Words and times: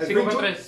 5 0.00 0.24
con 0.24 0.38
3. 0.38 0.66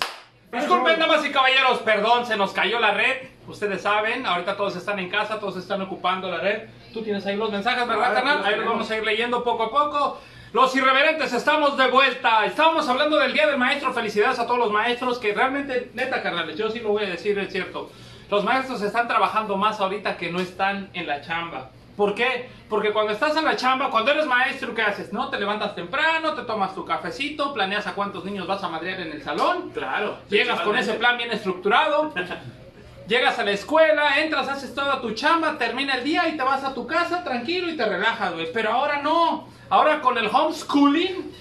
Disculpen, 0.53 0.99
damas 0.99 1.25
y 1.27 1.31
caballeros, 1.31 1.81
perdón, 1.81 2.25
se 2.25 2.37
nos 2.37 2.53
cayó 2.53 2.81
la 2.81 2.93
red. 2.93 3.17
Ustedes 3.47 3.83
saben, 3.83 4.25
ahorita 4.25 4.57
todos 4.57 4.77
están 4.77 4.99
en 4.99 5.11
casa, 5.11 5.39
todos 5.39 5.57
están 5.57 5.83
ocupando 5.83 6.31
la 6.31 6.39
red. 6.39 6.69
Tú 6.93 7.03
tienes 7.03 7.25
ahí 7.27 7.37
los 7.37 7.51
mensajes, 7.51 7.87
¿verdad, 7.87 8.15
carnal? 8.15 8.45
Ahí 8.45 8.57
los 8.57 8.65
vamos 8.65 8.91
a 8.91 8.97
ir 8.97 9.05
leyendo 9.05 9.45
poco 9.45 9.65
a 9.65 9.71
poco. 9.71 10.21
Los 10.53 10.75
irreverentes, 10.75 11.35
estamos 11.35 11.77
de 11.77 11.91
vuelta. 11.91 12.47
Estábamos 12.47 12.89
hablando 12.89 13.19
del 13.19 13.35
Día 13.35 13.47
del 13.47 13.59
Maestro. 13.59 13.93
Felicidades 13.93 14.39
a 14.39 14.47
todos 14.47 14.59
los 14.59 14.73
maestros 14.73 15.19
que 15.19 15.35
realmente, 15.35 15.91
neta, 15.93 16.23
carnales, 16.23 16.57
yo 16.57 16.71
sí 16.71 16.81
lo 16.81 16.91
voy 16.91 17.05
a 17.05 17.11
decir, 17.11 17.39
es 17.39 17.53
cierto. 17.53 17.91
Los 18.31 18.45
maestros 18.45 18.81
están 18.81 19.07
trabajando 19.07 19.57
más 19.59 19.81
ahorita 19.81 20.17
que 20.17 20.31
no 20.31 20.41
están 20.41 20.89
en 20.95 21.07
la 21.07 21.21
chamba. 21.21 21.71
¿Por 21.99 22.15
qué? 22.15 22.49
Porque 22.69 22.93
cuando 22.93 23.13
estás 23.13 23.37
en 23.37 23.45
la 23.45 23.57
chamba, 23.57 23.91
cuando 23.91 24.13
eres 24.13 24.25
maestro, 24.25 24.73
¿qué 24.73 24.83
haces? 24.83 25.13
¿No? 25.13 25.31
Te 25.31 25.41
levantas 25.41 25.75
temprano, 25.75 26.33
te 26.35 26.43
tomas 26.43 26.73
tu 26.73 26.85
cafecito, 26.85 27.53
planeas 27.53 27.89
a 27.89 27.95
cuántos 27.95 28.25
niños 28.25 28.47
vas 28.47 28.63
a 28.63 28.69
madrear 28.69 29.01
en 29.01 29.11
el 29.11 29.21
salón. 29.21 29.71
Claro. 29.71 30.17
Llegas 30.31 30.61
con 30.61 30.79
ese 30.79 30.95
plan 30.95 31.17
bien 31.17 31.33
estructurado. 31.33 32.15
Llegas 33.09 33.41
a 33.41 33.45
la 33.45 33.51
escuela, 33.51 34.21
entras, 34.21 34.49
haces 34.49 34.73
toda 34.77 35.01
tu 35.01 35.11
chamba, 35.11 35.59
termina 35.59 35.95
el 35.97 36.05
día 36.05 36.29
y 36.29 36.37
te 36.37 36.43
vas 36.45 36.63
a 36.63 36.73
tu 36.73 36.87
casa 36.87 37.25
tranquilo 37.25 37.69
y 37.69 37.77
te 37.77 37.85
relajas, 37.85 38.33
güey. 38.33 38.53
Pero 38.53 38.71
ahora 38.71 39.03
no. 39.03 39.49
Ahora 39.69 40.01
con 40.01 40.19
el 40.19 40.29
homeschooling, 40.29 41.33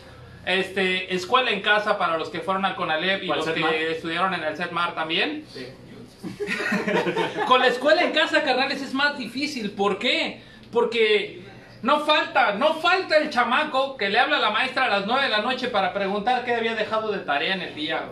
este, 0.43 1.13
escuela 1.13 1.51
en 1.51 1.61
casa 1.61 1.99
para 1.99 2.17
los 2.17 2.29
que 2.29 2.39
fueron 2.39 2.65
al 2.65 2.75
CONALEP 2.75 3.25
y 3.25 3.29
¿O 3.29 3.33
al 3.33 3.39
los 3.39 3.49
que 3.49 3.91
estudiaron 3.91 4.33
en 4.33 4.43
el 4.43 4.57
CETMAR 4.57 4.95
también. 4.95 5.45
Sí. 5.53 5.67
Con 7.47 7.61
la 7.61 7.67
escuela 7.67 8.03
en 8.03 8.11
casa, 8.11 8.43
carnales, 8.43 8.81
es 8.81 8.93
más 8.93 9.17
difícil. 9.17 9.71
¿Por 9.71 9.99
qué? 9.99 10.41
Porque 10.71 11.41
no 11.81 12.01
falta, 12.01 12.53
no 12.53 12.75
falta 12.75 13.17
el 13.17 13.29
chamaco 13.29 13.97
que 13.97 14.09
le 14.09 14.19
habla 14.19 14.37
a 14.37 14.41
la 14.41 14.49
maestra 14.51 14.85
a 14.85 14.89
las 14.89 15.05
9 15.05 15.23
de 15.23 15.29
la 15.29 15.41
noche 15.41 15.67
para 15.67 15.93
preguntar 15.93 16.43
qué 16.43 16.55
había 16.55 16.75
dejado 16.75 17.11
de 17.11 17.19
tarea 17.19 17.53
en 17.53 17.61
el 17.61 17.75
día. 17.75 18.03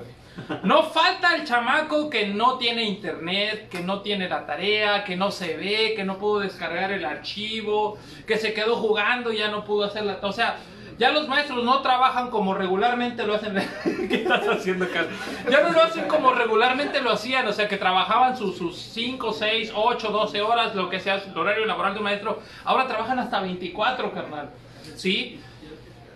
No 0.63 0.83
falta 0.83 1.35
el 1.35 1.45
chamaco 1.45 2.09
que 2.09 2.27
no 2.27 2.57
tiene 2.57 2.83
internet, 2.83 3.69
que 3.69 3.79
no 3.79 4.01
tiene 4.01 4.27
la 4.27 4.45
tarea, 4.45 5.03
que 5.03 5.15
no 5.15 5.31
se 5.31 5.55
ve, 5.55 5.93
que 5.95 6.03
no 6.03 6.17
pudo 6.17 6.41
descargar 6.41 6.91
el 6.91 7.05
archivo, 7.05 7.97
que 8.27 8.37
se 8.37 8.53
quedó 8.53 8.75
jugando 8.75 9.31
y 9.31 9.37
ya 9.37 9.47
no 9.47 9.63
pudo 9.63 9.85
hacer 9.85 10.03
la... 10.03 10.19
O 10.21 10.31
sea, 10.31 10.57
ya 10.97 11.11
los 11.11 11.27
maestros 11.27 11.63
no 11.63 11.81
trabajan 11.81 12.29
como 12.29 12.53
regularmente 12.53 13.25
lo 13.25 13.35
hacen. 13.35 13.55
¿Qué 14.09 14.15
estás 14.15 14.47
haciendo, 14.47 14.87
Carlos? 14.89 15.13
Ya 15.49 15.61
no 15.61 15.71
lo 15.71 15.83
hacen 15.83 16.07
como 16.07 16.33
regularmente 16.33 17.01
lo 17.01 17.11
hacían, 17.11 17.47
o 17.47 17.53
sea, 17.53 17.67
que 17.67 17.77
trabajaban 17.77 18.37
sus, 18.37 18.57
sus 18.57 18.77
5, 18.77 19.33
6, 19.33 19.71
8, 19.75 20.09
12 20.09 20.41
horas, 20.41 20.75
lo 20.75 20.89
que 20.89 20.99
sea 20.99 21.15
el 21.15 21.37
horario 21.37 21.65
laboral 21.65 21.93
de 21.93 21.99
un 21.99 22.05
maestro. 22.05 22.41
Ahora 22.63 22.87
trabajan 22.87 23.19
hasta 23.19 23.41
24, 23.41 24.13
carnal. 24.13 24.51
¿Sí? 24.95 25.41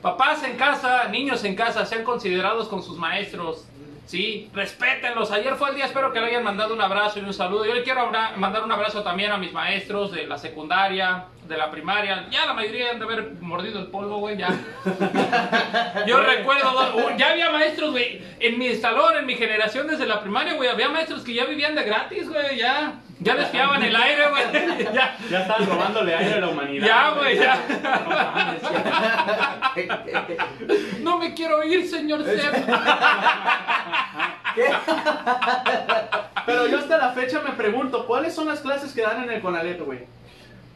Papás 0.02 0.44
en 0.44 0.56
casa, 0.56 1.10
niños 1.10 1.44
en 1.44 1.56
casa, 1.56 1.86
sean 1.86 2.04
considerados 2.04 2.70
con 2.70 2.82
sus 2.82 2.98
maestros. 2.98 3.69
Sí, 4.10 4.50
respétenlos. 4.56 5.30
Ayer 5.30 5.54
fue 5.54 5.70
el 5.70 5.76
día, 5.76 5.86
espero 5.86 6.12
que 6.12 6.20
le 6.20 6.26
hayan 6.26 6.44
mandado 6.44 6.74
un 6.74 6.82
abrazo 6.82 7.20
y 7.20 7.22
un 7.22 7.32
saludo. 7.32 7.64
Yo 7.64 7.76
le 7.76 7.84
quiero 7.84 8.10
mandar 8.38 8.64
un 8.64 8.72
abrazo 8.72 9.04
también 9.04 9.32
a 9.32 9.38
mis 9.38 9.54
maestros 9.54 10.12
de 10.12 10.26
la 10.26 10.40
secundaria, 10.40 11.26
de 11.48 11.56
la 11.56 11.70
primaria. 11.70 12.26
Ya 12.32 12.48
la 12.48 12.54
mayoría 12.54 12.90
han 12.90 12.98
de 12.98 13.06
haber 13.06 13.34
mordido 13.40 13.78
el 13.80 13.86
polvo, 13.86 14.18
güey, 14.18 14.36
ya. 14.36 14.50
Yo 16.08 16.22
recuerdo, 16.22 17.16
ya 17.18 17.34
había 17.34 17.52
maestros, 17.52 17.92
güey, 17.92 18.20
en 18.40 18.58
mi 18.58 18.74
salón, 18.74 19.16
en 19.16 19.28
mi 19.28 19.36
generación 19.36 19.86
desde 19.86 20.08
la 20.08 20.22
primaria, 20.22 20.54
güey, 20.54 20.70
había 20.70 20.90
maestros 20.90 21.22
que 21.22 21.36
ya 21.36 21.46
vivían 21.46 21.76
de 21.76 21.84
gratis, 21.84 22.28
güey, 22.28 22.58
ya. 22.58 22.96
Ya 23.22 23.36
les 23.36 23.50
fiaban 23.50 23.84
el 23.84 23.94
aire, 23.94 24.30
güey. 24.30 24.44
Ya, 24.94 25.18
Ya 25.30 25.42
estás 25.42 25.68
robándole 25.68 26.16
aire 26.16 26.36
a 26.36 26.40
la 26.40 26.48
humanidad. 26.48 26.88
ya, 26.88 27.10
güey, 27.12 27.38
ya. 27.40 27.58
No 31.02 31.18
me 31.18 31.34
quiero 31.34 31.62
ir, 31.64 31.86
señor 31.86 32.24
Seb. 34.66 34.76
Pero 36.46 36.68
yo 36.68 36.80
hasta 36.80 36.98
la 36.98 37.12
fecha 37.12 37.42
me 37.42 37.52
pregunto, 37.52 38.06
¿cuáles 38.08 38.34
son 38.34 38.48
las 38.48 38.60
clases 38.60 38.94
que 38.94 39.02
dan 39.02 39.24
en 39.24 39.32
el 39.32 39.42
Conalep, 39.42 39.86
güey? 39.86 40.00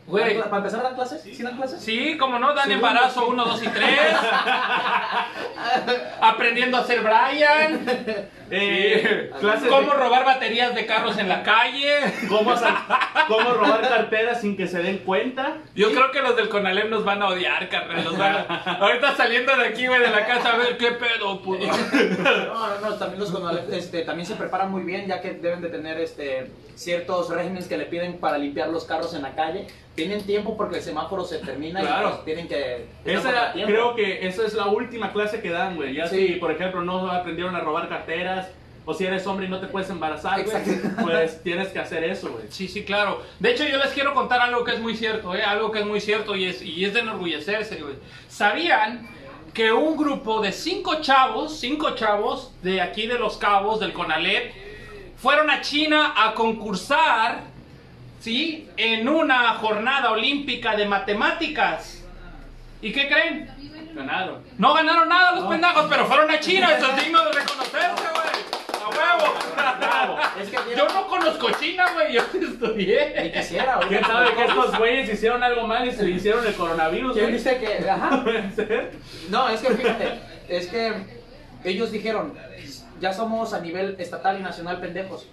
Güey, 0.06 0.38
¿Para 0.38 0.58
empezar 0.58 0.84
dan 0.84 0.96
clases? 0.96 1.22
¿Sí 1.22 1.42
dan 1.42 1.56
clases? 1.56 1.82
Sí, 1.82 2.18
como 2.18 2.38
no, 2.38 2.54
dan 2.54 2.68
Segundo, 2.68 2.88
embarazo 2.88 3.22
sí. 3.22 3.26
1, 3.30 3.46
2 3.46 3.64
y 3.64 3.68
3. 3.68 3.90
Aprendiendo 6.22 6.78
a 6.78 6.86
ser 6.86 7.02
Brian. 7.02 7.86
Eh, 8.52 9.30
Sí. 9.34 9.40
clases 9.40 9.68
Cómo 9.70 9.92
de 9.92 9.98
robar 9.98 10.26
baterías 10.26 10.76
de 10.76 10.86
carros 10.86 11.18
en 11.18 11.28
la 11.30 11.44
calle. 11.44 11.96
cómo, 12.30 12.54
cómo 13.28 13.54
robar 13.54 13.82
carteras 13.82 14.42
sin 14.42 14.56
que 14.58 14.68
se 14.68 14.82
den 14.84 15.00
cuenta. 15.00 15.58
Yo 15.76 15.92
creo 15.92 16.12
que 16.12 16.22
los 16.22 16.36
del 16.36 16.50
Conalep 16.50 16.90
nos 16.90 17.04
van 17.06 17.22
a 17.22 17.28
odiar, 17.30 17.68
carnal. 17.70 18.06
A- 18.22 18.78
Ahorita 18.82 19.16
saliendo 19.16 19.56
de 19.56 19.68
aquí, 19.68 19.88
güey, 19.88 20.00
de 20.00 20.10
la 20.10 20.26
casa, 20.26 20.54
a 20.54 20.58
ver 20.58 20.78
qué 20.78 20.92
pedo, 20.92 21.42
puto. 21.42 21.66
No, 21.66 22.80
no, 22.80 22.90
no, 22.90 22.96
también 22.96 23.20
los 23.20 23.32
Conalep, 23.32 23.72
este, 23.74 24.02
también 24.04 24.26
se 24.26 24.36
preparan 24.36 24.72
muy 24.72 24.84
bien, 24.84 25.08
ya 25.08 25.22
que 25.22 25.32
deben 25.34 25.62
de 25.62 25.70
tener 25.70 26.00
este, 26.00 26.52
ciertos 26.76 27.30
regímenes 27.30 27.68
que 27.68 27.78
le 27.78 27.86
piden 27.86 28.18
para 28.20 28.38
limpiar 28.38 28.70
los 28.70 28.86
carros 28.86 29.14
en 29.14 29.22
la 29.24 29.36
calle. 29.36 29.68
Tienen 29.96 30.24
tiempo 30.26 30.58
porque 30.58 30.78
el 30.78 30.82
semáforo 30.82 31.24
se 31.24 31.38
termina 31.38 31.80
Claro. 31.82 32.08
y 32.08 32.12
pues, 32.14 32.26
tienen 32.26 32.48
que... 32.48 32.88
Esa, 33.06 33.54
creo 33.54 33.94
que 33.94 34.26
esa 34.28 34.44
es 34.48 34.56
la 34.56 34.66
última 34.66 35.14
clase 35.14 35.40
que 35.40 35.52
dan, 35.52 35.76
güey. 35.76 35.94
Ya 35.94 36.08
Sí. 36.08 36.30
si, 36.30 36.34
por 36.36 36.52
ejemplo, 36.52 36.82
no 36.82 37.12
aprendieron 37.12 37.56
a 37.56 37.60
robar 37.60 37.88
carteras, 37.90 38.43
o 38.86 38.94
si 38.94 39.06
eres 39.06 39.26
hombre 39.28 39.46
y 39.46 39.50
no 39.50 39.60
te 39.60 39.68
puedes 39.68 39.90
embarazar, 39.90 40.44
güey, 40.44 40.58
pues 41.02 41.42
tienes 41.42 41.70
que 41.70 41.80
hacer 41.80 42.04
eso, 42.04 42.30
güey. 42.32 42.46
Sí, 42.50 42.68
sí, 42.68 42.84
claro. 42.84 43.24
De 43.40 43.52
hecho, 43.52 43.64
yo 43.66 43.78
les 43.78 43.92
quiero 43.94 44.14
contar 44.14 44.42
algo 44.42 44.64
que 44.64 44.74
es 44.74 44.80
muy 44.80 44.96
cierto, 44.96 45.34
¿eh? 45.36 45.44
Algo 45.44 45.72
que 45.72 45.80
es 45.80 45.86
muy 45.86 46.02
cierto 46.02 46.36
y 46.36 46.46
es, 46.46 46.62
y 46.62 46.84
es 46.84 46.94
de 46.94 47.02
enorgullecerse, 47.02 47.78
güey. 47.82 47.96
¿Sabían 48.28 49.08
que 49.54 49.72
un 49.72 49.96
grupo 49.96 50.42
de 50.42 50.52
cinco 50.52 51.02
chavos, 51.02 51.60
cinco 51.60 51.92
chavos 51.92 52.52
de 52.62 52.82
aquí 52.82 53.08
de 53.08 53.20
Los 53.20 53.38
Cabos, 53.38 53.80
del 53.80 53.94
Conalep, 53.94 54.54
fueron 55.18 55.50
a 55.50 55.62
China 55.62 56.14
a 56.18 56.34
concursar, 56.34 57.44
¿sí? 58.20 58.68
En 58.76 59.08
una 59.08 59.54
jornada 59.56 60.12
olímpica 60.12 60.76
de 60.76 60.86
matemáticas. 60.86 62.04
¿Y 62.82 62.92
qué 62.92 63.08
creen? 63.08 63.50
Ganaron. 63.94 64.44
No 64.58 64.74
ganaron 64.74 65.08
nada 65.08 65.34
los 65.34 65.46
pendejos, 65.46 65.86
pero 65.88 66.08
fueron 66.08 66.30
a 66.32 66.40
China. 66.40 66.76
Eso 66.76 66.88
es 66.90 67.04
digno 67.04 67.24
de 67.26 67.32
reconocerse, 67.32 68.04
güey. 68.12 68.63
A 68.84 68.90
huevo. 68.90 69.34
Bravo. 69.56 70.18
Es 70.42 70.50
que 70.50 70.58
Yo 70.76 70.88
no 70.90 71.08
conozco 71.08 71.48
China, 71.60 71.86
güey. 71.94 72.14
Yo 72.14 72.22
Ni 72.34 72.46
estudié. 72.46 73.32
quisiera, 73.34 73.76
güey. 73.78 73.90
¿Quién 73.90 74.04
sabe 74.04 74.34
que 74.36 74.44
estos 74.46 74.78
güeyes 74.78 75.10
hicieron 75.10 75.44
algo 75.44 75.68
mal 75.68 75.88
y 75.88 75.92
se 75.92 76.04
le 76.04 76.12
hicieron 76.16 76.46
el 76.46 76.54
coronavirus, 76.56 77.14
¿Quién 77.14 77.26
güey? 77.26 77.38
dice 77.38 77.58
que...? 77.60 77.90
Ajá. 77.90 78.24
Puede 78.24 78.52
ser. 78.52 78.92
No, 79.30 79.50
es 79.50 79.62
que 79.62 79.74
fíjate, 79.74 80.20
es 80.50 80.68
que 80.68 80.94
ellos 81.64 81.92
dijeron, 81.92 82.34
ya 83.00 83.14
somos 83.14 83.54
a 83.54 83.60
nivel 83.60 83.96
estatal 84.00 84.40
y 84.40 84.44
nacional 84.44 84.80
pendejos. 84.82 85.28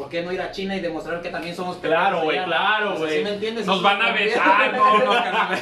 ¿Por 0.00 0.08
qué 0.08 0.22
no 0.22 0.32
ir 0.32 0.40
a 0.40 0.50
China 0.50 0.74
y 0.76 0.80
demostrar 0.80 1.20
que 1.20 1.28
también 1.28 1.54
somos? 1.54 1.76
Claro, 1.76 2.22
güey, 2.22 2.42
claro, 2.44 2.96
güey. 2.96 3.18
¿sí 3.18 3.24
me 3.24 3.34
entiendes? 3.34 3.66
Nos 3.66 3.82
van 3.82 4.00
a 4.00 4.12
besar. 4.12 4.72
No, 4.80 4.98
no, 4.98 5.12
carnal. 5.12 5.58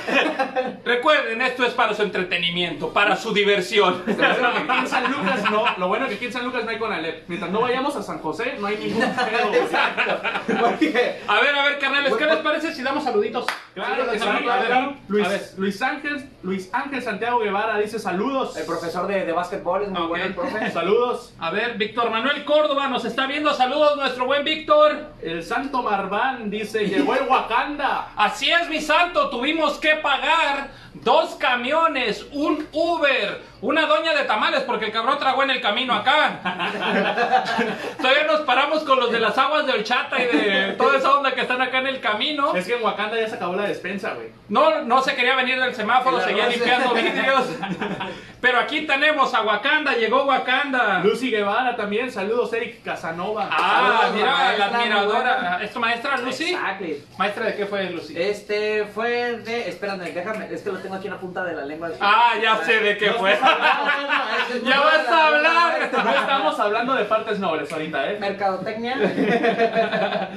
Recuerden, 0.85 1.43
esto 1.43 1.65
es 1.65 1.73
para 1.75 1.93
su 1.95 2.03
entretenimiento, 2.03 2.93
para 2.93 3.17
su 3.17 3.33
diversión. 3.33 4.03
Lo 4.07 4.15
bueno 4.17 4.53
que 4.53 4.59
aquí 4.59 4.79
en 4.79 4.87
San 4.89 5.11
Lucas 5.13 5.51
no, 5.51 5.65
lo 5.79 5.89
bueno 5.89 6.09
que 6.09 6.15
aquí 6.15 6.27
en 6.27 6.33
San 6.33 6.45
Lucas 6.45 6.65
no 6.65 6.71
hay 6.71 6.79
Conalep. 6.79 7.25
Mientras 7.29 7.51
no 7.51 7.61
vayamos 7.61 7.97
a 7.97 8.03
San 8.03 8.19
José, 8.21 8.55
no 8.61 8.67
hay 8.69 8.77
ningún 8.77 9.01
pedo, 9.15 9.49
güey. 9.49 10.61
Porque 10.61 11.21
A 11.27 11.41
ver, 11.41 11.55
a 11.57 11.65
ver, 11.65 11.79
carnales, 11.79 12.15
¿qué 12.15 12.25
les 12.27 12.37
parece 12.37 12.73
si 12.75 12.83
damos 12.83 13.05
saluditos? 13.05 13.47
Claro 13.75 14.11
que 14.11 14.19
sí, 14.19 14.25
Sí, 14.25 14.29
a 14.29 14.57
ver, 14.57 14.73
a 14.73 14.81
ver. 14.81 14.89
Luis, 15.09 15.55
Luis 15.57 15.83
Ángel, 15.83 16.29
Luis 16.43 16.71
Ángel 16.73 17.03
Santiago 17.03 17.39
Guevara 17.41 17.79
dice 17.79 17.99
saludos. 17.99 18.57
el 18.57 18.65
profesor 18.67 19.07
de, 19.07 19.25
de 19.25 19.33
básquetbol 19.33 19.83
es 19.83 19.89
muy 19.89 20.03
Ok. 20.03 20.09
bueno 20.09 20.25
el 20.25 20.35
profe. 20.35 20.71
Saludos. 20.71 21.33
A 21.39 21.51
ver, 21.51 21.77
Víctor 21.77 22.11
Manuel 22.11 22.45
Córdoba 22.45 22.89
nos 22.89 23.05
está 23.05 23.27
viendo. 23.27 23.53
Saludos, 23.55 23.97
nuestro 23.97 24.27
buen 24.29 24.45
Víctor. 24.45 25.15
El 25.23 25.43
Santo 25.43 25.83
Marván 25.83 26.51
dice, 26.51 26.87
llegó 26.87 27.15
el 27.15 27.27
Wakanda. 27.27 28.13
Así 28.17 28.51
es, 28.51 28.69
mi 28.69 28.79
santo, 28.79 29.31
tuvimos 29.31 29.79
que 29.79 29.95
pagar 29.97 30.69
dos 30.93 31.35
camiones, 31.37 32.27
un 32.33 32.69
Uber, 32.71 33.41
una 33.61 33.87
doña 33.87 34.15
de 34.15 34.25
tamales, 34.25 34.63
porque 34.63 34.87
el 34.87 34.93
cabrón 34.93 35.19
tragó 35.19 35.43
en 35.43 35.51
el 35.51 35.61
camino 35.61 35.95
acá. 35.95 36.41
Todavía 38.01 38.25
nos 38.25 38.41
paramos 38.43 38.85
con 38.85 39.01
los 39.01 39.11
de 39.11 39.21
las 39.21 39.37
aguas 39.37 39.67
de 39.67 39.73
horchata 39.73 40.23
y 40.23 40.27
de 40.27 40.73
toda 40.79 40.99
esa 40.99 41.17
onda 41.17 41.33
que 41.33 41.41
están 41.43 41.61
acá 41.61 41.79
en 41.79 41.89
el 41.89 42.01
camino. 42.01 42.55
Es 42.55 42.67
que 42.67 42.77
en 42.77 42.83
Wakanda 42.83 43.19
ya 43.19 43.29
se 43.29 43.37
acabó 43.37 43.55
la 43.57 43.65
despensa, 43.65 44.15
güey. 44.15 44.29
No, 44.49 44.83
no 44.83 45.03
se 45.03 45.15
quería 45.15 45.35
venir 45.35 45.61
del 45.61 45.75
semáforo, 45.75 46.21
seguía 46.21 46.45
arroz. 46.45 46.57
limpiando 46.57 46.95
vidrios. 46.95 47.45
Pero 48.41 48.61
aquí 48.61 48.87
tenemos 48.87 49.35
a 49.35 49.43
Wakanda, 49.43 49.95
llegó 49.95 50.25
Wakanda. 50.25 51.01
Lucy 51.03 51.31
Guevara 51.31 51.75
también, 51.75 52.13
saludos 52.13 52.53
Eric 52.53 52.85
Casanova. 52.85 53.49
Ah, 53.51 53.99
Saludos, 54.03 54.15
mira, 54.15 54.57
la 54.57 54.65
admiradora. 54.67 55.61
¿Es 55.63 55.73
tu 55.73 55.81
maestra, 55.81 56.17
Lucy? 56.19 56.53
Exactly. 56.55 57.05
¿Maestra 57.19 57.47
de 57.47 57.57
qué 57.57 57.67
fue, 57.67 57.91
Lucy? 57.91 58.15
Este 58.17 58.85
fue 58.95 59.39
de. 59.39 59.69
Espérame, 59.69 60.05
déjame. 60.15 60.49
Es 60.53 60.63
que 60.63 60.71
lo 60.71 60.79
tengo 60.79 60.95
aquí 60.95 61.09
en 61.09 61.15
la 61.15 61.21
punta 61.21 61.43
de 61.43 61.55
la 61.55 61.65
lengua. 61.65 61.91
Ah, 62.01 62.35
ya 62.41 62.65
sé 62.65 62.79
de 62.79 62.97
qué 62.97 63.11
fue. 63.13 63.37
Ya 64.65 64.81
vas 64.81 65.09
a 65.09 65.27
hablar. 65.27 65.91
No 65.93 66.11
estamos 66.11 66.59
hablando 66.61 66.95
de 66.95 67.05
partes 67.05 67.39
nobles 67.39 67.73
ahorita, 67.73 68.11
¿eh? 68.13 68.17
Mercadotecnia. 68.19 68.97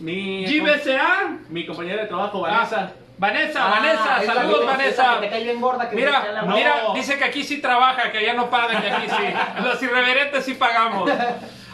Mi, 0.00 0.44
GBCA. 0.44 1.38
mi 1.48 1.64
compañera 1.66 2.02
de 2.02 2.08
trabajo, 2.08 2.40
Vanessa. 2.40 2.90
Vanessa, 3.16 3.64
Ah, 3.64 3.70
Vanessa, 3.80 4.34
saludos 4.34 4.66
Vanessa. 4.66 5.14
que 5.14 5.26
te 5.26 5.30
cae 5.30 5.44
bien 5.44 5.60
gorda, 5.60 5.88
que 5.88 5.94
te 5.96 6.02
cae 6.02 6.10
Mira, 6.20 6.32
la- 6.32 6.42
No. 6.42 6.56
mira, 6.56 6.74
dice 6.94 7.16
que 7.16 7.24
aquí 7.24 7.44
sí 7.44 7.60
trabaja, 7.60 8.10
que 8.10 8.18
allá 8.18 8.34
no 8.34 8.50
pagan, 8.50 8.82
que 8.82 8.90
aquí 8.90 9.06
sí. 9.08 9.62
Los 9.64 9.80
irreverentes 9.82 10.44
sí 10.44 10.54
pagamos. 10.54 11.08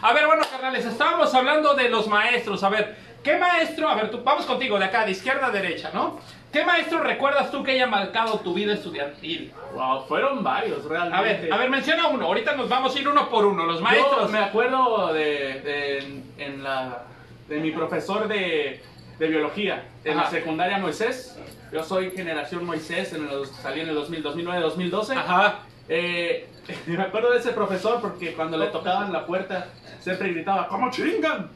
A 0.02 0.12
ver, 0.12 0.26
bueno, 0.26 0.42
carnales, 0.50 0.84
estábamos 0.84 1.34
hablando 1.34 1.74
de 1.74 1.88
los 1.88 2.06
maestros. 2.08 2.62
A 2.62 2.68
ver, 2.68 2.94
¿qué 3.24 3.38
maestro? 3.38 3.88
A 3.88 3.94
ver, 3.94 4.10
tú, 4.10 4.22
vamos 4.22 4.44
contigo, 4.44 4.78
de 4.78 4.84
acá, 4.84 5.06
de 5.06 5.12
izquierda 5.12 5.46
a 5.46 5.50
derecha, 5.50 5.90
¿no? 5.94 6.20
¿Qué 6.52 6.64
maestro 6.64 7.00
recuerdas 7.02 7.50
tú 7.52 7.62
que 7.62 7.72
haya 7.72 7.86
marcado 7.86 8.40
tu 8.40 8.52
vida 8.54 8.72
estudiantil? 8.74 9.52
Wow, 9.72 10.06
fueron 10.08 10.42
varios 10.42 10.84
realmente. 10.84 11.16
A 11.16 11.22
ver, 11.22 11.52
a 11.52 11.56
ver, 11.58 11.70
menciona 11.70 12.08
uno. 12.08 12.26
Ahorita 12.26 12.56
nos 12.56 12.68
vamos 12.68 12.94
a 12.94 12.98
ir 12.98 13.08
uno 13.08 13.28
por 13.30 13.44
uno. 13.44 13.64
Los 13.66 13.76
Yo 13.78 13.82
maestros. 13.84 14.30
me 14.32 14.38
acuerdo 14.40 15.12
de, 15.12 15.22
de- 15.60 15.98
en, 15.98 16.24
en 16.38 16.62
la, 16.64 17.04
de 17.48 17.60
mi 17.60 17.70
profesor 17.70 18.26
de, 18.26 18.82
de 19.18 19.26
biología 19.28 19.84
en 20.04 20.14
Ajá. 20.18 20.24
la 20.24 20.30
secundaria 20.30 20.78
Moisés. 20.78 21.38
Yo 21.72 21.84
soy 21.84 22.10
generación 22.10 22.64
Moisés, 22.66 23.12
en 23.12 23.28
los, 23.28 23.48
salí 23.50 23.82
en 23.82 23.90
el 23.90 23.94
2000, 23.94 24.22
2009, 24.24 24.60
2012. 24.62 25.14
Ajá. 25.14 25.58
Eh, 25.88 26.48
me 26.88 27.00
acuerdo 27.02 27.30
de 27.30 27.38
ese 27.38 27.52
profesor 27.52 28.00
porque 28.00 28.32
cuando 28.34 28.56
le 28.58 28.66
tocaban 28.66 29.12
la 29.12 29.24
puerta 29.24 29.68
siempre 30.00 30.30
gritaba, 30.32 30.66
¿cómo 30.66 30.90
chingan? 30.90 31.48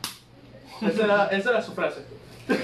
Esa 0.82 1.04
era, 1.04 1.26
esa 1.32 1.50
era 1.50 1.62
su 1.62 1.72
frase. 1.72 2.04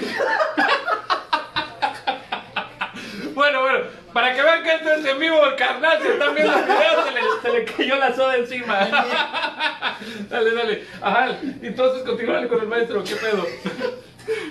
Bueno, 3.35 3.61
bueno, 3.61 3.79
para 4.13 4.33
que 4.35 4.41
vean 4.41 4.63
que 4.63 4.73
esto 4.75 4.91
es 4.91 5.05
en 5.05 5.19
vivo, 5.19 5.43
el 5.45 5.55
carnal, 5.55 5.99
si 6.01 6.07
están 6.07 6.35
viendo 6.35 6.53
el 6.57 6.63
video, 6.65 7.03
se 7.05 7.11
le, 7.11 7.21
se 7.41 7.59
le 7.59 7.65
cayó 7.65 7.95
la 7.95 8.13
soda 8.15 8.35
encima. 8.37 8.77
dale, 10.29 10.51
dale. 10.53 10.85
Ajá, 11.01 11.37
entonces 11.61 12.03
continúale 12.03 12.47
con 12.47 12.59
el 12.59 12.67
maestro, 12.67 13.03
¿qué 13.03 13.15
pedo? 13.15 13.45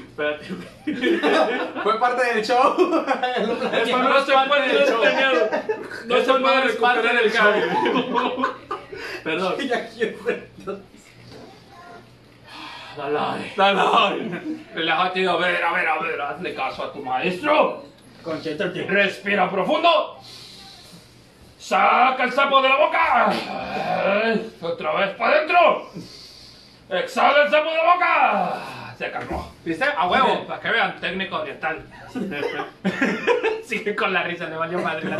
Espérate. 0.08 0.46
Fue 1.82 2.00
parte 2.00 2.34
del 2.34 2.44
show. 2.44 2.74
Eso 2.76 3.98
No, 3.98 4.24
se 4.24 4.32
puede, 4.48 4.66
no 4.66 4.66
del 4.66 4.76
es 4.82 4.88
show. 4.90 5.00
planeado. 5.00 5.50
No 6.06 6.16
se 6.20 6.34
puede 6.34 6.60
recuperar 6.62 7.16
el 7.24 7.32
cable. 7.32 7.66
show. 7.68 8.46
Perdón. 9.24 9.54
Quiero 9.96 10.24
ver. 10.24 10.48
Dale. 12.96 13.52
Dale, 13.56 14.40
relájate, 14.74 15.28
a 15.28 15.36
ver, 15.36 15.64
a 15.64 15.72
ver, 15.72 15.88
a 15.88 15.98
ver, 15.98 16.20
hazle 16.20 16.54
caso 16.54 16.84
a 16.84 16.92
tu 16.92 16.98
maestro. 17.02 17.84
Concéntrate. 18.22 18.82
Respira 18.82 19.50
profundo. 19.50 20.18
Saca 21.58 22.24
el 22.24 22.32
sapo 22.32 22.62
de 22.62 22.68
la 22.68 22.76
boca. 22.76 23.32
Otra 24.60 24.92
vez 24.92 25.10
para 25.16 25.36
adentro. 25.36 25.90
Exhala 26.88 27.44
el 27.44 27.50
sapo 27.50 27.70
de 27.70 27.76
la 27.76 27.94
boca. 27.94 28.79
Se 29.00 29.10
calmó. 29.10 29.50
¿Viste? 29.64 29.86
A 29.96 30.06
huevo, 30.08 30.46
para 30.46 30.60
que 30.60 30.68
vean, 30.68 31.00
técnico 31.00 31.36
oriental. 31.36 31.82
Sigue 33.64 33.96
con 33.96 34.12
la 34.12 34.24
risa, 34.24 34.44
le 34.46 34.56
valió 34.56 34.78
madre 34.78 35.08
la. 35.08 35.16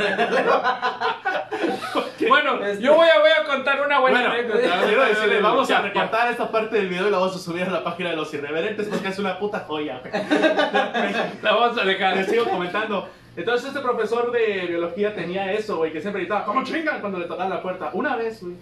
Bueno, 2.28 2.74
yo 2.74 2.94
voy 2.94 3.08
a, 3.08 3.18
voy 3.20 3.30
a 3.30 3.44
contar 3.44 3.80
una 3.80 3.98
buena 4.00 4.20
Bueno, 4.20 4.34
anécdota. 4.34 4.82
quiero 4.84 5.04
decirles, 5.06 5.42
vamos 5.42 5.66
Ya, 5.66 5.78
a 5.78 5.80
ya. 5.80 5.86
recortar 5.88 6.30
esta 6.30 6.50
parte 6.50 6.76
del 6.76 6.88
video 6.88 7.08
y 7.08 7.10
la 7.10 7.16
vamos 7.20 7.34
a 7.34 7.38
subir 7.38 7.62
a 7.62 7.70
la 7.70 7.82
página 7.82 8.10
de 8.10 8.16
los 8.16 8.34
irreverentes 8.34 8.86
porque 8.86 9.08
es 9.08 9.18
una 9.18 9.38
puta 9.38 9.60
joya. 9.60 10.02
La 11.42 11.54
vamos 11.54 11.78
a 11.78 11.84
dejar. 11.86 12.16
Les 12.18 12.26
sigo 12.28 12.44
comentando. 12.44 13.08
Entonces 13.34 13.68
este 13.68 13.80
profesor 13.80 14.30
de 14.30 14.66
biología 14.66 15.14
tenía 15.14 15.50
eso, 15.52 15.78
güey, 15.78 15.90
que 15.90 16.02
siempre 16.02 16.20
gritaba, 16.20 16.44
¿cómo 16.44 16.62
chingan? 16.64 17.00
Cuando 17.00 17.18
le 17.18 17.24
tocaban 17.24 17.48
la 17.48 17.62
puerta. 17.62 17.88
Una 17.94 18.14
vez, 18.16 18.42
güey, 18.42 18.56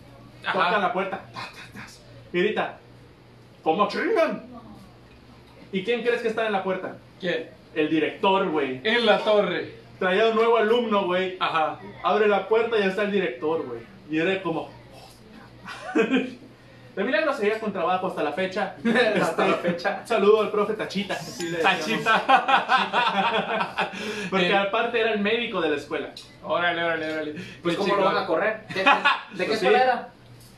Ajá. 0.46 0.52
tocan 0.52 0.80
la 0.82 0.92
puerta, 0.92 1.20
ta, 1.34 1.40
ta, 1.40 1.80
tas, 1.80 2.00
y 2.32 2.38
grita, 2.40 2.76
¿cómo 3.64 3.88
chingan? 3.88 4.46
¿Y 5.72 5.84
quién 5.84 6.02
crees 6.02 6.22
que 6.22 6.28
está 6.28 6.46
en 6.46 6.52
la 6.52 6.62
puerta? 6.62 6.96
¿Quién? 7.20 7.50
El 7.74 7.90
director, 7.90 8.48
güey. 8.50 8.80
En 8.84 9.04
la 9.06 9.18
torre. 9.18 9.74
Traía 9.98 10.28
un 10.28 10.36
nuevo 10.36 10.56
alumno, 10.56 11.04
güey. 11.06 11.36
Ajá. 11.40 11.78
Abre 12.02 12.28
la 12.28 12.48
puerta 12.48 12.76
y 12.76 12.80
ya 12.80 12.86
está 12.86 13.02
el 13.02 13.12
director, 13.12 13.64
güey. 13.66 13.80
Y 14.10 14.18
era 14.18 14.40
como... 14.42 14.70
De 15.94 17.04
milagro 17.04 17.32
seguía 17.32 17.60
con 17.60 17.72
trabajo 17.72 18.08
hasta 18.08 18.22
la 18.24 18.32
fecha. 18.32 18.74
Hasta 19.22 19.46
la 19.46 19.54
Este, 19.56 19.68
fecha. 19.70 20.02
Saludo 20.04 20.40
al 20.42 20.50
profe 20.50 20.74
Tachita. 20.74 21.14
le 21.38 21.50
decíamos. 21.58 21.62
Tachita. 21.62 23.90
Porque 24.30 24.48
Eh. 24.48 24.56
aparte 24.56 25.00
era 25.00 25.12
el 25.12 25.20
médico 25.20 25.60
de 25.60 25.70
la 25.70 25.76
escuela. 25.76 26.10
Órale, 26.42 26.82
órale, 26.82 27.12
órale. 27.12 27.34
Pues, 27.62 27.76
¿cómo 27.76 27.94
lo 27.94 28.04
van 28.04 28.16
a 28.16 28.26
correr? 28.26 28.66
¿De, 28.68 28.74
de- 28.74 28.84
de 28.84 28.84
qué 29.38 29.44
Pues 29.46 29.60
sí. 29.60 29.66
escuela 29.66 29.82
era? 29.84 30.08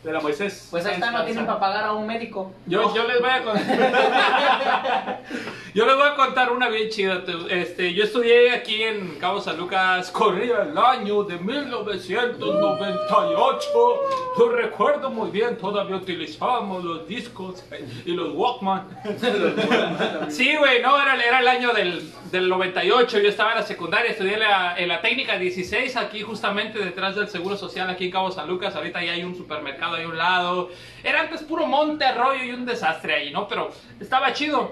De 0.03 0.13
la 0.13 0.21
Moisés. 0.21 0.69
Pues 0.71 0.87
ahí 0.87 0.95
está, 0.95 1.11
no 1.11 1.27
tienen 1.27 1.45
para 1.45 1.61
pagar 1.61 1.85
a 1.85 1.93
un 1.93 2.07
médico. 2.07 2.51
Yo, 2.67 2.95
yo 2.95 3.07
les 3.07 3.21
voy 3.21 3.29
a 3.29 3.45
contar. 3.45 5.21
yo 5.75 5.85
les 5.85 5.95
voy 5.95 6.09
a 6.09 6.15
contar 6.15 6.51
una 6.51 6.71
bien 6.71 6.89
chida. 6.89 7.23
Este, 7.51 7.93
yo 7.93 8.05
estudié 8.05 8.53
aquí 8.53 8.83
en 8.83 9.19
Cabo 9.19 9.43
San 9.43 9.59
Lucas. 9.59 10.11
Corría 10.11 10.63
el 10.63 10.79
año 10.79 11.25
de 11.25 11.37
1998. 11.39 13.69
Lo 14.39 14.49
recuerdo 14.53 15.11
muy 15.11 15.31
bien. 15.31 15.59
Todavía 15.59 15.97
utilizábamos 15.97 16.83
los 16.83 17.07
discos 17.07 17.63
y 18.07 18.13
los 18.13 18.31
Walkman. 18.35 18.89
Sí, 20.31 20.57
güey, 20.57 20.81
no, 20.81 20.99
era, 21.01 21.23
era 21.23 21.41
el 21.41 21.49
año 21.49 21.75
del, 21.75 22.11
del 22.31 22.49
98. 22.49 23.19
Yo 23.19 23.29
estaba 23.29 23.51
en 23.53 23.59
la 23.59 23.65
secundaria, 23.65 24.13
estudié 24.13 24.33
en 24.35 24.41
la, 24.41 24.79
en 24.79 24.89
la 24.89 25.01
técnica 25.03 25.37
16, 25.39 25.97
aquí 25.97 26.23
justamente 26.23 26.79
detrás 26.79 27.17
del 27.17 27.29
Seguro 27.29 27.57
Social, 27.57 27.91
aquí 27.91 28.07
en 28.07 28.13
Cabo 28.13 28.31
San 28.31 28.49
Lucas. 28.49 28.75
Ahorita 28.75 29.05
ya 29.05 29.13
hay 29.13 29.25
un 29.25 29.35
supermercado 29.35 29.90
ahí 29.97 30.05
a 30.05 30.09
un 30.09 30.19
lado. 30.19 30.71
Era 31.03 31.21
antes 31.21 31.43
puro 31.43 31.67
monte, 31.67 32.05
arroyo 32.05 32.43
y 32.45 32.51
un 32.51 32.65
desastre 32.67 33.15
ahí, 33.15 33.31
¿no? 33.31 33.47
Pero 33.49 33.71
estaba 34.01 34.33
chido. 34.33 34.71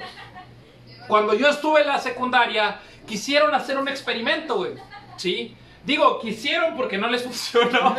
Cuando 1.07 1.35
yo 1.35 1.49
estuve 1.49 1.81
en 1.83 1.87
la 1.87 1.99
secundaria, 1.99 2.79
quisieron 3.07 3.55
hacer 3.55 3.79
un 3.79 3.89
experimento, 3.89 4.57
güey. 4.57 4.73
¿Sí? 5.17 5.57
Digo, 5.85 6.21
quisieron 6.21 6.77
porque 6.77 6.99
no 6.99 7.09
les 7.09 7.23
funcionó. 7.25 7.97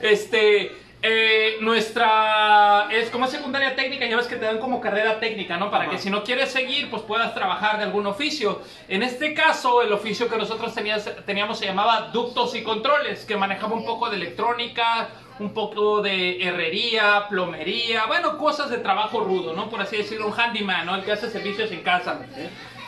Este, 0.00 0.72
eh, 1.02 1.56
nuestra, 1.60 2.88
es 2.90 3.10
como 3.10 3.26
secundaria 3.26 3.76
técnica, 3.76 4.06
ya 4.06 4.16
ves 4.16 4.26
que 4.26 4.36
te 4.36 4.46
dan 4.46 4.58
como 4.58 4.80
carrera 4.80 5.20
técnica, 5.20 5.56
¿no? 5.58 5.70
Para 5.70 5.84
Ajá. 5.84 5.92
que 5.92 5.98
si 5.98 6.10
no 6.10 6.24
quieres 6.24 6.50
seguir, 6.50 6.88
pues 6.90 7.02
puedas 7.02 7.34
trabajar 7.34 7.76
de 7.78 7.84
algún 7.84 8.06
oficio. 8.06 8.62
En 8.88 9.02
este 9.02 9.34
caso, 9.34 9.82
el 9.82 9.92
oficio 9.92 10.28
que 10.28 10.36
nosotros 10.38 10.74
tenías- 10.74 11.10
teníamos 11.26 11.58
se 11.58 11.66
llamaba 11.66 12.08
ductos 12.12 12.54
y 12.54 12.62
controles, 12.62 13.24
que 13.26 13.36
manejaba 13.36 13.74
un 13.74 13.84
poco 13.84 14.08
de 14.08 14.16
electrónica, 14.16 15.08
un 15.38 15.54
poco 15.54 16.02
de 16.02 16.42
herrería, 16.42 17.26
plomería, 17.28 18.06
bueno, 18.06 18.38
cosas 18.38 18.70
de 18.70 18.78
trabajo 18.78 19.20
rudo, 19.20 19.52
¿no? 19.52 19.70
Por 19.70 19.80
así 19.80 19.96
decirlo, 19.96 20.26
un 20.26 20.38
handyman, 20.38 20.86
¿no? 20.86 20.96
El 20.96 21.04
que 21.04 21.12
hace 21.12 21.30
servicios 21.30 21.70
en 21.70 21.82
casa. 21.82 22.20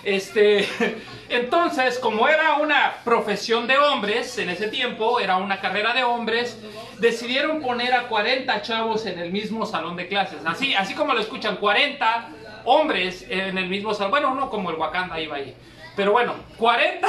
Este, 0.02 0.66
entonces, 1.28 1.98
como 1.98 2.28
era 2.28 2.54
una 2.54 2.94
profesión 3.04 3.66
de 3.66 3.78
hombres 3.78 4.36
en 4.38 4.50
ese 4.50 4.68
tiempo, 4.68 5.20
era 5.20 5.36
una 5.36 5.60
carrera 5.60 5.92
de 5.92 6.02
hombres, 6.02 6.58
decidieron 6.98 7.60
poner 7.60 7.92
a 7.94 8.08
40 8.08 8.62
chavos 8.62 9.06
en 9.06 9.18
el 9.18 9.30
mismo 9.30 9.66
salón 9.66 9.96
de 9.96 10.08
clases. 10.08 10.40
Así, 10.44 10.74
así 10.74 10.94
como 10.94 11.14
lo 11.14 11.20
escuchan, 11.20 11.56
40 11.56 12.28
hombres 12.64 13.26
en 13.28 13.58
el 13.58 13.68
mismo 13.68 13.94
salón. 13.94 14.10
Bueno, 14.10 14.32
uno 14.32 14.50
como 14.50 14.70
el 14.70 14.76
Wakanda 14.76 15.20
iba 15.20 15.36
ahí. 15.36 15.54
Pero 15.96 16.12
bueno, 16.12 16.34
40, 16.56 17.08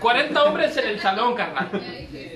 40 0.00 0.44
hombres 0.44 0.76
en 0.76 0.88
el 0.88 1.00
salón, 1.00 1.34
carnal. 1.34 1.70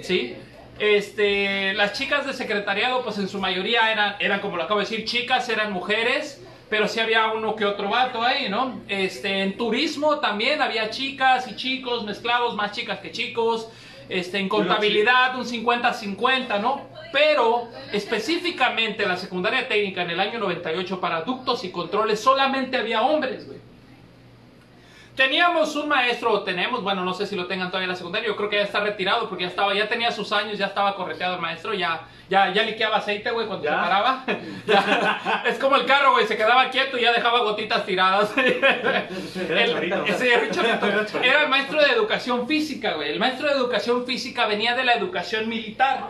¿Sí? 0.02 0.36
Este, 0.78 1.74
las 1.74 1.92
chicas 1.92 2.26
de 2.26 2.32
secretariado, 2.32 3.02
pues 3.02 3.18
en 3.18 3.28
su 3.28 3.38
mayoría 3.40 3.90
eran, 3.90 4.16
eran, 4.20 4.40
como 4.40 4.56
lo 4.56 4.62
acabo 4.62 4.80
de 4.80 4.86
decir, 4.86 5.04
chicas, 5.04 5.48
eran 5.48 5.72
mujeres, 5.72 6.42
pero 6.70 6.86
sí 6.86 7.00
había 7.00 7.28
uno 7.32 7.56
que 7.56 7.64
otro 7.64 7.88
vato 7.88 8.22
ahí, 8.22 8.48
¿no? 8.48 8.80
Este, 8.88 9.42
en 9.42 9.56
turismo 9.56 10.18
también 10.20 10.62
había 10.62 10.90
chicas 10.90 11.48
y 11.48 11.56
chicos 11.56 12.04
mezclados, 12.04 12.54
más 12.54 12.72
chicas 12.72 13.00
que 13.00 13.10
chicos. 13.10 13.68
Este, 14.08 14.38
en 14.38 14.48
contabilidad 14.48 15.36
un 15.36 15.44
50-50, 15.44 16.60
¿no? 16.60 16.88
Pero 17.12 17.68
específicamente 17.92 19.02
en 19.02 19.08
la 19.10 19.16
secundaria 19.16 19.68
técnica 19.68 20.02
en 20.02 20.10
el 20.10 20.20
año 20.20 20.38
98 20.38 21.00
para 21.00 21.22
ductos 21.22 21.62
y 21.64 21.70
controles 21.70 22.20
solamente 22.20 22.76
había 22.76 23.02
hombres, 23.02 23.46
güey. 23.46 23.58
Teníamos 25.18 25.74
un 25.74 25.88
maestro, 25.88 26.30
o 26.30 26.42
tenemos, 26.44 26.80
bueno, 26.80 27.04
no 27.04 27.12
sé 27.12 27.26
si 27.26 27.34
lo 27.34 27.46
tengan 27.46 27.70
todavía 27.70 27.86
en 27.86 27.90
la 27.90 27.96
secundaria, 27.96 28.28
yo 28.28 28.36
creo 28.36 28.48
que 28.48 28.54
ya 28.54 28.62
está 28.62 28.78
retirado 28.78 29.28
porque 29.28 29.42
ya 29.42 29.50
estaba, 29.50 29.74
ya 29.74 29.88
tenía 29.88 30.12
sus 30.12 30.30
años, 30.30 30.56
ya 30.56 30.66
estaba 30.66 30.94
correteado 30.94 31.34
el 31.34 31.40
maestro, 31.40 31.74
ya, 31.74 32.02
ya, 32.30 32.52
ya 32.52 32.62
liqueaba 32.62 32.98
aceite, 32.98 33.32
güey, 33.32 33.48
cuando 33.48 33.64
¿Ya? 33.64 33.70
se 33.72 33.76
paraba. 33.76 34.24
Ya. 34.68 35.42
Es 35.44 35.58
como 35.58 35.74
el 35.74 35.86
carro, 35.86 36.12
güey, 36.12 36.24
se 36.28 36.36
quedaba 36.36 36.70
quieto 36.70 36.96
y 36.96 37.02
ya 37.02 37.12
dejaba 37.12 37.40
gotitas 37.40 37.84
tiradas. 37.84 38.32
El- 38.38 39.72
chorrito. 39.72 40.04
ese 40.06 40.28
era 40.34 40.42
el 40.44 40.50
chorrito. 40.52 40.86
Era 41.20 41.42
el 41.42 41.48
maestro 41.48 41.82
de 41.82 41.90
educación 41.90 42.46
física, 42.46 42.92
güey. 42.92 43.10
El 43.10 43.18
maestro 43.18 43.48
de 43.48 43.54
educación 43.54 44.06
física 44.06 44.46
venía 44.46 44.76
de 44.76 44.84
la 44.84 44.92
educación 44.92 45.48
militar. 45.48 46.04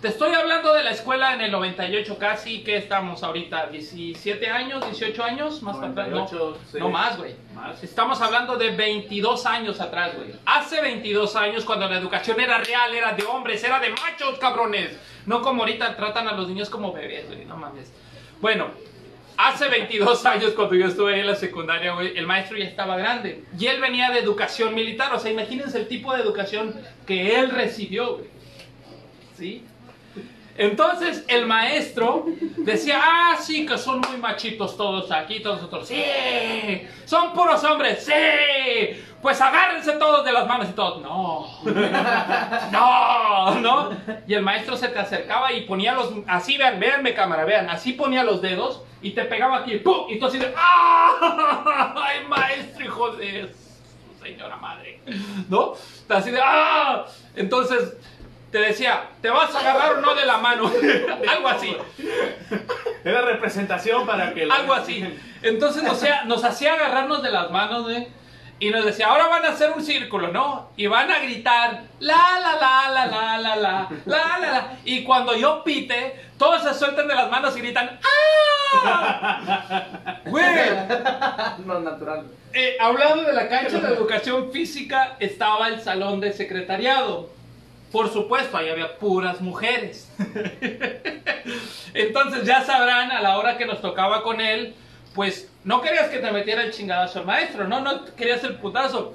Te 0.00 0.08
estoy 0.08 0.34
hablando 0.34 0.72
de 0.72 0.82
la 0.82 0.90
escuela 0.90 1.34
en 1.34 1.40
el 1.40 1.50
98 1.50 2.18
casi, 2.18 2.62
que 2.62 2.76
estamos 2.76 3.22
ahorita? 3.22 3.66
17 3.66 4.48
años, 4.48 4.84
18 4.84 5.24
años, 5.24 5.62
más 5.62 5.76
para 5.76 5.88
atrás. 5.88 6.08
No, 6.08 6.16
98, 6.16 6.58
sí. 6.72 6.78
no 6.78 6.90
más, 6.90 7.16
güey. 7.16 7.34
Estamos 7.82 8.20
hablando 8.20 8.56
de 8.56 8.70
22 8.70 9.46
años 9.46 9.80
atrás, 9.80 10.16
güey. 10.16 10.32
Hace 10.46 10.80
22 10.80 11.36
años 11.36 11.64
cuando 11.64 11.88
la 11.88 11.98
educación 11.98 12.40
era 12.40 12.58
real, 12.58 12.94
era 12.94 13.12
de 13.12 13.24
hombres, 13.24 13.62
era 13.64 13.80
de 13.80 13.90
machos, 13.90 14.38
cabrones. 14.38 14.96
No 15.26 15.42
como 15.42 15.62
ahorita 15.62 15.96
tratan 15.96 16.28
a 16.28 16.32
los 16.32 16.48
niños 16.48 16.70
como 16.70 16.92
bebés, 16.92 17.26
güey. 17.26 17.44
No 17.44 17.56
mames. 17.56 17.92
Bueno, 18.40 18.70
Hace 19.40 19.68
22 19.68 20.26
años, 20.26 20.50
cuando 20.50 20.74
yo 20.74 20.88
estuve 20.88 21.20
en 21.20 21.24
la 21.24 21.36
secundaria, 21.36 21.94
güey, 21.94 22.18
el 22.18 22.26
maestro 22.26 22.58
ya 22.58 22.64
estaba 22.64 22.96
grande. 22.96 23.44
Y 23.56 23.66
él 23.66 23.80
venía 23.80 24.10
de 24.10 24.18
educación 24.18 24.74
militar. 24.74 25.14
O 25.14 25.20
sea, 25.20 25.30
imagínense 25.30 25.78
el 25.78 25.86
tipo 25.86 26.12
de 26.12 26.22
educación 26.22 26.74
que 27.06 27.38
él 27.38 27.50
recibió, 27.50 28.16
güey. 28.16 28.26
¿Sí? 29.38 29.64
Entonces 30.56 31.24
el 31.28 31.46
maestro 31.46 32.26
decía, 32.56 33.00
ah, 33.00 33.36
sí, 33.40 33.64
que 33.64 33.78
son 33.78 34.00
muy 34.00 34.16
machitos 34.18 34.76
todos 34.76 35.12
aquí, 35.12 35.38
todos 35.38 35.58
nosotros. 35.58 35.86
Sí, 35.86 36.02
son 37.04 37.32
puros 37.32 37.62
hombres, 37.62 38.04
sí. 38.04 39.00
Pues 39.22 39.40
agárrense 39.40 39.92
todos 39.92 40.24
de 40.24 40.32
las 40.32 40.48
manos 40.48 40.68
y 40.68 40.72
todos. 40.72 41.00
No, 41.00 41.46
no, 42.72 43.54
no. 43.60 43.90
Y 44.26 44.34
el 44.34 44.42
maestro 44.42 44.76
se 44.76 44.88
te 44.88 44.98
acercaba 44.98 45.52
y 45.52 45.60
ponía 45.60 45.92
los, 45.92 46.12
así, 46.26 46.58
vean, 46.58 46.80
véanme 46.80 47.14
cámara, 47.14 47.44
vean, 47.44 47.70
así 47.70 47.92
ponía 47.92 48.24
los 48.24 48.42
dedos 48.42 48.82
y 49.00 49.12
te 49.12 49.24
pegaba 49.26 49.58
aquí, 49.58 49.76
¡pum! 49.76 50.06
Y 50.08 50.18
tú 50.18 50.26
así 50.26 50.38
de, 50.38 50.52
¡ah! 50.56 51.94
¡Ay, 51.96 52.26
maestro, 52.26 52.84
hijo 52.84 53.12
de 53.12 53.54
señora 54.20 54.56
madre! 54.56 55.00
¿No? 55.48 55.74
Así 56.08 56.32
de, 56.32 56.40
¡ah! 56.42 57.06
Entonces 57.36 57.96
te 58.50 58.58
decía, 58.58 59.04
¿te 59.20 59.30
vas 59.30 59.54
a 59.54 59.60
agarrar 59.60 59.92
o 59.94 60.00
no 60.00 60.14
de 60.14 60.26
la 60.26 60.38
mano? 60.38 60.70
Algo 61.30 61.48
así. 61.48 61.76
Era 63.04 63.22
representación 63.22 64.06
para 64.06 64.32
que... 64.34 64.44
Algo 64.50 64.74
así. 64.74 65.04
Entonces 65.42 65.82
nos 65.82 65.94
hacía, 65.98 66.24
nos 66.24 66.44
hacía 66.44 66.74
agarrarnos 66.74 67.22
de 67.22 67.30
las 67.30 67.50
manos, 67.50 67.84
güey. 67.84 68.08
Y 68.60 68.70
nos 68.70 68.84
decía, 68.84 69.06
ahora 69.06 69.28
van 69.28 69.44
a 69.44 69.50
hacer 69.50 69.70
un 69.70 69.84
círculo, 69.84 70.28
¿no? 70.32 70.70
Y 70.76 70.88
van 70.88 71.08
a 71.12 71.20
gritar, 71.20 71.82
la, 72.00 72.16
la, 72.40 72.56
la, 72.56 72.90
la, 72.90 73.06
la, 73.06 73.08
la, 73.38 73.38
la, 73.38 73.56
la, 73.56 73.88
la, 74.04 74.38
la. 74.40 74.72
Y 74.84 75.04
cuando 75.04 75.36
yo 75.36 75.62
pite, 75.62 76.20
todos 76.36 76.64
se 76.64 76.74
sueltan 76.74 77.06
de 77.06 77.14
las 77.14 77.30
manos 77.30 77.56
y 77.56 77.60
gritan, 77.60 78.00
¡ah! 78.02 79.84
Güey, 80.26 80.44
No, 81.64 81.78
natural. 81.80 82.26
eh, 82.52 82.76
hablando 82.80 83.22
de 83.22 83.32
la 83.32 83.48
cancha 83.48 83.78
de 83.78 83.94
educación 83.94 84.50
física, 84.50 85.14
estaba 85.20 85.68
el 85.68 85.80
salón 85.80 86.18
de 86.20 86.32
secretariado. 86.32 87.30
Por 87.92 88.12
supuesto, 88.12 88.56
ahí 88.56 88.68
había 88.68 88.98
puras 88.98 89.40
mujeres. 89.40 90.10
Entonces 91.94 92.44
ya 92.44 92.62
sabrán 92.62 93.10
a 93.10 93.22
la 93.22 93.38
hora 93.38 93.56
que 93.56 93.66
nos 93.66 93.80
tocaba 93.80 94.22
con 94.22 94.40
él, 94.40 94.74
pues 95.14 95.50
no 95.64 95.80
querías 95.80 96.08
que 96.08 96.18
te 96.18 96.30
metiera 96.30 96.62
el 96.62 96.72
chingadazo 96.72 97.20
al 97.20 97.26
maestro, 97.26 97.66
no, 97.66 97.80
no 97.80 98.04
querías 98.14 98.44
el 98.44 98.56
putazo. 98.56 99.14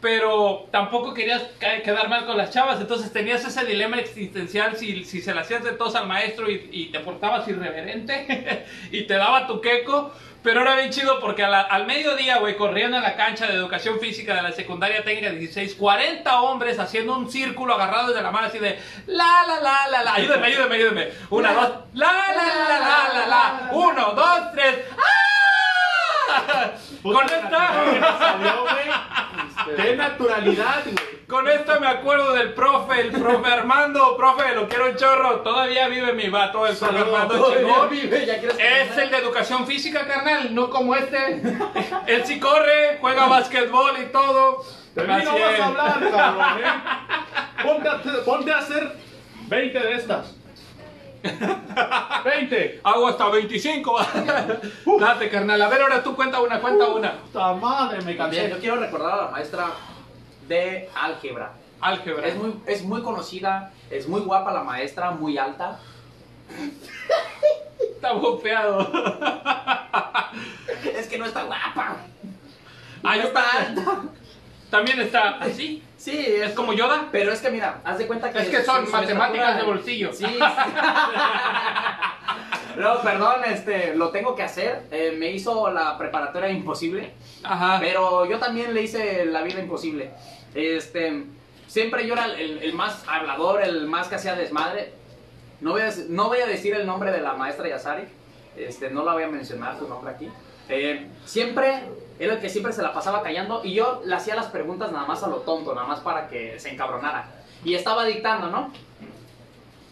Pero 0.00 0.68
tampoco 0.70 1.14
querías 1.14 1.42
quedar 1.82 2.10
mal 2.10 2.26
con 2.26 2.36
las 2.36 2.50
chavas, 2.50 2.78
entonces 2.78 3.10
tenías 3.10 3.42
ese 3.46 3.64
dilema 3.64 3.98
existencial 3.98 4.76
si, 4.76 5.04
si 5.04 5.22
se 5.22 5.32
la 5.32 5.40
hacías 5.40 5.64
de 5.64 5.72
tos 5.72 5.94
al 5.94 6.06
maestro 6.06 6.50
y, 6.50 6.68
y 6.70 6.86
te 6.92 7.00
portabas 7.00 7.48
irreverente 7.48 8.66
y 8.90 9.04
te 9.04 9.14
daba 9.14 9.46
tu 9.46 9.60
queco. 9.62 10.12
Pero 10.44 10.60
era 10.60 10.76
bien 10.76 10.90
chido 10.90 11.20
porque 11.20 11.42
a 11.42 11.62
al 11.62 11.86
mediodía, 11.86 12.36
güey, 12.36 12.54
corriendo 12.54 12.98
en 12.98 13.02
la 13.02 13.16
cancha 13.16 13.46
de 13.46 13.54
educación 13.54 13.98
física 13.98 14.34
de 14.34 14.42
la 14.42 14.52
secundaria 14.52 15.02
técnica 15.02 15.30
16, 15.30 15.74
40 15.74 16.42
hombres 16.42 16.78
haciendo 16.78 17.16
un 17.16 17.30
círculo 17.30 17.72
agarrados 17.74 18.14
de 18.14 18.20
la 18.20 18.30
mano 18.30 18.48
así 18.48 18.58
de 18.58 18.78
la 19.06 19.42
la 19.46 19.60
la 19.60 19.88
la 19.88 20.02
la. 20.04 20.14
Ayúdenme, 20.14 20.46
ayúdenme, 20.48 20.74
ayúdenme. 20.74 21.08
Una, 21.30 21.54
dos, 21.54 21.70
la 21.94 22.12
la 22.12 22.68
la 22.68 22.78
la 22.78 23.14
la 23.14 23.26
la. 23.26 23.70
Uno, 23.72 24.12
dos, 24.12 24.52
tres. 24.52 24.80
¡Ah! 24.98 25.33
Con 27.02 27.24
esta. 27.24 27.72
güey. 28.62 29.76
¡Qué 29.76 29.96
naturalidad, 29.96 30.82
güey! 30.84 30.96
Con 31.28 31.48
esto 31.48 31.80
me 31.80 31.86
acuerdo 31.86 32.32
del 32.34 32.52
profe, 32.52 33.00
el 33.00 33.10
profe 33.12 33.50
Armando, 33.50 34.14
profe, 34.16 34.54
lo 34.54 34.68
quiero 34.68 34.90
un 34.90 34.96
chorro, 34.96 35.40
todavía 35.40 35.88
vive 35.88 36.12
mi 36.12 36.28
vato, 36.28 36.66
el 36.66 36.76
profe. 36.76 36.98
Armando 36.98 37.34
No 37.36 37.54
chingón. 37.54 37.90
vive, 37.90 38.26
ya 38.26 38.38
quieres 38.38 38.58
Es 38.58 38.98
el 38.98 39.10
de 39.10 39.16
educación 39.18 39.66
física, 39.66 40.06
carnal, 40.06 40.54
no 40.54 40.68
como 40.70 40.94
este. 40.94 41.42
Él 42.06 42.22
sí 42.26 42.38
corre, 42.38 42.98
juega 43.00 43.26
básquetbol 43.26 43.98
y 44.02 44.06
todo. 44.12 44.64
De 44.94 45.02
mí 45.02 45.24
no 45.24 45.32
vas 45.38 45.60
a 45.60 45.66
hablar, 45.66 46.10
cabrón, 46.10 46.62
¿eh? 46.62 47.62
Ponte 47.62 47.88
a, 47.88 48.02
ponte 48.24 48.52
a 48.52 48.58
hacer 48.58 48.92
20 49.48 49.78
de 49.80 49.92
estas. 49.94 50.34
20. 52.24 52.80
Hago 52.82 53.08
hasta 53.08 53.28
25. 53.28 53.98
Date, 55.00 55.30
carnal. 55.30 55.60
A 55.60 55.68
ver, 55.68 55.82
ahora 55.82 56.02
tú 56.02 56.14
cuenta 56.14 56.40
una, 56.40 56.60
cuenta 56.60 56.86
una. 56.88 57.18
Puta 57.18 57.54
madre, 57.54 58.02
me 58.02 58.16
cansé. 58.16 58.50
yo 58.50 58.58
quiero 58.58 58.76
recordar 58.76 59.12
a 59.12 59.24
la 59.24 59.30
maestra 59.30 59.68
de 60.46 60.88
álgebra. 60.94 61.52
Álgebra. 61.80 62.26
Es 62.26 62.36
muy, 62.36 62.54
es 62.66 62.82
muy 62.82 63.02
conocida, 63.02 63.72
es 63.90 64.08
muy 64.08 64.20
guapa 64.20 64.52
la 64.52 64.62
maestra, 64.62 65.10
muy 65.10 65.38
alta. 65.38 65.78
Está 67.80 68.12
bofeado. 68.12 68.90
Es 70.84 71.06
que 71.06 71.18
no 71.18 71.24
está 71.24 71.44
guapa. 71.44 71.96
Ah, 73.02 73.16
no 73.16 73.22
yo 73.22 73.28
está 73.28 73.42
alta. 73.50 74.02
También 74.70 75.00
está 75.00 75.38
así. 75.38 75.82
Sí, 76.04 76.18
Es 76.18 76.52
como 76.52 76.74
Yoda. 76.74 77.08
Pero 77.10 77.32
es 77.32 77.40
que 77.40 77.48
mira, 77.50 77.80
haz 77.82 77.96
de 77.96 78.06
cuenta 78.06 78.30
que. 78.30 78.40
Es 78.40 78.48
que 78.48 78.62
son 78.62 78.80
su- 78.84 78.90
su 78.90 78.92
matemáticas 78.92 79.52
estatura- 79.52 79.56
de 79.56 79.62
bolsillo. 79.64 80.12
Sí. 80.12 80.26
sí. 80.26 80.38
no, 82.76 83.00
perdón, 83.02 83.44
este, 83.46 83.94
lo 83.94 84.10
tengo 84.10 84.34
que 84.34 84.42
hacer. 84.42 84.82
Eh, 84.90 85.14
me 85.18 85.30
hizo 85.30 85.70
la 85.70 85.96
preparatoria 85.96 86.50
imposible. 86.50 87.12
Ajá. 87.42 87.78
Pero 87.80 88.26
yo 88.26 88.38
también 88.38 88.74
le 88.74 88.82
hice 88.82 89.24
la 89.24 89.40
vida 89.42 89.60
imposible. 89.60 90.10
Este, 90.54 91.24
siempre 91.68 92.06
yo 92.06 92.12
era 92.14 92.26
el, 92.26 92.58
el 92.62 92.72
más 92.74 93.02
hablador, 93.08 93.62
el 93.62 93.86
más 93.86 94.08
que 94.08 94.16
hacía 94.16 94.34
desmadre. 94.34 94.92
No 95.60 95.70
voy, 95.72 95.82
a, 95.82 95.90
no 96.08 96.26
voy 96.28 96.40
a 96.40 96.46
decir 96.46 96.74
el 96.74 96.86
nombre 96.86 97.12
de 97.12 97.20
la 97.22 97.32
maestra 97.34 97.66
Yasari. 97.68 98.04
Este, 98.56 98.90
no 98.90 99.04
la 99.04 99.14
voy 99.14 99.22
a 99.22 99.28
mencionar 99.28 99.78
su 99.78 99.88
nombre 99.88 100.12
aquí. 100.12 100.28
Eh, 100.68 101.06
siempre 101.24 101.82
era 102.18 102.34
el 102.34 102.40
que 102.40 102.48
siempre 102.48 102.72
se 102.72 102.82
la 102.82 102.92
pasaba 102.92 103.22
callando 103.22 103.62
y 103.64 103.74
yo 103.74 104.02
le 104.04 104.14
hacía 104.14 104.34
las 104.34 104.46
preguntas 104.46 104.92
nada 104.92 105.06
más 105.06 105.22
a 105.22 105.28
lo 105.28 105.38
tonto, 105.38 105.74
nada 105.74 105.86
más 105.86 106.00
para 106.00 106.28
que 106.28 106.58
se 106.60 106.70
encabronara. 106.70 107.28
Y 107.64 107.74
estaba 107.74 108.04
dictando, 108.04 108.48
¿no? 108.48 108.70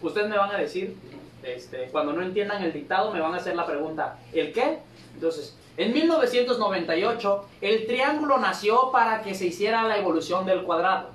Ustedes 0.00 0.28
me 0.28 0.36
van 0.36 0.50
a 0.50 0.58
decir, 0.58 0.96
este, 1.42 1.88
cuando 1.90 2.12
no 2.12 2.22
entiendan 2.22 2.62
el 2.62 2.72
dictado, 2.72 3.12
me 3.12 3.20
van 3.20 3.34
a 3.34 3.38
hacer 3.38 3.56
la 3.56 3.66
pregunta, 3.66 4.18
¿el 4.32 4.52
qué? 4.52 4.78
Entonces, 5.14 5.56
en 5.76 5.92
1998, 5.92 7.48
el 7.60 7.86
triángulo 7.86 8.38
nació 8.38 8.90
para 8.92 9.22
que 9.22 9.34
se 9.34 9.46
hiciera 9.46 9.84
la 9.84 9.96
evolución 9.96 10.44
del 10.44 10.64
cuadrado. 10.64 11.10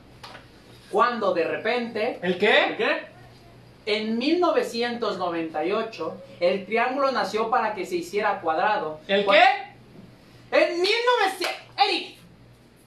Cuando 0.92 1.34
de 1.34 1.44
repente, 1.44 2.20
¿El 2.22 2.38
qué? 2.38 2.76
¿Qué? 2.78 3.18
en 3.86 4.18
1998, 4.18 6.18
el 6.40 6.66
triángulo 6.66 7.12
nació 7.12 7.50
para 7.50 7.76
que 7.76 7.86
se 7.86 7.98
hiciera 7.98 8.42
cuadrado. 8.42 9.00
¿El 9.08 9.26
qué? 9.26 9.68
En 10.52 10.82
1900... 10.82 11.48
Eric, 11.88 12.18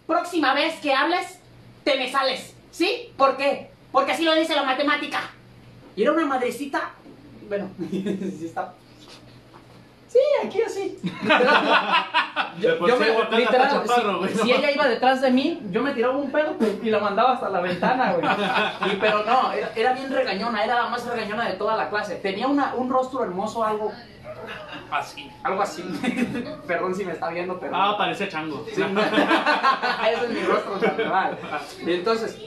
próxima 0.07 0.55
vez 0.55 0.75
que 0.81 0.93
hables, 0.93 1.39
te 1.85 1.97
me 1.97 2.11
sales. 2.11 2.55
¿Sí? 2.71 3.13
¿Por 3.17 3.37
qué? 3.37 3.71
Porque 3.93 4.13
así 4.13 4.25
lo 4.25 4.35
dice 4.35 4.55
la 4.55 4.63
matemática. 4.65 5.31
Y 5.97 6.03
era 6.03 6.13
una 6.13 6.27
madrecita... 6.27 6.93
Bueno, 7.49 7.71
sí 7.91 8.47
está... 8.47 8.75
Sí, 10.11 10.19
aquí 10.45 10.61
así. 10.61 10.99
Sí, 11.01 12.67
Wakanda 12.81 13.39
está 13.39 13.71
chaparro, 13.71 14.19
güey, 14.19 14.35
si, 14.35 14.41
si 14.41 14.53
ella 14.53 14.73
iba 14.73 14.89
detrás 14.89 15.21
de 15.21 15.31
mí, 15.31 15.63
yo 15.71 15.85
me 15.85 15.93
tiraba 15.93 16.17
un 16.17 16.33
pedo 16.33 16.57
y 16.83 16.91
la 16.91 16.99
mandaba 16.99 17.35
hasta 17.35 17.49
la 17.49 17.61
ventana, 17.61 18.15
güey. 18.15 18.93
Y, 18.93 18.97
pero 18.97 19.23
no, 19.23 19.53
era, 19.53 19.71
era 19.77 19.93
bien 19.93 20.11
regañona, 20.11 20.65
era 20.65 20.83
la 20.83 20.89
más 20.89 21.07
regañona 21.07 21.49
de 21.49 21.53
toda 21.53 21.77
la 21.77 21.89
clase. 21.89 22.17
Tenía 22.17 22.49
una, 22.49 22.75
un 22.75 22.91
rostro 22.91 23.23
hermoso, 23.23 23.65
algo, 23.65 23.93
Así. 24.91 25.31
algo 25.43 25.63
así. 25.63 25.83
Perdón 26.67 26.95
si 26.95 27.05
me 27.05 27.13
está 27.13 27.29
viendo, 27.31 27.59
pero... 27.59 27.75
Ah, 27.77 27.97
parecía 27.99 28.29
chango. 28.29 28.65
Sí. 28.75 28.83
Ese 28.83 30.25
es 30.25 30.31
mi 30.31 30.41
rostro 30.43 30.77
natural. 30.81 31.39
Y 31.87 31.93
entonces, 31.93 32.39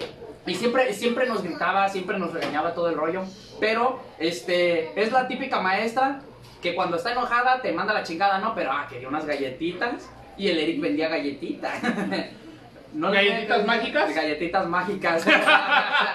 y 0.45 0.55
siempre, 0.55 0.93
siempre 0.93 1.27
nos 1.27 1.41
gritaba, 1.43 1.87
siempre 1.89 2.17
nos 2.19 2.33
regañaba 2.33 2.73
todo 2.73 2.89
el 2.89 2.95
rollo. 2.95 3.23
Pero, 3.59 3.99
este, 4.19 4.99
es 5.01 5.11
la 5.11 5.27
típica 5.27 5.61
maestra 5.61 6.19
que 6.61 6.75
cuando 6.75 6.97
está 6.97 7.11
enojada 7.11 7.61
te 7.61 7.71
manda 7.71 7.93
la 7.93 8.03
chingada, 8.03 8.39
¿no? 8.39 8.53
Pero, 8.55 8.71
ah, 8.71 8.87
quería 8.89 9.07
unas 9.07 9.25
galletitas. 9.25 10.09
Y 10.37 10.47
el 10.49 10.57
Eric 10.59 10.81
vendía 10.81 11.09
galletitas. 11.09 11.73
¿No 12.93 13.09
le- 13.09 13.15
¿Galletitas 13.25 13.65
mágicas? 13.65 14.13
Galletitas 14.15 14.67
mágicas. 14.67 15.25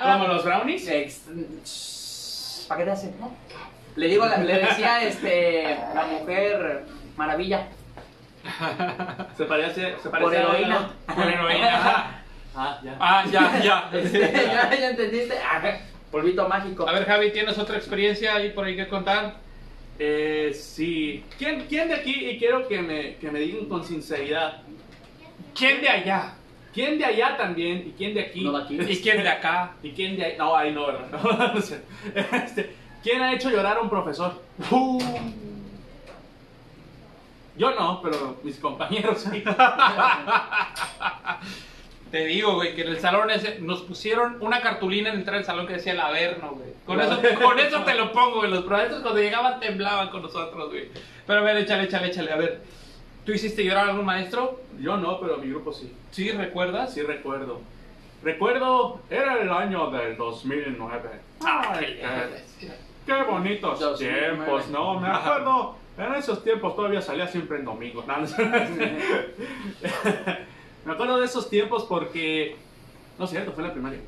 Como 0.03 0.29
los 0.29 0.45
brownies. 0.45 0.89
Ex- 0.89 2.65
¿Para 2.69 2.79
qué 2.81 2.85
te 2.85 2.91
hacen? 2.93 3.15
no? 3.19 3.31
Le 3.99 4.07
digo, 4.09 4.27
le 4.27 4.59
decía, 4.59 5.03
este, 5.03 5.77
la 5.95 6.07
mujer 6.07 6.85
maravilla. 7.17 7.67
Se 9.37 9.45
parece, 9.45 9.97
se 10.03 10.09
parece 10.09 10.25
Por 10.25 10.37
a- 10.37 10.39
heroína. 10.41 10.91
Por 11.15 11.27
heroína. 11.27 12.15
Ah, 12.61 12.81
ya. 12.83 12.97
Ah, 12.99 13.25
ya, 13.31 13.61
ya. 13.63 13.91
¿Ya, 13.93 14.71
ya 14.75 14.91
entendiste? 14.91 15.35
Ah, 15.39 15.63
polvito 16.11 16.49
mágico. 16.49 16.89
A 16.89 16.93
ver, 16.93 17.05
Javi, 17.05 17.31
¿tienes 17.31 17.57
otra 17.57 17.77
experiencia 17.77 18.35
ahí 18.35 18.51
por 18.51 18.65
ahí 18.65 18.75
que 18.75 18.89
contar? 18.89 19.35
Eh, 19.97 20.51
sí. 20.55 21.25
¿Quién, 21.39 21.67
¿Quién 21.69 21.87
de 21.89 21.95
aquí, 21.95 22.31
y 22.31 22.37
quiero 22.37 22.67
que 22.67 22.81
me, 22.83 23.15
que 23.17 23.31
me 23.31 23.39
digan 23.39 23.67
con 23.67 23.85
sinceridad, 23.85 24.63
¿Quién 25.57 25.81
de 25.81 25.89
allá? 25.89 26.33
quién 26.75 26.99
de 26.99 27.05
allá 27.05 27.37
también 27.37 27.85
y 27.87 27.93
quién 27.97 28.15
de 28.15 28.23
aquí? 28.23 28.43
No 28.43 28.59
de 28.59 28.65
aquí. 28.65 28.93
¿Y 28.93 29.03
quién 29.03 29.23
de 29.23 29.29
acá? 29.29 29.73
¿Y 29.83 29.91
quién 29.93 30.17
de 30.17 30.25
ahí? 30.25 30.35
No, 30.37 30.57
ahí 30.57 30.73
no, 30.73 30.87
¿verdad? 30.87 31.09
No, 31.13 31.55
no 31.55 31.61
sé. 31.61 31.81
Este, 32.15 32.75
¿Quién 33.09 33.23
ha 33.23 33.33
hecho 33.33 33.49
llorar 33.49 33.79
a 33.79 33.81
un 33.81 33.89
profesor? 33.89 34.35
Uh. 34.71 35.01
Yo 37.57 37.75
no, 37.75 38.03
pero 38.03 38.37
mis 38.43 38.59
compañeros 38.59 39.23
sí. 39.23 39.43
Te 42.11 42.27
digo, 42.27 42.57
güey, 42.57 42.75
que 42.75 42.83
en 42.83 42.89
el 42.89 43.01
salón 43.01 43.31
ese 43.31 43.61
nos 43.61 43.81
pusieron 43.81 44.37
una 44.41 44.61
cartulina 44.61 45.09
en 45.09 45.21
entrar 45.21 45.39
al 45.39 45.47
salón 45.47 45.67
que 45.67 45.73
decía 45.73 45.93
el 45.93 46.01
Averno, 46.01 46.51
güey. 46.51 46.69
Con 46.85 47.01
eso, 47.01 47.19
con 47.43 47.59
eso 47.59 47.83
te 47.83 47.95
lo 47.95 48.13
pongo, 48.13 48.41
güey. 48.41 48.51
Los 48.51 48.65
profesores 48.65 49.01
cuando 49.01 49.23
llegaban 49.23 49.59
temblaban 49.59 50.11
con 50.11 50.21
nosotros, 50.21 50.69
güey. 50.69 50.91
Pero 51.27 51.39
a 51.39 51.43
ver, 51.43 51.57
échale, 51.57 51.85
échale, 51.85 52.09
échale. 52.09 52.31
A 52.31 52.37
ver, 52.37 52.61
¿tú 53.25 53.33
hiciste 53.33 53.65
llorar 53.65 53.87
a 53.87 53.91
algún 53.93 54.05
maestro? 54.05 54.61
Yo 54.79 54.99
no, 54.99 55.19
pero 55.19 55.39
mi 55.39 55.49
grupo 55.49 55.73
sí. 55.73 55.91
¿Sí? 56.11 56.31
¿Recuerdas? 56.31 56.93
Sí 56.93 57.01
recuerdo. 57.01 57.63
Recuerdo, 58.23 59.01
era 59.09 59.41
el 59.41 59.51
año 59.51 59.91
del 59.93 60.19
2009. 60.19 61.09
Ay, 61.41 62.01
qué, 62.61 62.88
qué 63.09 63.23
bonitos 63.23 63.81
2009. 63.81 64.37
tiempos, 64.37 64.69
¿no? 64.69 65.01
Me 65.01 65.09
acuerdo, 65.09 65.77
en 65.97 66.15
esos 66.15 66.45
tiempos 66.45 66.77
todavía 66.77 67.01
salía 67.01 67.27
siempre 67.27 67.59
en 67.59 67.65
domingo. 67.65 68.05
No. 68.07 68.15
Me 70.85 70.93
acuerdo 70.93 71.19
de 71.19 71.25
esos 71.25 71.49
tiempos 71.51 71.85
porque, 71.85 72.57
no 73.19 73.25
es 73.25 73.31
cierto, 73.31 73.53
fue 73.53 73.65
la 73.65 73.73
primaria. 73.73 74.01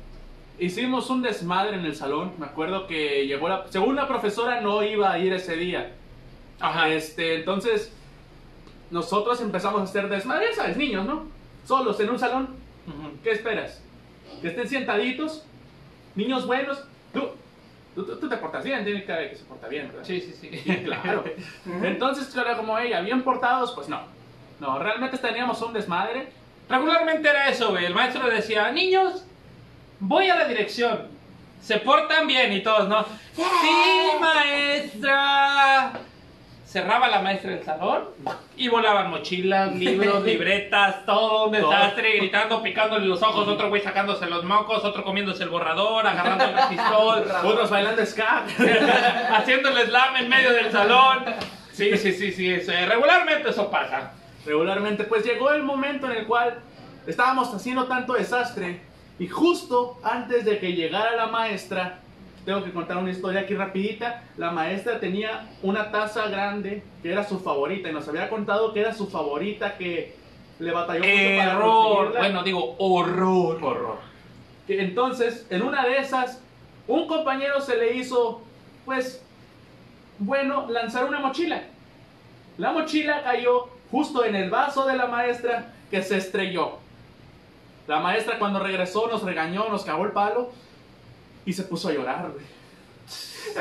Hicimos 0.59 1.09
un 1.09 1.23
desmadre 1.23 1.75
en 1.77 1.85
el 1.85 1.95
salón. 1.95 2.33
Me 2.37 2.45
acuerdo 2.45 2.85
que 2.87 3.25
llegó 3.25 3.49
la, 3.49 3.65
según 3.69 3.95
la 3.95 4.07
profesora 4.07 4.61
no 4.61 4.83
iba 4.83 5.11
a 5.11 5.17
ir 5.19 5.33
ese 5.33 5.55
día. 5.55 5.93
Ajá. 6.59 6.89
Este, 6.89 7.35
entonces, 7.35 7.93
nosotros 8.91 9.41
empezamos 9.41 9.81
a 9.81 9.83
hacer 9.85 10.07
desmadre, 10.09 10.45
ya 10.51 10.55
¿sabes? 10.57 10.77
Niños, 10.77 11.05
¿no? 11.05 11.25
Solos 11.65 11.99
en 11.99 12.09
un 12.09 12.19
salón. 12.19 12.49
¿Qué 13.23 13.31
esperas? 13.31 13.83
Que 14.41 14.49
estén 14.49 14.67
sentaditos, 14.67 15.45
niños 16.15 16.45
buenos. 16.45 16.83
Tú, 17.13 17.29
tú, 17.95 18.05
tú- 18.05 18.17
tú 18.17 18.29
te 18.29 18.37
portas 18.37 18.63
bien, 18.63 18.83
tiene 18.83 19.03
cara 19.05 19.21
de 19.21 19.29
que 19.31 19.35
se 19.35 19.43
porta 19.45 19.67
bien, 19.67 19.87
¿verdad? 19.89 20.03
Sí, 20.05 20.19
sí, 20.21 20.33
sí. 20.39 20.57
Sí, 20.57 20.77
claro. 20.83 21.23
Entonces, 21.83 22.35
era 22.35 22.55
como 22.57 22.77
ella, 22.77 23.01
bien 23.01 23.21
portados, 23.23 23.73
pues 23.73 23.87
no. 23.89 24.01
No, 24.59 24.77
realmente 24.79 25.17
teníamos 25.17 25.61
un 25.61 25.73
desmadre. 25.73 26.29
Regularmente 26.69 27.27
era 27.29 27.49
eso, 27.49 27.71
güey. 27.71 27.85
El 27.85 27.93
maestro 27.95 28.27
decía, 28.29 28.71
niños, 28.71 29.25
voy 29.99 30.29
a 30.29 30.35
la 30.35 30.47
dirección. 30.47 31.07
Se 31.61 31.77
portan 31.77 32.27
bien 32.27 32.53
y 32.53 32.61
todos, 32.63 32.87
¿no? 32.87 33.03
Sí, 33.35 33.43
maestra. 34.19 35.93
Cerraba 36.71 37.09
la 37.09 37.21
maestra 37.21 37.51
el 37.51 37.65
salón 37.65 38.05
y 38.55 38.69
volaban 38.69 39.09
mochilas, 39.09 39.75
libros, 39.75 40.23
libretas, 40.25 41.05
todo 41.05 41.47
un 41.47 41.51
desastre, 41.51 42.15
gritando, 42.15 42.63
picándole 42.63 43.07
los 43.07 43.21
ojos, 43.21 43.45
otro 43.45 43.67
güey 43.67 43.81
sacándose 43.81 44.25
los 44.27 44.45
mocos, 44.45 44.81
otro 44.85 45.03
comiéndose 45.03 45.43
el 45.43 45.49
borrador, 45.49 46.07
agarrando 46.07 46.45
el 46.45 46.69
pistol, 46.69 47.25
Otros 47.43 47.69
bailando 47.69 48.05
ska. 48.05 48.45
haciendo 49.35 49.67
el 49.67 49.85
slam 49.85 50.15
en 50.15 50.29
medio 50.29 50.53
del 50.53 50.71
salón. 50.71 51.25
Sí, 51.73 51.97
sí, 51.97 52.13
sí, 52.13 52.31
sí, 52.31 52.49
eso, 52.49 52.71
eh, 52.71 52.85
regularmente 52.85 53.49
eso 53.49 53.69
pasa. 53.69 54.13
Regularmente, 54.45 55.03
pues 55.03 55.25
llegó 55.25 55.51
el 55.51 55.63
momento 55.63 56.09
en 56.09 56.19
el 56.19 56.25
cual 56.25 56.57
estábamos 57.05 57.53
haciendo 57.53 57.83
tanto 57.83 58.13
desastre 58.13 58.79
y 59.19 59.27
justo 59.27 59.99
antes 60.05 60.45
de 60.45 60.57
que 60.57 60.71
llegara 60.71 61.17
la 61.17 61.27
maestra, 61.27 61.99
tengo 62.45 62.63
que 62.63 62.71
contar 62.71 62.97
una 62.97 63.11
historia 63.11 63.41
aquí 63.41 63.53
rapidita, 63.53 64.23
la 64.37 64.51
maestra 64.51 64.99
tenía 64.99 65.47
una 65.61 65.91
taza 65.91 66.27
grande 66.27 66.83
que 67.01 67.11
era 67.11 67.23
su 67.23 67.39
favorita 67.39 67.89
y 67.89 67.93
nos 67.93 68.07
había 68.07 68.29
contado 68.29 68.73
que 68.73 68.81
era 68.81 68.93
su 68.93 69.07
favorita 69.07 69.77
que 69.77 70.15
le 70.59 70.71
batalló 70.71 71.03
mucho 71.03 71.37
para 71.37 71.59
conseguirla. 71.59 72.19
bueno, 72.19 72.43
digo, 72.43 72.75
horror. 72.79 73.63
horror. 73.63 73.97
Que 74.65 74.81
entonces, 74.81 75.45
en 75.49 75.61
una 75.61 75.85
de 75.85 75.97
esas, 75.97 76.41
un 76.87 77.07
compañero 77.07 77.61
se 77.61 77.77
le 77.77 77.95
hizo, 77.95 78.41
pues, 78.85 79.23
bueno, 80.19 80.67
lanzar 80.69 81.05
una 81.05 81.19
mochila. 81.19 81.63
La 82.57 82.71
mochila 82.71 83.23
cayó 83.23 83.69
justo 83.89 84.23
en 84.23 84.35
el 84.35 84.49
vaso 84.49 84.85
de 84.85 84.95
la 84.95 85.07
maestra 85.07 85.73
que 85.89 86.01
se 86.01 86.17
estrelló. 86.17 86.79
La 87.87 87.99
maestra 87.99 88.39
cuando 88.39 88.59
regresó 88.59 89.07
nos 89.07 89.23
regañó, 89.23 89.67
nos 89.69 89.83
cagó 89.83 90.05
el 90.05 90.11
palo 90.11 90.51
y 91.45 91.53
se 91.53 91.63
puso 91.63 91.89
a 91.89 91.93
llorar, 91.93 92.31
güey. 92.31 92.45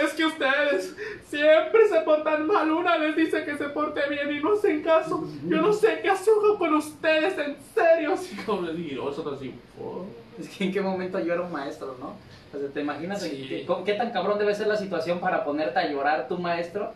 Es 0.04 0.12
que 0.12 0.24
ustedes 0.26 0.94
siempre 1.26 1.88
se 1.88 2.00
portan 2.02 2.46
mal. 2.46 2.70
Una 2.70 2.98
les 2.98 3.16
dice 3.16 3.44
que 3.44 3.56
se 3.56 3.64
porte 3.70 4.00
bien 4.08 4.30
y 4.30 4.40
no 4.40 4.52
hacen 4.52 4.82
caso. 4.82 5.26
Yo 5.46 5.56
no 5.62 5.72
sé 5.72 6.00
qué 6.02 6.10
hago 6.10 6.58
con 6.58 6.74
ustedes, 6.74 7.36
en 7.38 7.56
serio. 7.74 8.12
Así 8.12 8.36
como 8.46 8.62
le 8.62 8.74
digo, 8.74 9.06
nosotros 9.06 9.36
así, 9.38 9.54
"Oh". 9.82 10.04
Es 10.38 10.48
que 10.50 10.64
en 10.64 10.72
qué 10.72 10.80
momento 10.80 11.18
yo 11.18 11.32
era 11.32 11.42
un 11.42 11.50
maestro, 11.52 11.96
¿no? 11.98 12.14
O 12.54 12.60
sea, 12.60 12.68
¿te 12.72 12.80
imaginas 12.80 13.22
Sí. 13.22 13.46
qué, 13.48 13.66
qué 13.84 13.94
tan 13.94 14.10
cabrón 14.12 14.38
debe 14.38 14.54
ser 14.54 14.66
la 14.68 14.76
situación 14.76 15.18
para 15.18 15.44
ponerte 15.44 15.78
a 15.78 15.88
llorar 15.90 16.28
tu 16.28 16.38
maestro? 16.38 16.92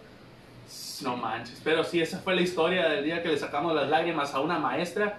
No 1.03 1.17
manches, 1.17 1.61
pero 1.65 1.85
sí, 1.85 2.01
esa 2.01 2.19
fue 2.21 2.35
la 2.35 2.43
historia 2.43 2.89
del 2.89 3.05
día 3.05 3.23
que 3.23 3.29
le 3.29 3.39
sacamos 3.39 3.75
las 3.75 3.89
lágrimas 3.89 4.33
a 4.35 4.41
una 4.41 4.59
maestra. 4.59 5.19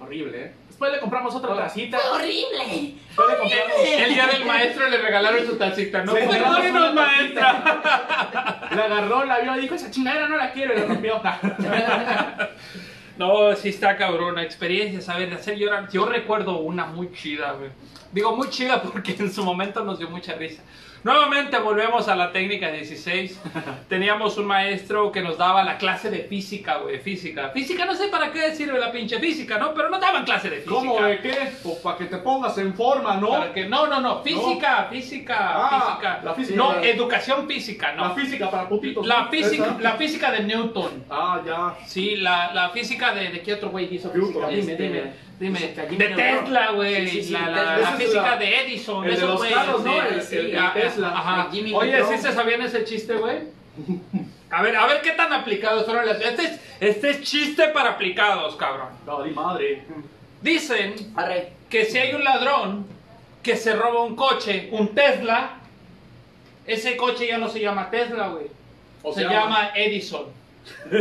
Horrible, 0.00 0.44
¿eh? 0.46 0.52
Después 0.82 0.96
le 0.96 1.00
compramos 1.00 1.32
otra 1.36 1.54
tacita. 1.54 1.96
¡Horrible! 2.12 2.94
Después 3.06 3.28
le 3.28 3.36
compramos... 3.38 3.72
El 3.86 4.14
día 4.14 4.26
del 4.26 4.44
maestro 4.44 4.88
le 4.88 4.96
regalaron 4.98 5.46
su 5.46 5.56
tacita, 5.56 6.02
¿no? 6.02 6.12
Sí, 6.12 6.18
Perdónenos, 6.28 6.82
una 6.82 6.92
maestra. 6.92 8.68
La 8.74 8.84
agarró, 8.86 9.24
la 9.24 9.38
vio 9.38 9.56
y 9.58 9.60
dijo, 9.60 9.76
esa 9.76 9.92
chingadera 9.92 10.26
no 10.26 10.36
la 10.36 10.50
quiero 10.50 10.74
y 10.74 10.80
la 10.80 10.86
rompió. 10.86 11.22
No, 13.16 13.54
sí 13.54 13.68
está 13.68 13.96
cabrona. 13.96 14.42
Experiencias, 14.42 15.08
a 15.08 15.18
ver, 15.18 15.28
de 15.28 15.36
hacer 15.36 15.56
llorar. 15.56 15.88
Yo 15.92 16.06
recuerdo 16.06 16.58
una 16.58 16.86
muy 16.86 17.12
chida, 17.12 17.52
güey. 17.52 17.70
Digo 18.12 18.36
muy 18.36 18.48
chida 18.50 18.82
porque 18.82 19.16
en 19.18 19.32
su 19.32 19.42
momento 19.44 19.82
nos 19.84 19.98
dio 19.98 20.08
mucha 20.10 20.34
risa. 20.34 20.62
Nuevamente 21.04 21.58
volvemos 21.58 22.06
a 22.06 22.14
la 22.14 22.30
técnica 22.30 22.70
16. 22.70 23.40
Teníamos 23.88 24.38
un 24.38 24.44
maestro 24.46 25.10
que 25.10 25.20
nos 25.20 25.36
daba 25.36 25.64
la 25.64 25.76
clase 25.76 26.10
de 26.10 26.20
física, 26.20 26.76
güey, 26.76 27.00
física. 27.00 27.48
Física, 27.48 27.84
no 27.86 27.94
sé 27.96 28.06
para 28.08 28.30
qué 28.30 28.54
sirve 28.54 28.78
la 28.78 28.92
pinche 28.92 29.18
física, 29.18 29.58
¿no? 29.58 29.74
Pero 29.74 29.90
nos 29.90 30.00
daban 30.00 30.24
clase 30.24 30.48
de 30.48 30.56
física. 30.58 30.74
¿Cómo 30.74 31.02
de 31.02 31.18
qué? 31.18 31.36
Pues 31.62 31.76
para 31.78 31.96
que 31.98 32.04
te 32.04 32.18
pongas 32.18 32.56
en 32.58 32.72
forma, 32.74 33.16
¿no? 33.16 33.30
Para 33.30 33.52
que- 33.52 33.64
no, 33.68 33.88
no, 33.88 34.00
no, 34.00 34.22
física, 34.22 34.86
física, 34.90 35.36
Ah, 35.38 35.86
física. 35.88 36.20
la 36.22 36.34
física. 36.34 36.56
No, 36.56 36.74
educación 36.76 37.48
física, 37.48 37.92
La 37.96 38.08
no. 38.08 38.14
física 38.14 38.48
para 38.50 38.68
putitos. 38.68 39.04
La 39.04 39.24
¿no? 39.24 39.30
física, 39.30 39.64
Esa. 39.64 39.80
la 39.80 39.92
física 39.94 40.30
de 40.30 40.40
Newton. 40.44 41.04
Ah, 41.10 41.40
ya. 41.44 41.74
Sí, 41.86 42.14
la, 42.16 42.52
la 42.54 42.70
física 42.70 43.12
de, 43.12 43.30
de 43.30 43.42
qué 43.42 43.54
otro 43.54 43.70
güey 43.70 43.92
hizo 43.92 44.12
Newton. 44.14 44.48
física. 44.50 44.76
Dime, 44.76 44.88
dime, 45.00 45.12
dime. 45.42 45.58
Jimmy 45.88 45.96
De. 45.96 46.08
Tesla, 46.14 46.70
güey. 46.72 47.08
Sí, 47.08 47.22
sí, 47.24 47.32
la, 47.32 47.48
la- 47.50 47.92
física 47.98 48.22
la- 48.22 48.36
de 48.36 48.60
Edison. 48.60 49.04
el 49.04 49.14
de 49.16 49.20
los 49.26 49.40
¿no? 49.40 49.92
de- 49.92 50.08
El- 50.08 50.22
sí, 50.22 50.36
el- 50.36 50.46
el 50.52 50.58
ah, 50.58 50.70
Tesla. 50.74 51.08
Ajá. 51.08 51.46
El 51.46 51.52
Jimmy 51.52 51.74
Oye. 51.74 52.04
¿sí 52.04 52.18
se 52.18 52.32
sabían 52.32 52.62
ese 52.62 52.84
chiste, 52.84 53.14
güey? 53.14 53.38
A 54.54 54.60
ver, 54.62 54.76
a 54.76 54.84
ver 54.86 55.00
qué 55.00 55.12
tan 55.12 55.32
aplicados 55.32 55.86
fueron 55.86 56.04
las... 56.04 56.20
Este 56.20 56.42
es, 56.44 56.60
este 56.78 57.08
es 57.10 57.22
chiste 57.22 57.68
para 57.68 57.92
aplicados, 57.92 58.54
cabrón. 58.56 58.88
No, 59.06 59.22
di 59.22 59.30
madre. 59.30 59.82
Dicen 60.42 60.94
Arre. 61.16 61.54
que 61.70 61.86
si 61.86 61.96
hay 61.96 62.12
un 62.14 62.22
ladrón 62.22 62.86
que 63.42 63.56
se 63.56 63.74
roba 63.74 64.02
un 64.02 64.14
coche, 64.14 64.68
un 64.72 64.94
Tesla, 64.94 65.52
ese 66.66 66.98
coche 66.98 67.26
ya 67.28 67.38
no 67.38 67.48
se 67.48 67.60
llama 67.60 67.88
Tesla, 67.88 68.28
güey. 68.28 68.48
O 69.02 69.14
se 69.14 69.20
sea, 69.22 69.30
llama 69.30 69.70
Edison. 69.74 70.26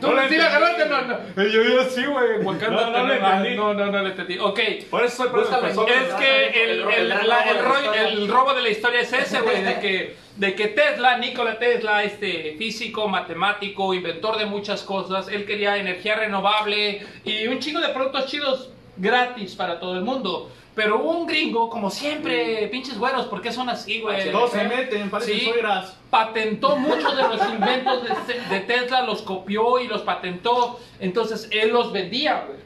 Le 0.00 0.08
robó. 0.08 0.16
¿Tú 0.16 0.22
No 0.22 0.28
sí 0.28 0.36
la 0.36 0.46
agarraste? 0.46 0.86
No, 0.86 1.02
no. 1.02 1.42
Yo, 1.44 1.62
yo 1.62 1.84
sí, 1.84 2.04
güey. 2.04 2.38
Wakanda 2.42 2.90
No, 2.90 2.90
no 2.90 3.08
tenía- 3.12 3.36
entendí. 3.36 3.56
No, 3.56 3.74
no, 3.74 3.86
no 3.86 4.02
lo 4.02 4.08
entendí. 4.08 4.38
Ok. 4.38 4.60
Por 4.90 5.04
eso 5.04 5.16
soy 5.24 5.28
profesor. 5.28 5.88
Es 5.90 6.14
que 6.14 6.46
el, 6.64 6.70
El- 6.70 6.80
el, 6.80 6.92
el 6.92 7.08
la- 7.08 7.16
robo 7.16 7.50
el 7.50 7.56
de 7.56 7.62
la 7.62 7.68
ro- 7.68 7.74
historia. 7.80 8.08
el 8.08 8.28
robo 8.28 8.54
de 8.54 8.62
la 8.62 8.68
historia 8.70 9.00
es 9.00 9.12
ese, 9.12 9.40
güey, 9.40 9.62
de 9.62 9.74
que, 9.80 10.16
de 10.36 10.54
que 10.54 10.68
Tesla, 10.68 11.18
Nikola 11.18 11.58
Tesla, 11.58 12.02
este 12.04 12.54
físico, 12.58 13.08
matemático, 13.08 13.92
inventor 13.94 14.38
de 14.38 14.46
muchas 14.46 14.82
cosas, 14.82 15.28
él 15.28 15.44
quería 15.44 15.76
energía 15.76 16.14
renovable 16.16 17.04
y 17.24 17.46
un 17.46 17.58
chingo 17.58 17.80
de 17.80 17.88
productos 17.88 18.26
chidos 18.26 18.70
gratis 18.96 19.54
para 19.54 19.80
todo 19.80 19.94
el 19.96 20.02
mundo. 20.02 20.50
Pero 20.82 20.96
un 20.98 21.26
gringo, 21.26 21.68
como 21.68 21.90
siempre, 21.90 22.66
pinches 22.72 22.96
güeros, 22.98 23.26
¿por 23.26 23.42
qué 23.42 23.52
son 23.52 23.68
así, 23.68 24.00
güey? 24.00 24.32
Todos 24.32 24.52
se 24.52 24.64
meten, 24.64 25.10
parecen 25.10 25.38
Sí. 25.38 25.44
suegras. 25.44 25.94
patentó 26.08 26.74
muchos 26.76 27.14
de 27.18 27.22
los 27.22 27.48
inventos 27.50 28.02
de, 28.02 28.40
de 28.48 28.60
Tesla, 28.60 29.02
los 29.02 29.20
copió 29.20 29.78
y 29.78 29.88
los 29.88 30.00
patentó, 30.00 30.80
entonces 30.98 31.50
él 31.52 31.70
los 31.70 31.92
vendía, 31.92 32.44
güey. 32.46 32.60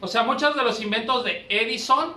O 0.00 0.08
sea, 0.08 0.24
muchos 0.24 0.56
de 0.56 0.64
los 0.64 0.80
inventos 0.80 1.22
de 1.22 1.46
Edison 1.48 2.14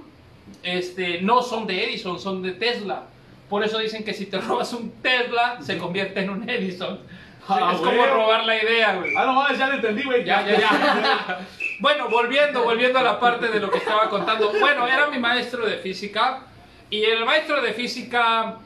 este, 0.63 1.21
no 1.21 1.43
son 1.43 1.67
de 1.67 1.83
Edison, 1.83 2.19
son 2.19 2.41
de 2.41 2.53
Tesla. 2.53 3.03
Por 3.47 3.63
eso 3.63 3.77
dicen 3.77 4.03
que 4.03 4.15
si 4.15 4.25
te 4.25 4.39
robas 4.39 4.73
un 4.73 4.89
Tesla, 5.03 5.59
se 5.61 5.77
convierte 5.77 6.21
en 6.21 6.31
un 6.31 6.49
Edison. 6.49 7.01
Ah, 7.47 7.71
es 7.75 7.79
como 7.81 8.03
robar 8.03 8.45
la 8.47 8.63
idea, 8.63 8.95
güey. 8.95 9.13
Ah, 9.15 9.25
no 9.27 9.55
ya 9.55 9.67
lo 9.67 9.75
entendí, 9.75 10.01
güey. 10.05 10.25
Ya, 10.25 10.43
ya, 10.43 10.59
ya. 10.59 11.39
Bueno, 11.79 12.09
volviendo, 12.09 12.63
volviendo 12.63 12.99
a 12.99 13.03
la 13.03 13.19
parte 13.19 13.47
de 13.47 13.59
lo 13.59 13.69
que 13.69 13.79
estaba 13.79 14.09
contando. 14.09 14.51
Bueno, 14.59 14.87
era 14.87 15.07
mi 15.07 15.19
maestro 15.19 15.65
de 15.65 15.77
física. 15.77 16.43
Y 16.89 17.03
el 17.03 17.25
maestro 17.25 17.61
de 17.61 17.73
física 17.73 18.57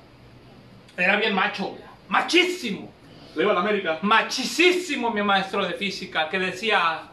era 0.98 1.16
bien 1.16 1.34
macho, 1.34 1.78
machísimo. 2.10 2.92
Le 3.36 3.44
iba 3.44 3.52
a 3.52 3.56
la 3.56 3.62
América. 3.62 4.00
Machisísimo 4.02 5.12
mi 5.12 5.24
maestro 5.24 5.66
de 5.66 5.74
física 5.74 6.28
que 6.30 6.38
decía, 6.40 7.04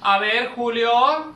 a 0.00 0.18
ver 0.18 0.48
Julio, 0.48 1.34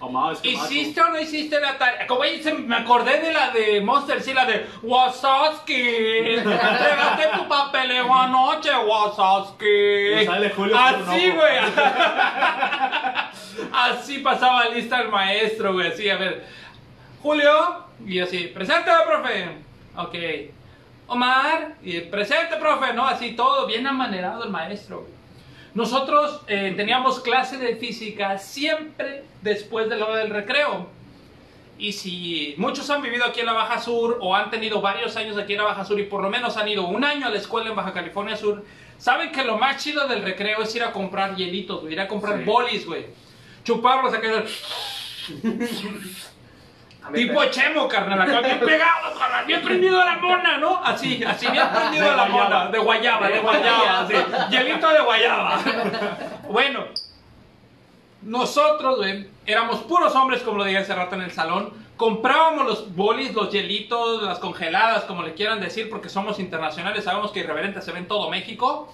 Que 0.00 0.08
macho. 0.08 0.40
¿Hiciste 0.42 1.00
o 1.00 1.10
no 1.10 1.20
hiciste 1.20 1.60
la 1.60 1.76
tarea? 1.76 2.06
Como 2.06 2.22
me 2.66 2.76
acordé 2.76 3.20
de 3.20 3.32
la 3.32 3.50
de 3.50 3.80
Monster, 3.80 4.22
sí, 4.22 4.32
la 4.32 4.46
de 4.46 4.66
Wasowski. 4.82 6.36
Entregaste 6.36 7.28
tu 7.36 7.46
papeleo 7.46 8.12
anoche, 8.12 8.70
Wasowski. 8.76 10.24
Sale 10.24 10.50
Julio 10.50 10.78
Así, 10.78 11.30
güey. 11.30 11.58
Así 13.72 14.18
pasaba 14.18 14.68
lista 14.70 15.00
el 15.00 15.10
maestro, 15.10 15.74
güey. 15.74 15.88
Así, 15.88 16.08
a 16.08 16.16
ver. 16.16 16.46
Julio. 17.22 17.84
Y 18.06 18.20
así, 18.20 18.44
presente, 18.44 18.90
profe. 19.06 19.48
Ok. 19.96 20.14
Omar. 21.08 21.74
Y 21.82 22.00
presente, 22.00 22.56
profe. 22.56 22.94
No, 22.94 23.06
así 23.06 23.32
todo, 23.32 23.66
bien 23.66 23.86
amanerado 23.86 24.44
el 24.44 24.50
maestro, 24.50 25.00
güey. 25.00 25.19
Nosotros 25.74 26.40
eh, 26.48 26.74
teníamos 26.76 27.20
clase 27.20 27.58
de 27.58 27.76
física 27.76 28.38
siempre 28.38 29.24
después 29.42 29.88
de 29.88 29.96
la 29.96 30.06
hora 30.06 30.16
del 30.16 30.30
recreo. 30.30 30.88
Y 31.78 31.92
si 31.92 32.54
muchos 32.58 32.90
han 32.90 33.00
vivido 33.02 33.24
aquí 33.24 33.40
en 33.40 33.46
la 33.46 33.52
Baja 33.54 33.80
Sur 33.80 34.18
o 34.20 34.34
han 34.36 34.50
tenido 34.50 34.80
varios 34.82 35.16
años 35.16 35.38
aquí 35.38 35.52
en 35.52 35.58
la 35.58 35.64
Baja 35.64 35.84
Sur 35.84 35.98
y 35.98 36.04
por 36.04 36.22
lo 36.22 36.28
menos 36.28 36.56
han 36.56 36.68
ido 36.68 36.86
un 36.86 37.04
año 37.04 37.26
a 37.26 37.30
la 37.30 37.38
escuela 37.38 37.70
en 37.70 37.76
Baja 37.76 37.92
California 37.94 38.36
Sur, 38.36 38.64
saben 38.98 39.32
que 39.32 39.44
lo 39.44 39.56
más 39.56 39.82
chido 39.82 40.06
del 40.06 40.22
recreo 40.22 40.62
es 40.62 40.74
ir 40.76 40.82
a 40.82 40.92
comprar 40.92 41.34
hielitos, 41.36 41.80
güey, 41.80 41.94
ir 41.94 42.00
a 42.00 42.08
comprar 42.08 42.38
Sí. 42.38 42.44
bolis, 42.44 42.86
güey. 42.86 43.06
Chuparlos 43.64 44.12
acá. 44.12 44.28
Tipo 47.14 47.44
chemo, 47.46 47.88
carnal, 47.88 48.20
acá 48.20 48.40
bien 48.40 48.60
pegado, 48.60 49.18
carnal, 49.18 49.44
bien 49.46 49.62
prendido 49.62 50.00
a 50.00 50.04
la 50.04 50.16
mona, 50.18 50.58
¿no? 50.58 50.84
Así, 50.84 51.24
así 51.24 51.46
bien 51.50 51.68
prendido 51.68 52.10
a 52.10 52.16
la 52.16 52.24
mona, 52.26 52.66
de 52.66 52.78
guayaba, 52.78 53.28
de 53.28 53.40
guayaba, 53.40 54.00
así, 54.02 54.14
hielito 54.50 54.88
de 54.88 55.00
guayaba. 55.00 55.60
Bueno, 56.48 56.84
nosotros, 58.22 58.98
güey, 58.98 59.28
éramos 59.46 59.80
puros 59.80 60.14
hombres, 60.14 60.42
como 60.42 60.58
lo 60.58 60.64
dije 60.64 60.78
hace 60.78 60.94
rato 60.94 61.14
en 61.14 61.22
el 61.22 61.32
salón, 61.32 61.72
comprábamos 61.96 62.66
los 62.66 62.94
bolis, 62.94 63.34
los 63.34 63.50
hielitos, 63.50 64.22
las 64.22 64.38
congeladas, 64.38 65.04
como 65.04 65.22
le 65.22 65.34
quieran 65.34 65.60
decir, 65.60 65.90
porque 65.90 66.08
somos 66.08 66.38
internacionales, 66.38 67.04
sabemos 67.04 67.32
que 67.32 67.40
irreverente 67.40 67.82
se 67.82 67.92
ve 67.92 67.98
en 67.98 68.08
todo 68.08 68.30
México. 68.30 68.92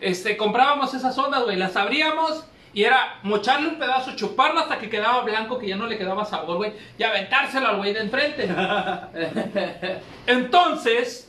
Este, 0.00 0.36
comprábamos 0.36 0.94
esas 0.94 1.16
ondas, 1.18 1.44
güey, 1.44 1.56
las 1.56 1.76
abríamos 1.76 2.44
y 2.72 2.84
era 2.84 3.18
mocharle 3.22 3.68
un 3.68 3.78
pedazo, 3.78 4.14
chuparlo 4.14 4.60
hasta 4.60 4.78
que 4.78 4.88
quedaba 4.88 5.22
blanco, 5.22 5.58
que 5.58 5.66
ya 5.66 5.76
no 5.76 5.86
le 5.86 5.98
quedaba 5.98 6.24
sabor, 6.24 6.58
güey, 6.58 6.72
y 6.96 7.02
aventárselo 7.02 7.66
al 7.66 7.78
güey 7.78 7.92
de 7.92 8.00
enfrente. 8.00 8.48
Entonces, 10.26 11.28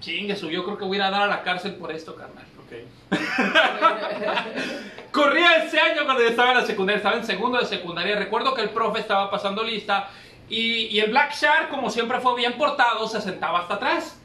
chingue 0.00 0.34
yo 0.34 0.64
creo 0.64 0.76
que 0.76 0.84
voy 0.84 0.98
a 0.98 1.00
ir 1.00 1.02
a 1.02 1.10
dar 1.10 1.22
a 1.22 1.26
la 1.26 1.42
cárcel 1.42 1.76
por 1.76 1.90
esto, 1.92 2.14
carnal. 2.14 2.44
Ok. 2.66 2.74
Corría 5.12 5.64
ese 5.64 5.80
año 5.80 6.04
cuando 6.04 6.22
yo 6.22 6.28
estaba 6.28 6.50
en 6.50 6.58
la 6.58 6.66
secundaria, 6.66 6.98
estaba 6.98 7.16
en 7.16 7.24
segundo 7.24 7.58
de 7.58 7.64
secundaria. 7.64 8.16
Recuerdo 8.16 8.54
que 8.54 8.62
el 8.62 8.70
profe 8.70 9.00
estaba 9.00 9.30
pasando 9.30 9.62
lista 9.62 10.10
y, 10.48 10.86
y 10.86 11.00
el 11.00 11.10
Black 11.10 11.34
Shark, 11.34 11.70
como 11.70 11.88
siempre 11.88 12.20
fue 12.20 12.36
bien 12.36 12.58
portado, 12.58 13.08
se 13.08 13.22
sentaba 13.22 13.60
hasta 13.60 13.74
atrás. 13.74 14.15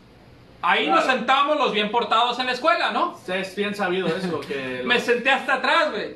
Ahí 0.62 0.88
nos 0.88 1.04
Claro. 1.04 1.18
sentamos 1.18 1.58
los 1.58 1.74
bien 1.74 1.90
portados 1.92 2.38
en 2.40 2.46
la 2.46 2.52
escuela, 2.52 2.92
¿no? 2.92 3.20
Es 3.28 3.56
bien 3.56 3.74
sabido 3.76 4.08
eso, 4.08 4.40
que... 4.42 4.82
Me 4.86 5.00
senté 5.00 5.32
hasta 5.32 5.56
atrás, 5.56 5.92
güey. 5.92 6.16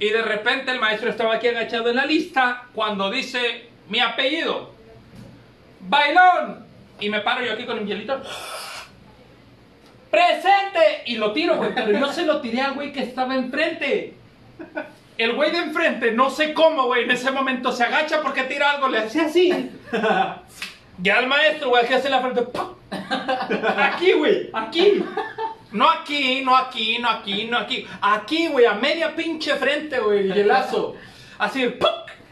Y 0.00 0.10
de 0.10 0.22
repente 0.22 0.72
el 0.72 0.80
maestro 0.80 1.08
estaba 1.10 1.34
aquí 1.36 1.46
agachado 1.48 1.88
en 1.90 1.96
la 1.96 2.04
lista 2.04 2.64
cuando 2.74 3.10
dice 3.10 3.68
mi 3.88 4.00
apellido. 4.00 4.72
Bailón. 5.80 6.64
Y 6.98 7.08
me 7.10 7.20
paro 7.20 7.44
yo 7.44 7.52
aquí 7.52 7.64
con 7.64 7.78
un 7.78 7.86
hielito. 7.86 8.20
¡Presente! 10.10 11.02
Y 11.06 11.16
lo 11.16 11.32
tiro, 11.32 11.56
güey. 11.56 11.74
Pero 11.74 11.98
yo 11.98 12.12
se 12.12 12.24
lo 12.24 12.40
tiré 12.40 12.60
al 12.62 12.74
güey 12.74 12.92
que 12.92 13.02
estaba 13.02 13.34
enfrente. 13.34 14.14
El 15.18 15.34
güey 15.34 15.50
de 15.52 15.58
enfrente, 15.58 16.12
no 16.12 16.30
sé 16.30 16.52
cómo, 16.54 16.86
güey, 16.86 17.04
en 17.04 17.10
ese 17.12 17.30
momento 17.30 17.70
se 17.72 17.84
agacha 17.84 18.20
porque 18.20 18.42
tira 18.44 18.72
algo, 18.72 18.88
le 18.88 18.98
hacía 18.98 19.26
así. 19.26 19.70
Ya 20.98 21.18
al 21.18 21.26
maestro, 21.26 21.70
güey, 21.70 21.86
que 21.86 21.94
hace 21.94 22.08
la 22.08 22.20
frente. 22.20 22.42
¡pum! 22.42 22.74
Aquí, 23.76 24.12
güey, 24.12 24.50
aquí. 24.52 25.04
No 25.72 25.90
aquí, 25.90 26.42
no 26.42 26.56
aquí, 26.56 26.98
no 27.00 27.08
aquí, 27.10 27.46
no 27.46 27.58
aquí. 27.58 27.86
Aquí, 28.00 28.46
güey, 28.46 28.64
a 28.64 28.74
media 28.74 29.16
pinche 29.16 29.56
frente, 29.56 29.98
güey, 29.98 30.20
el 30.20 30.34
hielazo. 30.34 30.94
Así, 31.38 31.66
¡pum! 31.68 31.88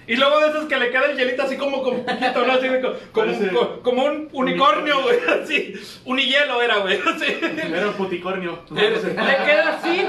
Y 0.07 0.17
luego 0.17 0.41
de 0.41 0.49
esos 0.49 0.65
que 0.67 0.77
le 0.77 0.91
queda 0.91 1.07
el 1.07 1.17
hielito 1.17 1.43
así 1.43 1.57
como 1.57 1.83
con 1.83 2.03
poquito, 2.05 2.45
¿no? 2.47 2.53
Así, 2.53 2.69
como, 2.69 2.95
Parece- 3.15 3.51
co- 3.53 3.81
como 3.83 4.05
un 4.05 4.29
unicornio, 4.33 5.03
güey, 5.03 5.19
así. 5.43 5.75
Un 6.05 6.19
hielo 6.19 6.61
era, 6.63 6.79
güey, 6.79 7.01
así. 7.15 7.37
Era 7.43 7.89
un 7.89 7.95
puticornio. 7.95 8.63
Le 8.71 8.91
le 8.91 8.97
queda 9.45 9.79
así. 9.81 10.05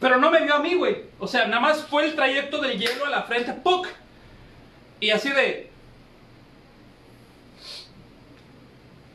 Pero 0.00 0.18
no 0.18 0.30
me 0.30 0.40
dio 0.42 0.54
a 0.54 0.58
mí, 0.58 0.74
güey. 0.74 1.04
O 1.18 1.26
sea, 1.26 1.46
nada 1.46 1.60
más 1.60 1.82
fue 1.86 2.04
el 2.04 2.14
trayecto 2.14 2.60
del 2.60 2.78
hielo 2.78 3.06
a 3.06 3.10
la 3.10 3.22
frente. 3.22 3.52
¡Puc! 3.52 3.86
Y 5.00 5.10
así 5.10 5.30
de. 5.30 5.70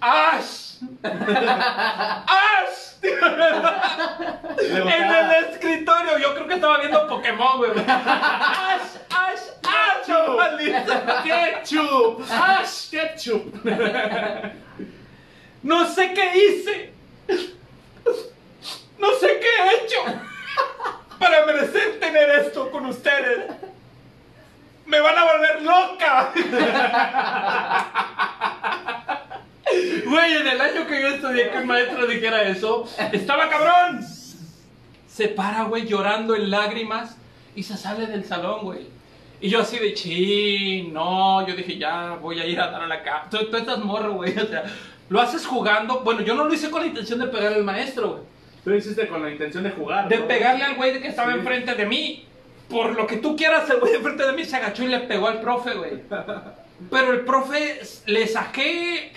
¡Ash! 0.02 0.78
¡Ash! 1.04 2.78
en 3.04 5.12
el 5.12 5.32
escritorio. 5.46 6.18
Yo 6.18 6.34
creo 6.34 6.48
que 6.48 6.56
estaba 6.56 6.80
viendo 6.80 7.08
Pokémon, 7.08 7.58
güey. 7.58 7.72
¡Ash! 7.88 8.98
¡Ash! 9.10 9.42
¡Ash! 9.64 10.06
Ketchup. 10.06 10.36
maldito! 10.36 10.94
¡Ketchup! 11.24 12.22
¡Ash! 12.32 12.90
¡Ketchup! 12.90 13.54
No 15.64 15.86
sé 15.86 16.12
qué 16.14 16.32
hice. 16.36 16.92
No 18.98 19.12
sé 19.20 19.40
qué 19.40 19.48
he 19.48 19.76
hecho 19.84 20.04
para 21.20 21.46
merecer 21.46 22.00
tener 22.00 22.30
esto 22.32 22.72
con 22.72 22.88
ustedes. 22.88 23.46
Me 24.88 25.00
van 25.00 25.16
a 25.18 25.24
volver 25.24 25.62
loca. 25.62 26.32
Güey, 30.06 30.34
en 30.34 30.48
el 30.48 30.62
año 30.62 30.88
que 30.88 31.02
yo 31.02 31.08
estudié 31.10 31.50
que 31.52 31.58
un 31.58 31.68
maestro 31.68 32.06
dijera 32.08 32.44
eso, 32.44 32.86
estaba 33.12 33.50
cabrón. 33.50 34.02
Se 35.08 35.28
para, 35.28 35.64
güey, 35.64 35.86
llorando 35.88 36.36
en 36.36 36.50
lágrimas 36.50 37.18
y 37.56 37.64
se 37.64 37.78
sale 37.78 38.08
del 38.08 38.24
salón, 38.26 38.62
güey. 38.64 38.88
Y 39.42 39.50
yo 39.50 39.62
así 39.62 39.78
de, 39.80 39.94
chi, 39.94 40.90
no, 40.92 41.46
yo 41.48 41.56
dije, 41.56 41.78
ya 41.78 42.18
voy 42.22 42.40
a 42.40 42.46
ir 42.46 42.60
a 42.60 42.70
dar 42.70 42.82
a 42.84 42.88
la 42.88 43.02
cama. 43.02 43.28
Tú, 43.30 43.38
tú 43.50 43.58
estás 43.58 43.80
morro, 43.80 44.14
güey, 44.14 44.38
o 44.38 44.46
sea, 44.48 44.64
lo 45.10 45.20
haces 45.20 45.46
jugando. 45.46 46.02
Bueno, 46.02 46.22
yo 46.22 46.36
no 46.36 46.46
lo 46.46 46.54
hice 46.54 46.70
con 46.70 46.82
la 46.82 46.88
intención 46.88 47.20
de 47.20 47.28
pegarle 47.28 47.58
al 47.58 47.64
maestro, 47.64 48.10
güey. 48.12 48.24
Tú 48.64 48.70
lo 48.70 48.78
hiciste 48.78 49.08
con 49.08 49.22
la 49.24 49.32
intención 49.32 49.64
de 49.64 49.72
jugar. 49.72 50.08
De 50.08 50.18
¿no? 50.18 50.28
pegarle 50.28 50.64
al 50.64 50.76
güey 50.76 51.02
que 51.02 51.08
estaba 51.08 51.34
Sí. 51.34 51.40
enfrente 51.40 51.74
de 51.74 51.86
mí. 51.86 52.26
Por 52.70 52.96
lo 52.96 53.06
que 53.08 53.18
tú 53.18 53.36
quieras, 53.36 53.70
el 53.70 53.80
güey 53.80 53.96
enfrente 53.96 54.26
de 54.26 54.34
mí 54.34 54.46
se 54.46 54.56
agachó 54.56 54.84
y 54.84 54.88
le 54.88 55.00
pegó 55.00 55.28
al 55.28 55.42
profe, 55.42 55.74
güey. 55.74 55.94
Pero 56.92 57.12
el 57.12 57.22
profe 57.22 57.82
le 58.06 58.28
saqué. 58.28 59.12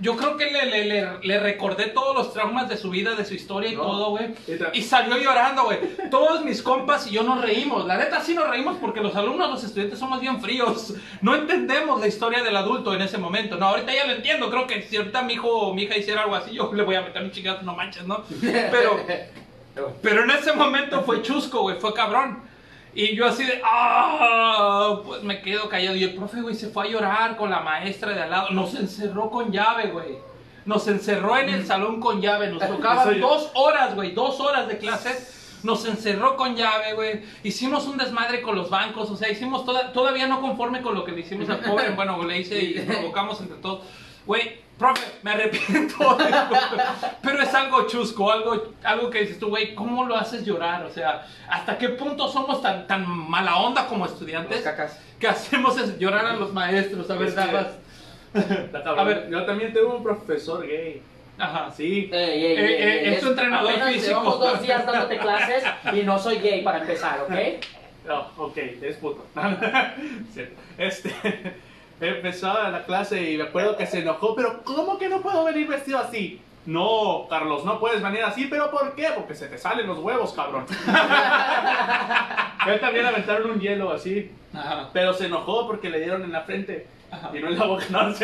Yo 0.00 0.16
creo 0.16 0.36
que 0.36 0.46
le, 0.50 0.66
le, 0.66 0.84
le, 0.84 1.08
le 1.22 1.40
recordé 1.40 1.86
todos 1.86 2.14
los 2.14 2.32
traumas 2.32 2.68
de 2.68 2.76
su 2.76 2.88
vida, 2.90 3.16
de 3.16 3.24
su 3.24 3.34
historia 3.34 3.70
y 3.72 3.74
No. 3.76 3.82
todo, 3.82 4.10
güey. 4.10 4.28
Y 4.72 4.82
salió 4.82 5.16
llorando, 5.18 5.64
güey. 5.64 5.78
Todos 6.10 6.44
mis 6.44 6.62
compas 6.62 7.06
y 7.08 7.10
yo 7.10 7.24
nos 7.24 7.40
reímos. 7.42 7.84
La 7.84 7.96
neta 7.96 8.20
sí 8.20 8.32
nos 8.34 8.48
reímos 8.48 8.76
porque 8.80 9.00
los 9.00 9.16
alumnos, 9.16 9.50
los 9.50 9.64
estudiantes 9.64 9.98
somos 9.98 10.20
bien 10.20 10.40
fríos. 10.40 10.94
No 11.20 11.34
entendemos 11.34 12.00
la 12.00 12.06
historia 12.06 12.44
del 12.44 12.56
adulto 12.56 12.94
en 12.94 13.02
ese 13.02 13.18
momento. 13.18 13.56
No, 13.56 13.66
ahorita 13.66 13.92
ya 13.92 14.06
lo 14.06 14.12
entiendo. 14.12 14.50
Creo 14.50 14.66
que 14.68 14.82
si 14.82 14.96
ahorita 14.96 15.22
mi 15.22 15.32
hijo 15.32 15.48
o 15.48 15.74
mi 15.74 15.82
hija 15.82 15.96
hiciera 15.98 16.22
algo 16.22 16.36
así, 16.36 16.52
yo 16.54 16.72
le 16.72 16.84
voy 16.84 16.94
a 16.94 17.02
meter 17.02 17.22
un 17.22 17.32
chingazo, 17.32 17.62
no 17.62 17.74
manches, 17.74 18.06
¿no? 18.06 18.22
Pero, 18.40 19.00
pero 20.02 20.24
en 20.24 20.30
ese 20.30 20.52
momento 20.52 21.02
fue 21.02 21.22
chusco, 21.22 21.60
güey, 21.62 21.76
fue 21.78 21.92
cabrón. 21.94 22.40
Y 22.94 23.14
yo 23.14 23.26
así 23.26 23.44
de, 23.44 23.60
ah, 23.64 25.00
pues 25.04 25.22
me 25.22 25.40
quedo 25.40 25.68
callado. 25.68 25.96
Y 25.96 26.04
el 26.04 26.14
profe, 26.14 26.40
güey, 26.40 26.54
se 26.54 26.68
fue 26.68 26.86
a 26.86 26.90
llorar 26.90 27.36
con 27.36 27.50
la 27.50 27.60
maestra 27.60 28.12
de 28.12 28.22
al 28.22 28.30
lado. 28.30 28.50
Nos 28.50 28.74
encerró 28.74 29.30
con 29.30 29.52
llave, 29.52 29.90
güey. 29.90 30.18
Nos 30.64 30.86
encerró 30.88 31.36
en 31.36 31.48
el 31.48 31.66
salón 31.66 32.00
con 32.00 32.20
llave. 32.20 32.48
Nos 32.48 32.66
tocaban 32.68 33.20
dos 33.20 33.50
horas, 33.54 33.94
güey, 33.94 34.12
dos 34.12 34.40
horas 34.40 34.68
de 34.68 34.78
clase. 34.78 35.16
Nos 35.62 35.84
encerró 35.86 36.36
con 36.36 36.56
llave, 36.56 36.94
güey. 36.94 37.22
Hicimos 37.42 37.86
un 37.86 37.98
desmadre 37.98 38.42
con 38.42 38.56
los 38.56 38.70
bancos. 38.70 39.10
O 39.10 39.16
sea, 39.16 39.28
hicimos 39.30 39.64
toda, 39.64 39.92
todavía 39.92 40.26
no 40.26 40.40
conforme 40.40 40.82
con 40.82 40.94
lo 40.94 41.04
que 41.04 41.12
le 41.12 41.20
hicimos 41.20 41.48
al 41.50 41.60
pobre. 41.60 41.90
Bueno, 41.96 42.22
le 42.24 42.38
hice 42.38 42.62
y 42.62 42.80
provocamos 42.80 43.40
entre 43.40 43.58
todos. 43.58 43.82
Güey, 44.26 44.60
profe, 44.78 45.06
me 45.22 45.32
arrepiento. 45.32 46.18
Pero 47.22 47.42
es 47.42 47.54
algo 47.54 47.86
chusco, 47.86 48.30
algo, 48.30 48.74
algo 48.84 49.10
que 49.10 49.20
dices 49.20 49.38
tú, 49.38 49.48
güey, 49.48 49.74
¿cómo 49.74 50.04
lo 50.04 50.16
haces 50.16 50.44
llorar? 50.44 50.84
O 50.84 50.90
sea, 50.90 51.26
¿hasta 51.48 51.76
qué 51.76 51.90
punto 51.90 52.28
somos 52.28 52.62
tan, 52.62 52.86
tan 52.86 53.06
mala 53.06 53.56
onda 53.56 53.86
como 53.86 54.06
estudiantes 54.06 54.64
que 55.18 55.28
hacemos 55.28 55.76
es 55.78 55.98
llorar 55.98 56.26
a 56.26 56.34
los 56.34 56.52
maestros? 56.52 57.10
A 57.10 57.14
ver. 57.14 57.34
A 58.84 59.04
ver. 59.04 59.28
yo 59.30 59.44
también 59.46 59.72
tengo 59.72 59.96
un 59.96 60.02
profesor 60.02 60.66
gay. 60.66 61.02
Ajá. 61.38 61.70
Sí. 61.70 62.10
Ey, 62.12 62.44
ey, 62.44 62.56
Eh, 62.56 62.58
ey, 62.58 62.74
eh, 62.74 63.08
ey, 63.08 63.14
es 63.14 63.20
tu 63.20 63.28
entrenador 63.28 63.70
apenas 63.70 63.92
físico. 63.92 64.08
Llevamos 64.08 64.40
dos 64.40 64.62
días 64.62 64.84
dándote 64.84 65.18
clases 65.18 65.64
y 65.94 66.02
no 66.02 66.18
soy 66.18 66.38
gay 66.38 66.62
para 66.62 66.80
empezar, 66.80 67.20
¿ok? 67.22 67.32
No, 68.06 68.26
ok, 68.36 68.56
es 68.56 68.96
puto. 68.96 69.24
Este, 70.78 71.12
empezó 72.00 72.52
la 72.70 72.84
clase 72.84 73.32
y 73.32 73.36
me 73.36 73.44
acuerdo 73.44 73.76
que 73.76 73.86
se 73.86 74.00
enojó, 74.00 74.34
pero 74.34 74.62
¿cómo 74.64 74.98
que 74.98 75.08
no 75.08 75.20
puedo 75.20 75.44
venir 75.44 75.68
vestido 75.68 75.98
así? 75.98 76.40
No, 76.66 77.26
Carlos, 77.30 77.64
no 77.64 77.80
puedes 77.80 78.02
venir 78.02 78.22
así, 78.22 78.46
pero 78.46 78.70
¿por 78.70 78.94
qué? 78.94 79.08
Porque 79.14 79.34
se 79.34 79.46
te 79.46 79.56
salen 79.56 79.86
los 79.86 79.98
huevos, 80.00 80.34
cabrón. 80.34 80.66
Él 82.66 82.80
también 82.80 83.06
aventaron 83.06 83.50
un 83.52 83.60
hielo 83.60 83.90
así, 83.90 84.30
Ajá. 84.52 84.90
pero 84.92 85.14
se 85.14 85.26
enojó 85.26 85.66
porque 85.66 85.88
le 85.88 86.00
dieron 86.00 86.22
en 86.24 86.32
la 86.32 86.42
frente 86.42 86.86
Ajá. 87.10 87.30
y 87.32 87.40
no 87.40 87.48
en 87.48 87.58
la 87.58 87.64
boca. 87.64 87.84
No. 87.88 88.00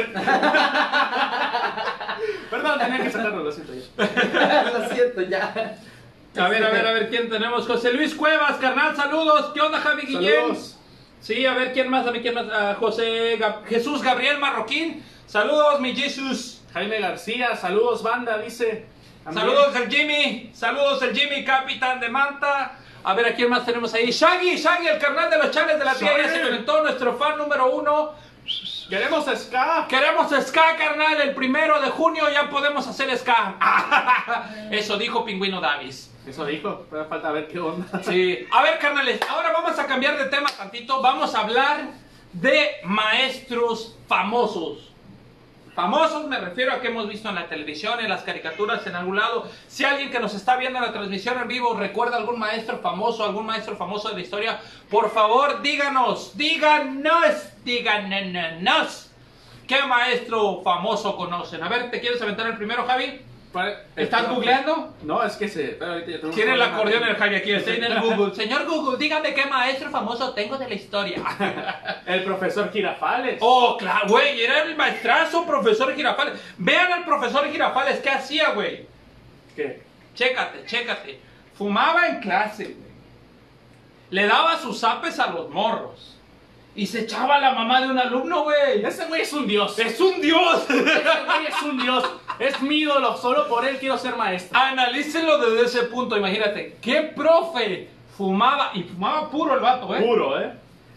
Perdón, 2.50 2.78
tenía 2.78 3.02
que 3.02 3.10
sacarlo, 3.10 3.44
lo 3.44 3.52
siento 3.52 3.72
yo. 3.74 3.82
Lo 4.78 4.88
siento, 4.94 5.22
ya. 5.22 5.76
A 6.36 6.48
ver, 6.48 6.64
a 6.64 6.70
ver, 6.70 6.86
a 6.86 6.92
ver, 6.92 7.08
¿quién 7.08 7.30
tenemos? 7.30 7.66
José 7.66 7.92
Luis 7.92 8.14
Cuevas, 8.14 8.56
carnal, 8.56 8.94
saludos. 8.94 9.52
¿Qué 9.54 9.60
onda, 9.60 9.80
Javi 9.80 10.02
Guillén? 10.02 10.34
Saludos. 10.42 10.73
Sí, 11.24 11.46
a 11.46 11.54
ver, 11.54 11.72
¿quién 11.72 11.88
más? 11.88 12.06
A 12.06 12.10
ver, 12.10 12.20
¿quién 12.20 12.34
más? 12.34 12.76
José 12.76 13.38
Gab- 13.38 13.64
Jesús 13.64 14.02
Gabriel 14.02 14.38
Marroquín. 14.38 15.02
Saludos, 15.26 15.80
mi 15.80 15.96
Jesús. 15.96 16.60
Jaime 16.74 17.00
García, 17.00 17.56
saludos, 17.56 18.02
banda, 18.02 18.36
dice. 18.36 18.84
También. 19.24 19.46
Saludos 19.46 19.74
el 19.76 19.88
Jimmy. 19.90 20.50
Saludos 20.52 21.00
el 21.02 21.16
Jimmy, 21.16 21.42
capitán 21.42 21.98
de 21.98 22.10
Manta. 22.10 22.72
A 23.02 23.14
ver, 23.14 23.24
¿a 23.26 23.34
quién 23.34 23.48
más 23.48 23.64
tenemos 23.64 23.94
ahí? 23.94 24.10
Shaggy, 24.10 24.56
Shaggy, 24.56 24.86
el 24.88 24.98
carnal 24.98 25.30
de 25.30 25.38
los 25.38 25.50
chales 25.50 25.78
de 25.78 25.84
la 25.86 25.94
tía. 25.94 26.12
Ya 26.18 26.28
se 26.28 26.42
conectó 26.42 26.82
nuestro 26.82 27.16
fan 27.16 27.38
número 27.38 27.70
uno. 27.74 28.12
Queremos 28.90 29.24
ska. 29.24 29.86
Queremos 29.88 30.30
ska, 30.46 30.76
carnal. 30.76 31.18
El 31.22 31.34
primero 31.34 31.80
de 31.80 31.88
junio 31.88 32.28
ya 32.30 32.50
podemos 32.50 32.86
hacer 32.86 33.16
ska. 33.16 33.54
Eso 34.70 34.98
dijo 34.98 35.24
Pingüino 35.24 35.58
Davis. 35.62 36.10
Eso 36.26 36.46
dijo, 36.46 36.86
pero 36.90 37.04
falta 37.06 37.30
ver 37.32 37.48
qué 37.48 37.58
onda. 37.58 37.86
Sí. 38.02 38.46
A 38.50 38.62
ver, 38.62 38.78
carnales, 38.78 39.20
ahora 39.28 39.52
vamos 39.52 39.78
a 39.78 39.86
cambiar 39.86 40.18
de 40.18 40.26
tema 40.26 40.48
tantito. 40.56 41.02
Vamos 41.02 41.34
a 41.34 41.40
hablar 41.40 41.88
de 42.32 42.70
maestros 42.84 43.96
famosos. 44.08 44.90
Famosos 45.74 46.28
me 46.28 46.38
refiero 46.38 46.72
a 46.72 46.80
que 46.80 46.86
hemos 46.86 47.08
visto 47.08 47.28
en 47.28 47.34
la 47.34 47.48
televisión, 47.48 47.98
en 47.98 48.08
las 48.08 48.22
caricaturas, 48.22 48.86
en 48.86 48.94
algún 48.94 49.16
lado. 49.16 49.48
Si 49.66 49.84
alguien 49.84 50.10
que 50.10 50.20
nos 50.20 50.32
está 50.34 50.56
viendo 50.56 50.78
en 50.78 50.84
la 50.84 50.92
transmisión 50.92 51.36
en 51.40 51.48
vivo 51.48 51.74
recuerda 51.74 52.16
algún 52.16 52.38
maestro 52.38 52.78
famoso, 52.78 53.24
algún 53.24 53.44
maestro 53.44 53.76
famoso 53.76 54.08
de 54.08 54.14
la 54.14 54.20
historia, 54.20 54.60
por 54.88 55.10
favor 55.10 55.62
díganos, 55.62 56.36
díganos, 56.36 57.48
díganos. 57.64 59.10
¿Qué 59.66 59.82
maestro 59.82 60.62
famoso 60.62 61.16
conocen? 61.16 61.62
A 61.62 61.68
ver, 61.68 61.90
¿te 61.90 62.00
quieres 62.00 62.22
aventar 62.22 62.46
el 62.46 62.56
primero, 62.56 62.86
Javi? 62.86 63.20
¿Estás 63.96 64.28
googleando? 64.28 64.94
No, 65.02 65.22
es 65.22 65.36
que 65.36 65.48
se. 65.48 65.68
pero 65.78 65.92
ahorita 65.92 66.10
ya 66.10 66.16
tengo 66.16 66.28
un 66.28 66.34
Tiene 66.34 66.54
el 66.54 66.62
acordeón 66.62 67.04
el 67.04 67.16
Javi 67.16 67.34
aquí, 67.36 67.52
está 67.52 67.74
en 67.74 67.84
el 67.84 68.00
Google. 68.00 68.34
Señor 68.36 68.66
Google, 68.66 68.98
dígame 68.98 69.32
qué 69.34 69.46
maestro 69.46 69.90
famoso 69.90 70.32
tengo 70.34 70.58
de 70.58 70.68
la 70.68 70.74
historia. 70.74 71.22
El 72.06 72.24
profesor 72.24 72.70
Girafales. 72.72 73.38
Oh, 73.40 73.76
claro, 73.78 74.08
güey, 74.08 74.42
era 74.42 74.62
el 74.62 74.76
maestrazo 74.76 75.46
profesor 75.46 75.94
Girafales. 75.94 76.40
Vean 76.58 76.92
al 76.92 77.04
profesor 77.04 77.50
Girafales, 77.50 78.00
¿qué 78.00 78.10
hacía, 78.10 78.50
güey? 78.50 78.86
¿Qué? 79.56 79.82
Chécate, 80.14 80.64
chécate. 80.66 81.18
Fumaba 81.56 82.08
en 82.08 82.20
clase, 82.20 82.64
güey. 82.64 82.76
Le 84.10 84.26
daba 84.26 84.58
sus 84.58 84.82
apes 84.84 85.18
a 85.18 85.30
los 85.30 85.48
morros. 85.50 86.13
Y 86.76 86.86
se 86.86 87.00
echaba 87.02 87.38
la 87.38 87.52
mamá 87.52 87.80
de 87.80 87.88
un 87.88 87.98
alumno, 87.98 88.42
güey. 88.42 88.84
Ese 88.84 89.06
güey 89.06 89.22
es 89.22 89.32
un 89.32 89.46
dios. 89.46 89.78
¡Es 89.78 90.00
un 90.00 90.20
dios! 90.20 90.64
Ese 90.68 90.82
güey 90.82 91.46
es 91.48 91.62
un 91.62 91.78
dios. 91.78 92.04
Es 92.38 92.60
mi 92.62 92.78
ídolo. 92.78 93.16
Solo 93.16 93.48
por 93.48 93.64
él 93.64 93.78
quiero 93.78 93.96
ser 93.96 94.16
maestro. 94.16 94.58
Analícenlo 94.58 95.38
desde 95.38 95.66
ese 95.66 95.82
punto, 95.84 96.16
imagínate. 96.16 96.76
¿Qué 96.82 97.02
profe 97.02 97.88
fumaba? 98.16 98.72
Y 98.74 98.82
fumaba 98.82 99.30
puro 99.30 99.54
el 99.54 99.60
vato, 99.60 99.94
¿eh? 99.94 100.00
Puro, 100.00 100.40
¿eh? 100.40 100.52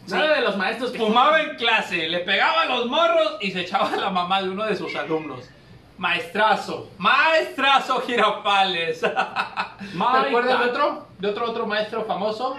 Nada 0.07 0.35
de 0.35 0.41
los 0.41 0.55
maestros 0.57 0.91
que 0.91 0.99
Fumaba 0.99 1.41
en 1.41 1.55
clase, 1.57 2.07
le 2.07 2.19
pegaba 2.19 2.61
a 2.61 2.65
los 2.65 2.85
morros 2.87 3.37
y 3.41 3.51
se 3.51 3.61
echaba 3.61 3.89
a 3.91 3.97
la 3.97 4.09
mamá 4.09 4.41
de 4.41 4.49
uno 4.49 4.65
de 4.65 4.75
sus 4.75 4.95
alumnos. 4.95 5.49
Maestrazo, 5.97 6.91
maestrazo 6.97 8.01
Girafales. 8.01 9.01
My 9.93 10.23
¿Recuerdas 10.23 10.59
de 10.59 10.69
otro? 10.69 11.07
¿De 11.17 11.27
otro 11.27 11.49
otro 11.49 11.65
maestro 11.67 12.05
famoso? 12.05 12.55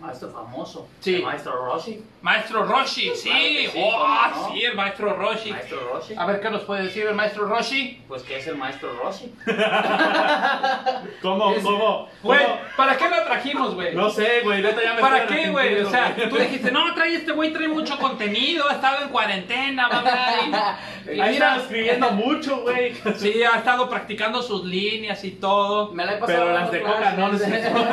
Maestro 0.00 0.30
famoso. 0.30 0.88
Sí. 1.00 1.16
El 1.16 1.22
maestro 1.22 1.52
Roshi. 1.66 2.02
Maestro 2.22 2.64
Roshi, 2.64 3.12
sí. 3.16 3.30
Claro 3.30 3.44
que 3.44 3.68
sí, 3.72 3.82
oh, 3.82 4.50
sí, 4.52 4.62
el 4.62 4.74
maestro 4.74 5.14
Roshi. 5.16 5.50
Maestro 5.52 5.80
Roshi. 5.90 6.14
A 6.18 6.26
ver 6.26 6.40
qué 6.40 6.50
nos 6.50 6.62
puede 6.62 6.82
decir 6.82 7.06
el 7.06 7.14
maestro 7.14 7.46
Roshi. 7.46 8.02
Pues, 8.06 8.22
¿qué 8.24 8.36
es 8.38 8.46
el 8.46 8.56
maestro 8.56 8.92
Roshi? 9.02 9.32
¿Cómo? 11.22 11.52
Es- 11.52 11.62
¿Cómo? 11.62 12.08
Güey. 12.22 12.40
¿para 12.76 12.96
qué 12.98 13.08
lo 13.08 13.22
trajimos, 13.24 13.74
güey? 13.74 13.94
No 13.94 14.10
sé, 14.10 14.40
güey. 14.42 14.62
neta 14.62 14.82
ya 14.82 14.94
me 14.94 15.00
¿Para 15.00 15.26
qué, 15.26 15.48
güey? 15.48 15.80
O 15.80 15.90
sea, 15.90 16.14
tú 16.28 16.36
dijiste, 16.36 16.70
no, 16.70 16.92
trae 16.94 17.14
este 17.14 17.32
güey, 17.32 17.52
trae 17.52 17.68
mucho 17.68 17.98
contenido, 17.98 18.68
ha 18.68 18.74
estado 18.74 19.02
en 19.02 19.08
cuarentena, 19.08 19.88
va 19.88 19.94
a 19.94 19.98
hablar 20.00 20.76
y- 21.06 21.10
mira, 21.10 21.30
estaba 21.30 21.56
escribiendo 21.56 22.10
mucho, 22.10 22.60
güey. 22.62 22.94
Sí, 23.16 23.42
ha 23.42 23.56
estado 23.58 23.88
practicando 23.88 24.42
sus 24.42 24.64
líneas 24.64 25.24
y 25.24 25.30
todo. 25.32 25.92
Me 25.92 26.04
la 26.04 26.12
he 26.12 26.16
pasado. 26.18 26.38
Pero 26.44 26.52
las 26.52 26.70
de 26.70 26.82
coca 26.82 27.12
no, 27.16 27.28
no 27.32 27.38
cierto. 27.38 27.86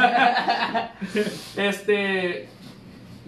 Este. 1.56 2.57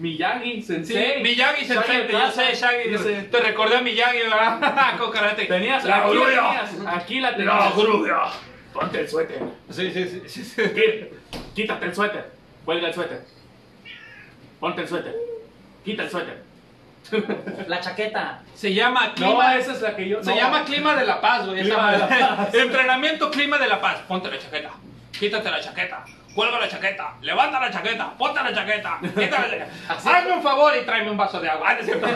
Miyagi, 0.00 0.62
Sí, 0.62 0.62
Sensei. 0.62 1.22
Miyagi 1.22 1.64
Shaggy 1.66 1.66
Sensei, 1.66 2.10
yo 2.10 2.30
sé, 2.30 2.54
Shaggy. 2.54 3.28
Te 3.30 3.40
recordé 3.40 3.76
a 3.76 3.80
Miyagi, 3.82 4.18
¿verdad? 4.20 4.96
Con 4.98 5.10
karate. 5.12 5.44
Tenías, 5.44 5.84
la 5.84 5.96
aquí 5.98 6.14
la 6.18 6.26
tenías, 6.26 6.86
aquí 6.86 7.20
la 7.20 7.36
tenías. 7.36 7.76
grulla. 7.76 8.20
Ponte 8.72 9.00
el 9.00 9.08
suéter. 9.08 9.42
Sí, 9.68 9.90
sí, 9.92 10.08
sí, 10.08 10.22
sí, 10.26 10.44
sí. 10.44 10.62
Quí- 10.62 11.08
Quítate 11.54 11.86
el 11.86 11.94
suéter. 11.94 12.30
Cuelga 12.64 12.88
el 12.88 12.94
suéter. 12.94 13.20
Ponte 14.58 14.82
el 14.82 14.88
suéter. 14.88 15.14
Quita 15.84 16.04
el 16.04 16.10
suéter. 16.10 16.42
La 17.66 17.80
chaqueta. 17.80 18.42
Se 18.54 18.72
llama 18.72 19.08
No, 19.08 19.14
clima. 19.14 19.56
esa 19.56 19.72
es 19.72 19.80
la 19.82 19.96
que 19.96 20.08
yo. 20.08 20.22
Se 20.22 20.30
no. 20.30 20.36
llama 20.36 20.64
clima 20.64 20.94
de 20.94 21.04
la 21.06 21.20
paz, 21.20 21.46
güey. 21.46 21.60
esa 21.60 21.68
Clima 21.74 21.92
de 21.92 21.98
la 21.98 22.08
paz. 22.08 22.54
Entrenamiento 22.54 23.30
clima 23.30 23.58
de 23.58 23.68
la 23.68 23.80
paz. 23.80 23.98
Ponte 24.06 24.30
la 24.30 24.38
chaqueta. 24.38 24.70
Quítate 25.18 25.50
la 25.50 25.60
chaqueta. 25.60 26.04
Cuelga 26.34 26.58
la 26.60 26.68
chaqueta. 26.68 27.14
Levanta 27.22 27.58
la 27.60 27.70
chaqueta. 27.70 28.10
Ponte 28.16 28.42
la 28.42 28.54
chaqueta. 28.54 28.98
Quita 29.02 29.38
la 29.40 29.50
chaqueta. 29.50 29.68
Hazme 29.88 30.32
un 30.32 30.42
favor 30.42 30.72
y 30.80 30.84
tráeme 30.86 31.10
un 31.10 31.16
vaso 31.16 31.40
de 31.40 31.48
agua. 31.50 31.74
No 31.74 31.80
es 31.80 31.84
cierto. 31.86 32.06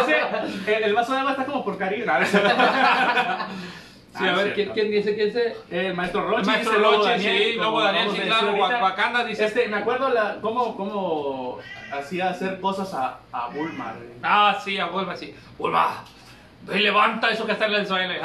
Ese, 0.00 0.76
el, 0.76 0.84
el 0.84 0.94
vaso 0.94 1.12
de 1.12 1.18
agua 1.18 1.32
está 1.32 1.44
como 1.44 1.64
por 1.64 1.76
cierto. 1.76 2.26
Sí, 4.18 4.26
a 4.26 4.32
Ah, 4.32 4.36
ver, 4.36 4.48
es 4.48 4.52
¿quién, 4.54 4.70
quién 4.72 4.90
dice? 4.90 5.14
¿Quién 5.14 5.28
dice? 5.28 5.56
El 5.70 5.94
maestro 5.94 6.20
Rochi. 6.28 6.40
El 6.42 6.46
maestro 6.46 6.78
Daniel, 7.02 7.42
sí, 7.52 7.52
Lobo 7.54 7.80
Daniel, 7.82 8.10
sí, 8.14 8.20
claro. 8.20 8.52
Wakanda 8.82 9.24
dice- 9.24 9.44
Este, 9.46 9.68
me 9.68 9.78
acuerdo 9.78 10.10
la, 10.10 10.36
cómo, 10.42 10.76
cómo 10.76 11.58
hacía 11.90 12.28
hacer 12.28 12.60
cosas 12.60 12.92
a, 12.92 13.20
a 13.32 13.46
Bulma. 13.48 13.94
güey. 13.96 14.08
Ah, 14.22 14.58
sí, 14.62 14.78
a 14.78 14.84
Bulma, 14.84 15.16
sí. 15.16 15.34
Bulma, 15.56 16.04
levanta 16.80 17.30
eso 17.30 17.44
que 17.46 17.52
está 17.52 17.66
en 17.66 17.74
el 17.74 17.86
suelo. 17.86 18.12
y 18.14 18.18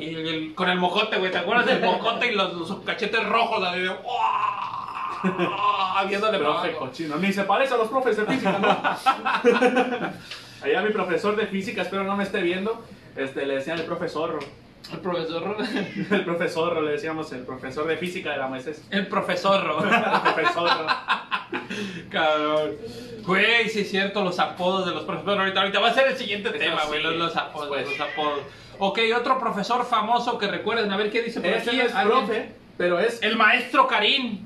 y 0.00 0.14
el- 0.14 0.54
con 0.54 0.68
el 0.68 0.78
mojote, 0.78 1.18
güey. 1.18 1.30
¿Te 1.30 1.38
acuerdas 1.38 1.66
del 1.66 1.80
mojote 1.80 2.32
y 2.32 2.34
los, 2.34 2.54
los 2.54 2.80
cachetes 2.80 3.24
rojos? 3.28 3.62
Así 3.66 3.80
de, 3.80 3.90
abajo. 6.72 6.86
cochino. 6.86 7.16
Ni 7.16 7.32
se 7.32 7.44
parece 7.44 7.74
a 7.74 7.76
los 7.76 7.88
profes 7.88 8.16
de 8.16 8.26
física, 8.26 8.58
¿no? 8.58 8.68
Allá 10.64 10.82
mi 10.82 10.90
profesor 10.92 11.36
de 11.36 11.46
física, 11.46 11.82
espero 11.82 12.04
no 12.04 12.16
me 12.16 12.22
esté 12.24 12.40
viendo, 12.40 12.84
este, 13.16 13.46
le 13.46 13.54
decían 13.56 13.78
el 13.78 13.84
profesor. 13.84 14.38
El 14.92 14.98
profesor. 15.00 15.56
El 16.10 16.24
profesor, 16.24 16.82
le 16.82 16.92
decíamos 16.92 17.32
el 17.32 17.40
profesor 17.44 17.86
de 17.86 17.96
física 17.96 18.30
de 18.32 18.38
la 18.38 18.48
maestra. 18.48 18.72
El 18.90 19.06
profesor. 19.06 19.60
El 19.84 20.34
profesor. 20.34 20.70
Cabrón. 22.10 22.72
Güey, 23.26 23.68
sí 23.68 23.80
es 23.80 23.90
cierto, 23.90 24.22
los 24.24 24.38
apodos 24.38 24.86
de 24.86 24.92
los 24.94 25.04
profesores. 25.04 25.38
Ahorita, 25.40 25.60
ahorita 25.60 25.80
va 25.80 25.88
a 25.90 25.94
ser 25.94 26.08
el 26.08 26.16
siguiente 26.16 26.48
Eso 26.48 26.58
tema, 26.58 26.84
güey, 26.86 26.98
sí, 27.00 27.04
los, 27.06 27.16
los 27.16 27.36
apodos, 27.36 27.68
pues. 27.68 27.88
los 27.88 28.00
apodos. 28.00 28.40
Ok, 28.78 28.98
otro 29.16 29.38
profesor 29.38 29.84
famoso 29.84 30.38
que 30.38 30.48
recuerden, 30.48 30.90
a 30.90 30.96
ver 30.96 31.10
qué 31.10 31.22
dice 31.22 31.40
por 31.40 31.50
Ese 31.50 31.70
aquí. 31.70 31.78
no 31.78 31.84
es 31.84 31.94
¿Alguien? 31.94 32.18
profe, 32.26 32.52
pero 32.76 32.98
es 32.98 33.22
El 33.22 33.36
maestro 33.36 33.86
Karim. 33.86 34.40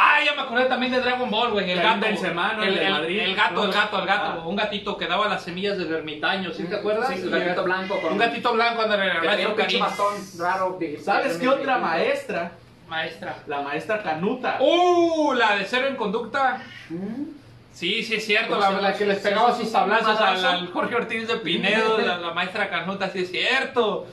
Ah, 0.00 0.20
ya 0.24 0.32
me 0.34 0.42
acordé 0.42 0.66
también 0.66 0.92
de 0.92 1.00
Dragon 1.00 1.28
Ball, 1.28 1.50
güey. 1.50 1.68
El 1.72 1.82
gato. 1.82 2.00
Benzema, 2.00 2.52
¿no? 2.52 2.62
el, 2.62 2.78
El 2.78 2.92
Madrid, 2.92 3.18
el 3.18 3.34
gato, 3.34 3.54
¿no? 3.54 3.64
el 3.64 3.72
gato, 3.72 3.98
el 3.98 4.06
gato. 4.06 4.40
Ah. 4.42 4.46
Un 4.46 4.54
gatito 4.54 4.96
que 4.96 5.06
daba 5.06 5.26
las 5.26 5.42
semillas 5.42 5.76
del 5.76 5.92
ermitaño, 5.92 6.52
¿sí 6.52 6.64
te 6.64 6.76
acuerdas? 6.76 7.08
Sí, 7.08 7.20
un 7.24 7.32
gatito 7.32 7.64
blanco 7.64 8.00
con 8.00 8.12
Un 8.12 8.18
gatito 8.18 8.52
blanco, 8.52 8.82
ándale, 8.82 9.10
el 9.10 9.46
un 9.48 9.80
bastón 9.80 10.14
raro. 10.38 10.78
¿Sabes 11.02 11.36
qué 11.38 11.48
otra 11.48 11.78
maestra? 11.78 12.52
Maestra. 12.88 13.38
La 13.48 13.60
maestra 13.60 14.00
Canuta. 14.00 14.58
¡Uh! 14.60 15.34
La 15.34 15.56
de 15.56 15.64
cero 15.64 15.88
en 15.88 15.96
conducta. 15.96 16.62
Mm. 16.90 17.24
Sí, 17.72 18.04
sí 18.04 18.14
es 18.14 18.24
cierto, 18.24 18.58
¿Cómo 18.58 18.80
la, 18.80 18.94
que 18.94 19.04
les 19.04 19.18
Sí, 19.18 19.24
pegaba 19.24 19.52
sí, 19.52 19.58
sus 19.58 19.66
sí, 19.66 19.72
tablazos 19.72 20.20
al 20.20 20.68
Jorge 20.68 20.94
Ortiz 20.94 21.26
de 21.26 21.36
Pinedo, 21.36 21.98
la, 21.98 22.18
la 22.18 22.32
maestra 22.32 22.70
Canuta, 22.70 23.10
sí 23.10 23.20
es 23.20 23.30
cierto. 23.32 24.06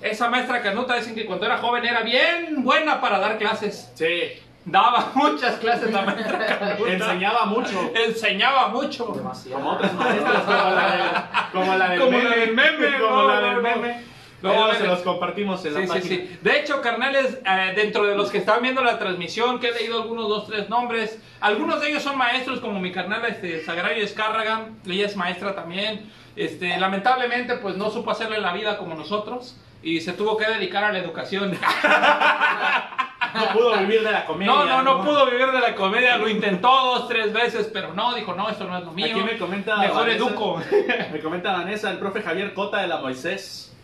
Esa 0.00 0.28
maestra 0.28 0.62
Canuta 0.62 0.94
dicen 0.94 1.14
que 1.16 1.26
cuando 1.26 1.46
era 1.46 1.58
joven 1.58 1.84
era 1.84 2.02
bien 2.02 2.62
buena 2.62 3.00
para 3.00 3.18
dar 3.18 3.38
clases. 3.38 3.90
Sí. 3.94 4.40
Daba 4.66 5.12
muchas 5.14 5.56
clases 5.60 5.92
la 5.92 6.02
maestra 6.02 6.44
Canuta. 6.58 6.90
Enseñaba 6.92 7.46
mucho. 7.46 7.92
Enseñaba 7.94 8.68
mucho. 8.68 9.06
Demasiado. 9.14 9.58
Como 9.62 9.70
otras 9.74 9.94
maestras, 9.94 10.42
como 10.42 10.70
la, 10.74 10.86
de- 10.96 11.52
como 11.52 11.74
la 11.76 11.88
del 11.90 11.98
Como 12.00 12.10
meme. 12.18 12.28
la 12.30 12.36
del 12.36 12.54
meme, 12.54 12.98
Como 13.00 13.16
no, 13.22 13.28
la 13.28 13.40
del 13.40 13.62
meme. 13.62 14.02
Luego 14.42 14.74
se 14.74 14.84
los 14.86 14.98
compartimos 15.00 15.64
en 15.64 15.74
la 15.74 15.80
Sí, 15.80 15.86
sí, 15.86 15.92
página. 15.92 16.08
sí. 16.16 16.38
De 16.42 16.60
hecho, 16.60 16.80
carnales, 16.82 17.38
eh, 17.46 17.72
dentro 17.74 18.04
de 18.04 18.14
los 18.16 18.30
que 18.30 18.38
están 18.38 18.60
viendo 18.60 18.82
la 18.82 18.98
transmisión, 18.98 19.58
que 19.60 19.68
he 19.68 19.72
leído 19.72 20.02
algunos, 20.02 20.28
dos, 20.28 20.46
tres 20.48 20.68
nombres, 20.68 21.18
algunos 21.40 21.80
de 21.80 21.88
ellos 21.90 22.02
son 22.02 22.18
maestros, 22.18 22.60
como 22.60 22.78
mi 22.78 22.92
carnal 22.92 23.24
este, 23.24 23.64
Sagrario 23.64 24.04
Escárraga, 24.04 24.66
ella 24.86 25.06
es 25.06 25.16
maestra 25.16 25.54
también. 25.54 26.10
Este, 26.36 26.76
lamentablemente, 26.78 27.56
pues 27.56 27.76
no 27.76 27.88
supo 27.90 28.10
hacerle 28.10 28.38
la 28.40 28.52
vida 28.52 28.76
como 28.78 28.94
nosotros 28.94 29.56
y 29.82 30.00
se 30.02 30.12
tuvo 30.12 30.36
que 30.36 30.44
dedicar 30.46 30.84
a 30.84 30.92
la 30.92 30.98
educación. 30.98 31.56
No 33.34 33.48
pudo 33.52 33.76
vivir 33.78 34.02
de 34.02 34.12
la 34.12 34.24
comedia. 34.26 34.52
No, 34.52 34.64
no, 34.64 34.82
no 34.82 35.04
pudo 35.04 35.26
vivir 35.30 35.46
de 35.50 35.60
la 35.60 35.74
comedia, 35.74 36.16
lo 36.16 36.28
intentó 36.28 36.68
dos, 36.68 37.08
tres 37.08 37.32
veces, 37.32 37.68
pero 37.72 37.92
no, 37.94 38.14
dijo, 38.14 38.34
no, 38.34 38.48
esto 38.48 38.64
no 38.64 38.76
es 38.78 38.84
lo 38.84 38.92
mío. 38.92 39.06
Aquí 39.10 39.20
me 39.22 39.38
comenta 39.38 39.76
Mejor 39.78 40.06
Vanessa- 40.06 40.16
educo. 40.16 40.62
Me 41.12 41.20
comenta 41.20 41.52
Vanessa, 41.52 41.90
el 41.90 41.98
profe 41.98 42.22
Javier 42.22 42.54
Cota 42.54 42.78
de 42.80 42.88
la 42.88 42.98
Moisés. 42.98 43.74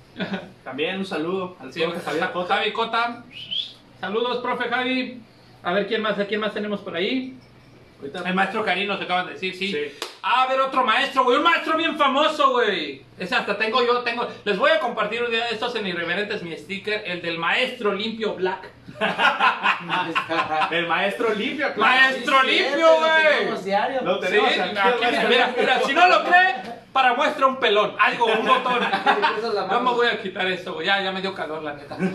También 0.64 0.98
un 0.98 1.06
saludo 1.06 1.56
al 1.60 1.72
Sí, 1.72 1.80
profe 1.82 2.00
Javier 2.00 2.24
Ja- 2.24 2.32
Cota. 2.32 2.56
Javi 2.56 2.72
Cota. 2.72 3.24
Saludos, 4.00 4.38
profe 4.38 4.68
Javi. 4.68 5.20
A 5.62 5.72
ver 5.72 5.86
quién 5.86 6.02
más, 6.02 6.18
a 6.18 6.26
quién 6.26 6.40
más 6.40 6.52
tenemos 6.52 6.80
por 6.80 6.96
ahí. 6.96 7.36
El 8.24 8.34
maestro 8.34 8.64
Karino 8.64 8.98
se 8.98 9.04
acaban 9.04 9.26
de 9.26 9.32
decir, 9.34 9.54
sí. 9.54 9.70
Sí. 9.72 9.78
Ah, 10.24 10.44
a 10.44 10.46
ver, 10.46 10.60
otro 10.60 10.84
maestro, 10.84 11.24
güey. 11.24 11.36
Un 11.38 11.42
maestro 11.42 11.76
bien 11.76 11.98
famoso, 11.98 12.52
güey. 12.52 13.02
Ese 13.18 13.34
hasta 13.34 13.58
tengo 13.58 13.84
yo, 13.84 13.98
tengo. 14.02 14.28
Les 14.44 14.56
voy 14.56 14.70
a 14.70 14.78
compartir 14.78 15.22
un 15.22 15.30
día 15.30 15.46
de 15.46 15.50
estos 15.54 15.74
en 15.74 15.86
Irreverentes 15.86 16.42
mi 16.44 16.56
sticker, 16.56 17.02
el 17.06 17.20
del 17.22 17.38
maestro 17.38 17.92
limpio 17.92 18.34
black. 18.34 18.70
El 20.70 20.86
maestro 20.86 21.34
limpio, 21.34 21.72
claro. 21.74 21.80
Maestro 21.92 22.40
Sí, 22.42 22.46
limpio, 22.46 22.76
cierto, 22.76 22.92
lo 22.92 22.98
güey. 23.00 23.38
tenemos 23.38 23.64
diario. 23.64 24.00
Lo 24.02 24.14
Sí, 24.14 24.20
tenemos 24.26 24.50
aquí, 24.52 24.78
aquí, 24.78 25.26
mira, 25.28 25.54
mira, 25.58 25.80
si 25.80 25.92
no 25.92 26.08
lo 26.08 26.24
cree, 26.24 26.54
para 26.92 27.14
muestra 27.14 27.46
un 27.46 27.56
pelón, 27.56 27.96
algo, 27.98 28.26
un 28.26 28.46
botón. 28.46 28.80
Es 29.38 29.42
No 29.70 29.80
me 29.80 29.90
voy 29.90 30.06
a 30.06 30.20
quitar 30.20 30.46
esto, 30.46 30.74
güey. 30.74 30.86
Ya, 30.86 31.02
ya 31.02 31.10
me 31.10 31.20
dio 31.20 31.34
calor, 31.34 31.62
la 31.62 31.74
neta. 31.74 31.96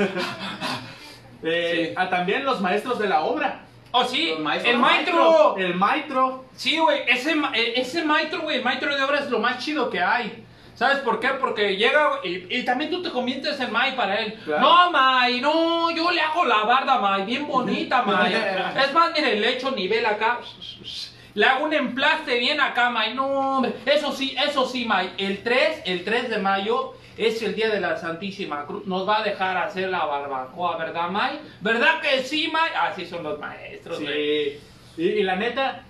Eh, 1.44 1.90
Sí. 1.90 1.94
ah, 1.96 2.10
también 2.10 2.44
los 2.44 2.62
maestros 2.62 2.98
de 2.98 3.08
la 3.08 3.22
obra. 3.22 3.60
Oh, 3.92 4.04
sí, 4.06 4.30
Los 4.32 4.40
maestros. 4.40 4.74
el 4.74 4.80
maestro. 4.80 5.58
El 5.58 5.76
maestro. 5.76 6.46
Sí, 6.56 6.78
güey, 6.78 7.02
ese, 7.08 7.32
eh, 7.54 7.74
ese 7.78 8.04
maestro, 8.04 8.42
güey, 8.42 8.58
el 8.58 8.64
maestro 8.64 8.96
de 8.96 9.02
obra 9.04 9.20
es 9.20 9.30
lo 9.30 9.40
más 9.40 9.64
chido 9.64 9.90
que 9.90 10.02
hay. 10.02 10.44
¿Sabes 10.76 11.00
por 11.00 11.20
qué? 11.20 11.30
Porque 11.30 11.76
llega 11.76 12.20
y, 12.24 12.56
y 12.60 12.64
también 12.64 12.92
tú 12.92 13.02
te 13.02 13.10
conviertes 13.10 13.60
en 13.60 13.72
Mai 13.72 13.96
para 13.96 14.20
él. 14.20 14.36
Claro. 14.46 14.62
No, 14.62 14.92
Mai, 14.92 15.42
no, 15.42 15.90
yo 15.90 16.12
le 16.12 16.22
hago 16.22 16.46
la 16.46 16.64
barda, 16.66 17.00
Mai, 17.00 17.26
bien 17.26 17.48
bonita, 17.48 18.04
Mai. 18.04 18.32
es 18.86 18.94
más, 18.94 19.12
mire, 19.16 19.40
le 19.40 19.54
echo 19.54 19.72
nivel 19.72 20.06
acá. 20.06 20.40
Le 21.34 21.46
hago 21.46 21.66
un 21.66 21.74
emplaste 21.74 22.38
bien 22.38 22.62
acá, 22.62 22.92
Mai. 22.92 23.16
No, 23.16 23.26
hombre, 23.56 23.74
eso 23.88 24.12
sí, 24.12 24.36
eso 24.48 24.68
sí, 24.68 24.86
Mai. 24.86 25.12
El 25.18 25.42
3, 25.42 25.82
el 25.86 26.04
3 26.04 26.30
de 26.30 26.38
mayo 26.38 26.94
es 27.18 27.42
el 27.42 27.56
día 27.56 27.70
de 27.70 27.80
la 27.80 27.98
Santísima 27.98 28.66
Cruz. 28.66 28.86
Nos 28.86 29.08
va 29.08 29.20
a 29.20 29.24
dejar 29.24 29.58
hacer 29.58 29.90
la 29.90 30.06
barbacoa, 30.06 30.78
¿verdad, 30.78 31.10
Mai? 31.10 31.40
¿Verdad 31.62 32.00
que 32.02 32.24
sí, 32.24 32.48
Mai? 32.52 32.70
Así 32.80 33.06
son 33.06 33.24
los 33.24 33.40
maestros, 33.40 34.00
güey. 34.00 34.60
Sí. 34.96 35.02
Y, 35.02 35.04
y 35.04 35.24
la 35.24 35.36
neta, 35.36 35.84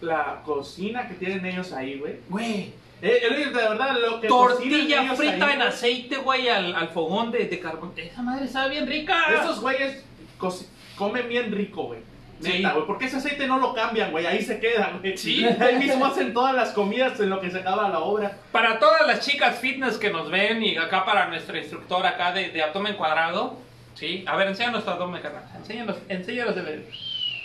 la 0.00 0.42
cocina 0.44 1.08
que 1.08 1.14
tienen 1.14 1.44
ellos 1.46 1.72
ahí, 1.72 1.98
güey. 1.98 2.16
Güey. 2.28 2.72
Eh, 3.02 3.20
eh, 3.22 3.34
de 3.46 3.50
verdad, 3.52 3.94
lo 4.00 4.20
que 4.20 4.28
Tortilla 4.28 5.14
frita 5.14 5.46
ahí, 5.48 5.54
en 5.54 5.62
aceite, 5.62 6.16
güey, 6.16 6.48
al, 6.48 6.74
al 6.74 6.88
fogón 6.88 7.30
de, 7.30 7.44
de 7.44 7.60
carbón. 7.60 7.92
Esa 7.96 8.22
madre 8.22 8.48
sabe 8.48 8.70
bien 8.70 8.86
rica. 8.86 9.34
Esos 9.34 9.60
güeyes 9.60 10.02
co- 10.38 10.54
comen 10.96 11.28
bien 11.28 11.52
rico, 11.52 11.84
güey. 11.84 12.00
Neta, 12.40 12.72
güey. 12.72 12.86
Porque 12.86 13.06
ese 13.06 13.16
aceite 13.16 13.46
no 13.46 13.58
lo 13.58 13.74
cambian, 13.74 14.10
güey. 14.10 14.26
Ahí 14.26 14.42
se 14.42 14.58
queda, 14.60 14.92
güey. 15.00 15.16
Sí. 15.16 15.44
Ahí 15.44 15.76
mismo 15.76 16.06
hacen 16.06 16.34
todas 16.34 16.54
las 16.54 16.70
comidas 16.70 17.18
en 17.20 17.30
lo 17.30 17.40
que 17.40 17.50
se 17.50 17.60
acaba 17.60 17.88
la 17.88 18.00
obra. 18.00 18.32
Para 18.52 18.78
todas 18.78 19.06
las 19.06 19.20
chicas 19.20 19.58
fitness 19.58 19.96
que 19.98 20.10
nos 20.10 20.30
ven 20.30 20.62
y 20.62 20.76
acá 20.76 21.04
para 21.04 21.26
nuestro 21.28 21.56
instructor 21.56 22.06
acá 22.06 22.32
de, 22.32 22.50
de 22.50 22.62
abdomen 22.62 22.94
cuadrado. 22.94 23.58
Sí. 23.94 24.24
A 24.26 24.36
ver, 24.36 24.48
enséñanos 24.48 24.84
tu 24.84 24.90
abdomen, 24.90 25.22
carnal. 25.22 25.44
Enséñanos, 25.56 25.96
enséñanos 26.08 26.54
de. 26.54 26.88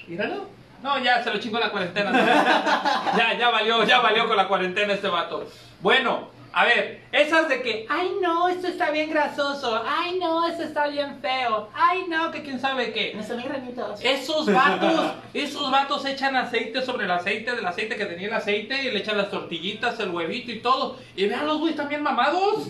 Míralo. 0.08 0.48
No, 0.84 0.98
ya 1.00 1.24
se 1.24 1.32
lo 1.32 1.40
chingó 1.40 1.60
la 1.60 1.70
cuarentena. 1.70 2.12
ya, 3.18 3.38
ya 3.38 3.50
valió, 3.50 3.84
ya 3.84 4.00
valió 4.00 4.28
con 4.28 4.36
la 4.36 4.48
cuarentena 4.48 4.94
este 4.94 5.08
vato. 5.08 5.48
Bueno, 5.80 6.30
a 6.54 6.66
ver, 6.66 7.02
esas 7.12 7.48
de 7.48 7.62
que, 7.62 7.86
ay 7.90 8.12
no, 8.22 8.50
esto 8.50 8.68
está 8.68 8.92
bien 8.92 9.10
grasoso, 9.10 9.82
ay 9.88 10.20
no, 10.20 10.46
esto 10.48 10.64
está 10.64 10.88
bien 10.88 11.20
feo, 11.22 11.70
ay 11.74 12.06
no, 12.10 12.30
que 12.32 12.44
quién 12.44 12.60
sabe 12.60 12.92
qué. 12.92 13.14
Me 13.16 13.24
salí 13.24 13.44
granitos. 13.44 14.00
Esos 14.04 14.52
vatos, 14.52 15.14
esos 15.34 15.72
vatos 15.72 16.06
echan 16.06 16.36
aceite 16.36 16.82
sobre 16.82 17.06
el 17.06 17.12
aceite 17.12 17.56
del 17.56 17.66
aceite 17.66 17.96
que 17.96 18.06
tenía 18.06 18.28
el 18.28 18.34
aceite 18.34 18.84
y 18.84 18.92
le 18.92 19.00
echan 19.00 19.18
las 19.18 19.30
tortillitas, 19.30 20.00
el 20.00 20.10
huevito 20.10 20.52
y 20.52 20.60
todo. 20.60 20.98
Y 21.16 21.28
vean 21.28 21.48
los 21.48 21.60
güeyes 21.60 21.78
también 21.78 22.04
mamados. 22.04 22.68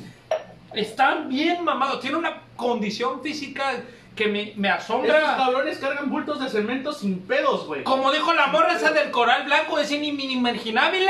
Están 0.73 1.27
bien 1.27 1.63
mamados. 1.63 1.99
Tienen 1.99 2.19
una 2.19 2.43
condición 2.55 3.21
física 3.21 3.81
que 4.15 4.27
me, 4.27 4.53
me 4.57 4.67
Estos 4.69 4.83
asombra. 4.83 5.35
cabrones 5.37 5.77
cargan 5.77 6.09
bultos 6.09 6.39
de 6.39 6.49
cemento 6.49 6.91
sin 6.91 7.19
pedos, 7.21 7.65
güey. 7.65 7.83
Como 7.83 8.11
dijo 8.11 8.33
la 8.33 8.47
morra 8.47 8.73
esa 8.73 8.91
del 8.91 9.09
coral 9.11 9.43
blanco, 9.45 9.79
es 9.79 9.89
inimaginable. 9.91 11.09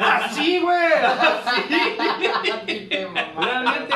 Así, 0.00 0.60
güey. 0.60 0.92
Así. 0.92 2.88
Realmente, 3.36 3.94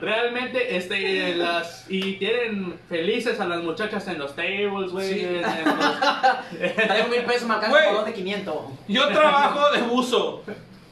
realmente, 0.00 0.76
este, 0.76 1.34
las, 1.36 1.84
y 1.88 2.14
tienen 2.14 2.78
felices 2.88 3.40
a 3.40 3.44
las 3.46 3.62
muchachas 3.62 4.06
en 4.08 4.18
los 4.18 4.34
tables, 4.34 4.90
güey. 4.92 5.08
Sí. 5.08 5.26
los- 5.64 6.74
Traigo 6.76 7.08
mil 7.08 7.22
pesos 7.24 7.46
marcando 7.48 7.76
Güey. 7.76 7.88
un 7.88 7.94
balón 7.94 8.06
de 8.10 8.14
500. 8.14 8.54
Yo 8.88 9.08
trabajo 9.08 9.70
de 9.72 9.82
buzo. 9.82 10.42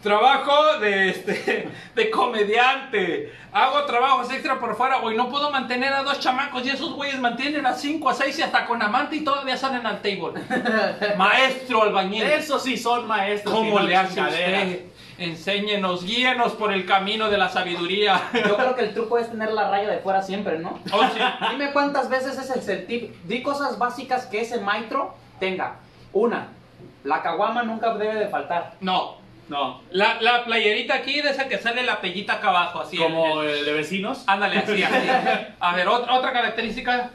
Trabajo 0.05 0.79
de 0.81 1.09
este 1.09 1.67
de 1.95 2.11
comediante. 2.11 3.33
Hago 3.51 3.85
trabajos 3.87 4.31
extra 4.31 4.61
por 4.61 4.77
fuera, 4.77 4.99
güey. 4.99 5.17
No 5.17 5.31
puedo 5.31 5.51
mantener 5.51 5.95
a 5.95 6.03
dos 6.03 6.21
chamacos 6.21 6.62
y 6.67 6.69
esos 6.69 6.93
güeyes 6.93 7.19
mantienen 7.19 7.64
a 7.64 7.73
cinco, 7.73 8.11
a 8.11 8.14
seis 8.14 8.38
y 8.38 8.43
hasta 8.43 8.67
con 8.67 8.83
amante 8.83 9.17
y 9.17 9.25
todavía 9.25 9.57
salen 9.57 9.87
al 9.87 10.03
table. 10.03 10.43
Maestro 11.17 11.85
albañil. 11.85 12.23
Eso 12.23 12.59
sí 12.59 12.77
son 12.77 13.09
maestros. 13.09 13.55
¿Cómo 13.55 13.81
le 13.81 13.97
hace 13.97 14.21
usted? 14.21 14.85
Enséñenos, 15.17 16.05
guíenos 16.05 16.53
por 16.53 16.71
el 16.71 16.85
camino 16.85 17.31
de 17.31 17.38
la 17.38 17.49
sabiduría. 17.49 18.21
Yo 18.47 18.59
creo 18.59 18.75
que 18.75 18.83
el 18.83 18.95
truco 18.95 19.17
es 19.17 19.31
tener 19.31 19.53
la 19.53 19.71
raya 19.71 19.88
de 19.88 20.01
fuera 20.01 20.21
siempre, 20.21 20.59
¿no? 20.59 20.81
Oh, 20.93 21.03
sí. 21.14 21.21
Dime 21.51 21.73
cuántas 21.73 22.11
veces 22.11 22.38
es 22.38 22.69
el 22.69 22.87
tip. 22.87 23.14
Di 23.25 23.43
cosas 23.43 23.79
básicas 23.79 24.27
que 24.27 24.43
ese 24.43 24.61
maestro 24.61 25.14
tenga. 25.40 25.77
Una, 26.12 26.49
la 27.05 27.23
caguama 27.23 27.62
nunca 27.62 27.95
debe 27.95 28.17
de 28.17 28.29
faltar. 28.29 28.75
No. 28.81 29.23
No, 29.48 29.83
La, 29.90 30.20
la 30.22 30.44
playerita 30.44 30.94
aquí 30.94 31.20
de 31.20 31.30
esa 31.30 31.48
que 31.48 31.59
sale 31.59 31.83
la 31.83 32.00
pellita 32.00 32.35
acá 32.35 32.48
abajo, 32.48 32.80
así. 32.80 32.96
como 32.96 33.42
el- 33.42 33.48
el- 33.50 33.59
el 33.59 33.64
de 33.66 33.72
vecinos. 33.74 34.24
Ándale, 34.26 34.59
así, 34.59 34.83
así. 34.83 35.09
A 35.61 35.74
ver, 35.76 35.87
otra, 35.88 36.14
otra 36.14 36.33
característica 36.33 37.11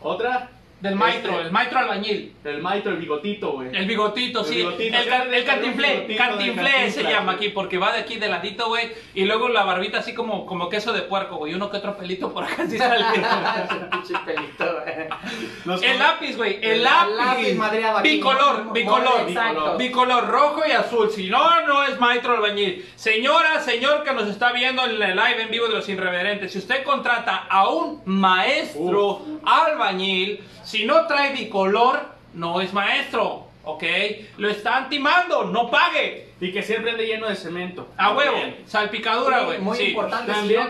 Otra, 0.00 0.50
del 0.84 0.96
maestro, 0.96 1.32
Este. 1.32 1.46
el 1.46 1.50
maestro 1.52 1.78
albañil. 1.78 2.34
el 2.44 2.62
maestro, 2.62 2.92
el 2.92 2.98
bigotito, 2.98 3.52
güey. 3.52 3.74
El 3.74 3.86
bigotito, 3.86 4.40
El 4.40 4.44
sí. 4.46 4.54
bigotito, 4.56 4.98
el, 4.98 5.08
ca- 5.08 5.22
el 5.24 5.44
cantinflé. 5.44 6.14
Cantinflé 6.16 6.90
se 6.90 7.02
llama 7.02 7.32
aquí 7.32 7.48
porque 7.48 7.78
va 7.78 7.92
de 7.92 8.00
aquí 8.00 8.16
de 8.16 8.28
ladito, 8.28 8.68
güey. 8.68 8.92
Y 9.14 9.24
luego 9.24 9.48
la 9.48 9.64
barbita 9.64 9.98
así 10.00 10.12
como, 10.14 10.44
como 10.44 10.68
queso 10.68 10.92
de 10.92 11.00
puerco, 11.02 11.36
güey. 11.36 11.54
Uno 11.54 11.70
que 11.70 11.78
otro 11.78 11.96
pelito 11.96 12.32
por 12.34 12.44
acá 12.44 12.64
así 12.64 12.76
sale. 12.76 13.02
Pinche 13.90 14.14
pelito, 14.26 14.64
güey. 14.64 15.08
Los 15.64 15.82
el 15.82 15.98
lápiz, 15.98 16.36
güey. 16.36 16.56
El 16.60 16.72
El 16.72 16.82
lápiz. 16.84 17.14
lápiz 17.16 17.54
madreado 17.54 17.98
aquí. 17.98 18.08
Bicolor, 18.16 18.72
bicolor. 18.72 19.20
Exacto. 19.28 19.76
Bicolor 19.78 20.26
rojo 20.28 20.62
y 20.68 20.72
azul. 20.72 21.10
Si 21.10 21.30
no, 21.30 21.62
no 21.66 21.84
es 21.84 21.98
maestro 21.98 22.34
albañil. 22.34 22.84
Señora, 22.94 23.60
señor 23.60 24.04
que 24.04 24.12
nos 24.12 24.28
está 24.28 24.52
viendo 24.52 24.84
en 24.84 25.02
el 25.02 25.16
live 25.16 25.42
en 25.42 25.50
vivo 25.50 25.66
de 25.66 25.72
los 25.74 25.88
irreverentes, 25.88 26.52
si 26.52 26.58
usted 26.58 26.84
contrata 26.84 27.46
a 27.48 27.68
un 27.70 28.02
maestro 28.04 29.22
albañil, 29.46 30.42
si 30.62 30.84
no 30.84 31.06
trae 31.06 31.32
bicolor, 31.32 32.00
no 32.34 32.60
es 32.60 32.72
maestro. 32.72 33.46
¿Ok? 33.66 33.82
Lo 34.36 34.50
están 34.50 34.90
timando, 34.90 35.44
no 35.44 35.70
pague. 35.70 36.28
Y 36.40 36.52
que 36.52 36.62
siempre 36.62 36.90
ande 36.90 37.06
lleno 37.06 37.28
de 37.28 37.34
cemento. 37.36 37.88
A 37.96 38.12
huevo, 38.12 38.36
salpicadura, 38.66 39.38
Muy- 39.38 39.46
güey. 39.46 39.58
Muy 39.60 39.76
sí. 39.78 39.84
importante. 39.84 40.32
si 40.32 40.38
También. 40.38 40.68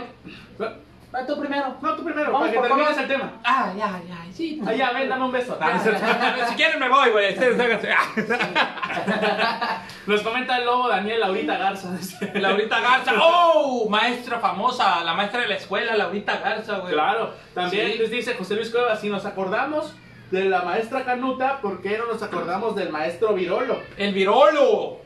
Va 1.14 1.24
tú 1.24 1.38
primero. 1.38 1.77
No, 1.81 1.94
tú 1.94 2.05
primero, 2.05 2.33
Vamos 2.33 2.48
para 2.48 2.61
que 2.62 2.68
termines 2.68 2.98
el 2.98 3.07
tema. 3.07 3.33
Ah, 3.44 3.72
ya, 3.77 4.00
ya, 4.09 4.16
sí. 4.33 4.61
Ah, 4.66 4.72
ya, 4.72 4.90
ven, 4.90 5.09
dame 5.09 5.24
un 5.27 5.31
beso. 5.33 5.57
Si 6.48 6.55
quieren 6.57 6.81
me 6.81 6.88
voy, 6.88 7.11
güey. 7.11 7.37
Nos 10.07 10.22
comenta 10.22 10.59
el 10.59 10.66
lobo 10.66 10.88
Daniel 10.88 11.20
Laurita 11.20 11.57
Garza. 11.57 11.90
Laurita 12.35 12.81
Garza. 12.81 13.12
¡Oh! 13.20 13.88
Maestra 13.88 14.38
famosa, 14.40 15.03
la 15.05 15.14
maestra 15.14 15.40
de 15.42 15.48
la 15.48 15.57
escuela, 15.57 15.96
Laurita 15.96 16.38
Garza, 16.38 16.79
güey. 16.79 16.92
Claro, 16.92 17.33
también 17.55 17.92
Sí. 17.92 17.98
les 17.98 18.11
dice 18.11 18.35
José 18.35 18.57
Luis 18.57 18.70
Cuevas, 18.70 19.00
si 19.00 19.09
nos 19.09 19.24
acordamos 19.24 19.94
de 20.31 20.44
la 20.46 20.62
maestra 20.62 21.05
Canuta, 21.05 21.61
¿por 21.61 21.81
qué 21.81 21.96
no 21.98 22.07
nos 22.07 22.22
acordamos 22.22 22.74
del 22.74 22.90
maestro 22.90 23.35
Virolo? 23.35 23.81
El 23.96 24.12
virolo. 24.12 24.98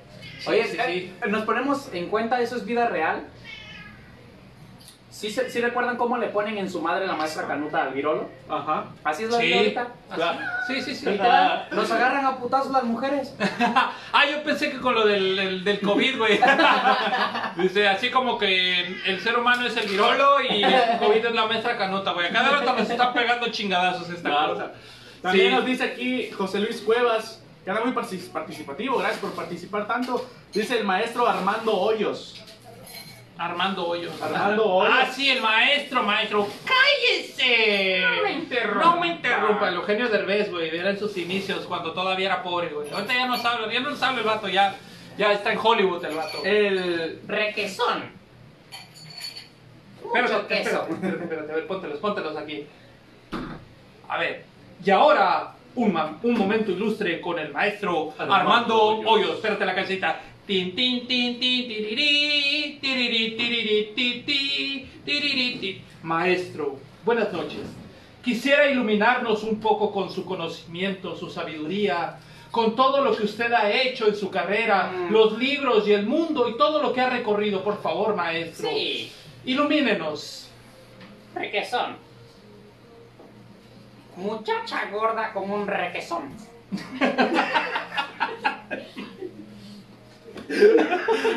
Oye, 0.47 0.65
sí, 0.65 0.79
eh, 0.81 1.13
nos 1.29 1.43
ponemos 1.45 1.91
en 1.93 2.09
cuenta, 2.09 2.41
eso 2.41 2.57
es 2.57 2.65
vida 2.65 2.89
real. 2.89 3.27
¿Sí, 5.19 5.33
se- 5.33 5.51
sí 5.51 5.61
recuerdan 5.61 5.97
cómo 5.97 6.17
le 6.17 6.29
ponen 6.29 6.59
en 6.59 6.71
su 6.71 6.81
madre 6.81 7.05
la 7.05 7.15
maestra 7.15 7.49
Canuta 7.49 7.83
al 7.83 7.93
virolo? 7.93 8.29
Ajá. 8.49 8.85
Así 9.03 9.25
es 9.25 9.31
la 9.31 9.39
Sí. 9.41 9.47
vida 9.47 9.57
ahorita. 9.59 9.89
Claro. 10.15 10.39
Sí, 10.69 10.81
sí, 10.81 10.95
sí. 10.95 11.07
Literal, 11.07 11.67
nos 11.73 11.91
agarran 11.91 12.25
a 12.25 12.37
putazos 12.37 12.71
las 12.71 12.85
mujeres. 12.85 13.35
Ah, 14.13 14.23
yo 14.31 14.43
pensé 14.45 14.71
que 14.71 14.79
con 14.79 14.95
lo 14.95 15.05
del, 15.07 15.35
del, 15.37 15.65
del 15.65 15.81
COVID, 15.81 16.19
güey. 16.19 16.39
Dice, 17.57 17.89
así 17.89 18.11
como 18.11 18.39
que 18.39 18.81
el 19.07 19.21
ser 19.21 19.37
humano 19.39 19.67
es 19.67 19.77
el 19.77 19.89
virolo 19.89 20.41
y 20.49 20.63
el 20.63 20.99
COVID 20.99 21.27
es 21.27 21.35
la 21.35 21.47
maestra 21.47 21.77
canuta, 21.77 22.13
güey. 22.13 22.27
A 22.27 22.31
cada 22.31 22.51
rato 22.51 22.73
nos 22.75 22.89
están 22.89 23.13
pegando 23.13 23.49
chingadazos 23.49 24.09
esta 24.11 24.29
Claro. 24.29 24.55
cosa. 24.55 24.73
También 25.23 25.51
Sí. 25.51 25.55
nos 25.57 25.67
dice 25.67 25.85
aquí 25.85 26.31
José 26.31 26.61
Luis 26.61 26.81
Cuevas, 26.81 27.43
que 27.65 27.71
era 27.71 27.81
muy 27.81 27.93
partic- 27.93 28.31
participativo, 28.31 28.99
gracias 28.99 29.21
por 29.21 29.33
participar 29.33 29.87
tanto. 29.89 30.25
Dice 30.53 30.79
el 30.79 30.85
maestro 30.85 31.27
Armando 31.29 31.73
Hoyos. 31.77 32.41
Armando 33.39 33.87
Hoyos. 33.87 34.21
Armando 34.21 34.65
Hoyos. 34.65 34.95
Ah, 34.99 35.07
sí, 35.13 35.31
el 35.31 35.41
maestro, 35.41 36.03
maestro. 36.03 36.49
¡Cállese! 36.65 38.05
No 38.05 38.23
me 38.23 38.33
interrumpa. 38.33 38.85
No 38.85 39.01
me 39.01 39.07
interrumpa. 39.09 39.69
El 39.69 39.75
Eugenio 39.77 40.09
Derbez, 40.09 40.51
güey, 40.51 40.77
era 40.77 40.91
en 40.91 40.99
sus 40.99 41.17
inicios 41.17 41.65
cuando 41.67 41.93
todavía 41.93 42.27
era 42.27 42.43
pobre, 42.43 42.69
güey. 42.71 42.91
Ahorita 42.91 43.15
ya 43.15 43.27
no 43.27 43.39
sabe, 43.39 43.73
ya 43.73 43.81
no 43.81 43.95
sabe 43.95 44.21
el 44.21 44.27
vato, 44.27 44.49
ya, 44.49 44.75
ya 45.17 45.33
está 45.33 45.53
en 45.53 45.59
Hollywood 45.63 46.05
el 46.05 46.17
vato. 46.17 46.45
El. 46.45 47.21
Requesón. 47.27 48.19
Queso. 50.13 50.39
espérate, 50.39 51.23
espérate, 51.23 51.53
a 51.53 51.55
ver, 51.55 51.67
póntelos, 51.67 51.99
póntelos 51.99 52.37
aquí. 52.37 52.67
A 54.09 54.19
ver, 54.19 54.45
y 54.83 54.91
ahora 54.91 55.53
un, 55.75 56.19
un 56.23 56.35
momento 56.39 56.73
ilustre 56.73 57.21
con 57.21 57.39
el 57.39 57.53
maestro 57.53 58.15
Armando, 58.19 58.35
Armando 58.35 58.85
Hoyos. 58.85 59.07
Hoyos. 59.07 59.35
Espérate 59.37 59.65
la 59.67 59.75
casita. 59.75 60.21
Tin, 60.49 60.75
tin, 60.75 61.07
tin, 61.07 61.39
tin, 61.39 61.69
tiriri, 61.69 62.79
tiriri, 62.81 63.37
tiriri, 63.37 63.93
ti, 63.95 64.23
ti, 64.25 64.89
tiriri, 65.05 65.59
ti. 65.61 65.83
Maestro, 66.03 66.79
buenas 67.05 67.31
noches. 67.35 67.67
Quisiera 68.25 68.67
iluminarnos 68.71 69.43
un 69.43 69.61
poco 69.61 69.93
con 69.93 70.11
su 70.11 70.25
conocimiento, 70.25 71.15
su 71.17 71.29
sabiduría, 71.29 72.19
con 72.51 72.75
todo 72.75 73.05
lo 73.05 73.15
que 73.15 73.25
usted 73.25 73.53
ha 73.53 73.71
hecho 73.71 74.09
en 74.09 74.17
su 74.17 74.31
carrera, 74.31 74.91
Mm. 74.91 75.13
los 75.13 75.39
libros 75.39 75.87
y 75.87 75.93
el 75.93 76.07
mundo 76.07 76.49
y 76.49 76.57
todo 76.57 76.81
lo 76.83 76.95
que 76.95 77.03
ha 77.03 77.11
recorrido. 77.11 77.63
Por 77.63 77.83
favor, 77.83 78.17
maestro. 78.17 78.71
Sí, 78.71 79.13
Ilumínenos. 79.45 80.49
requesón. 81.35 81.97
Muchacha 84.17 84.87
gorda 84.91 85.31
como 85.35 85.55
un 85.57 85.67
requesón. 85.67 86.33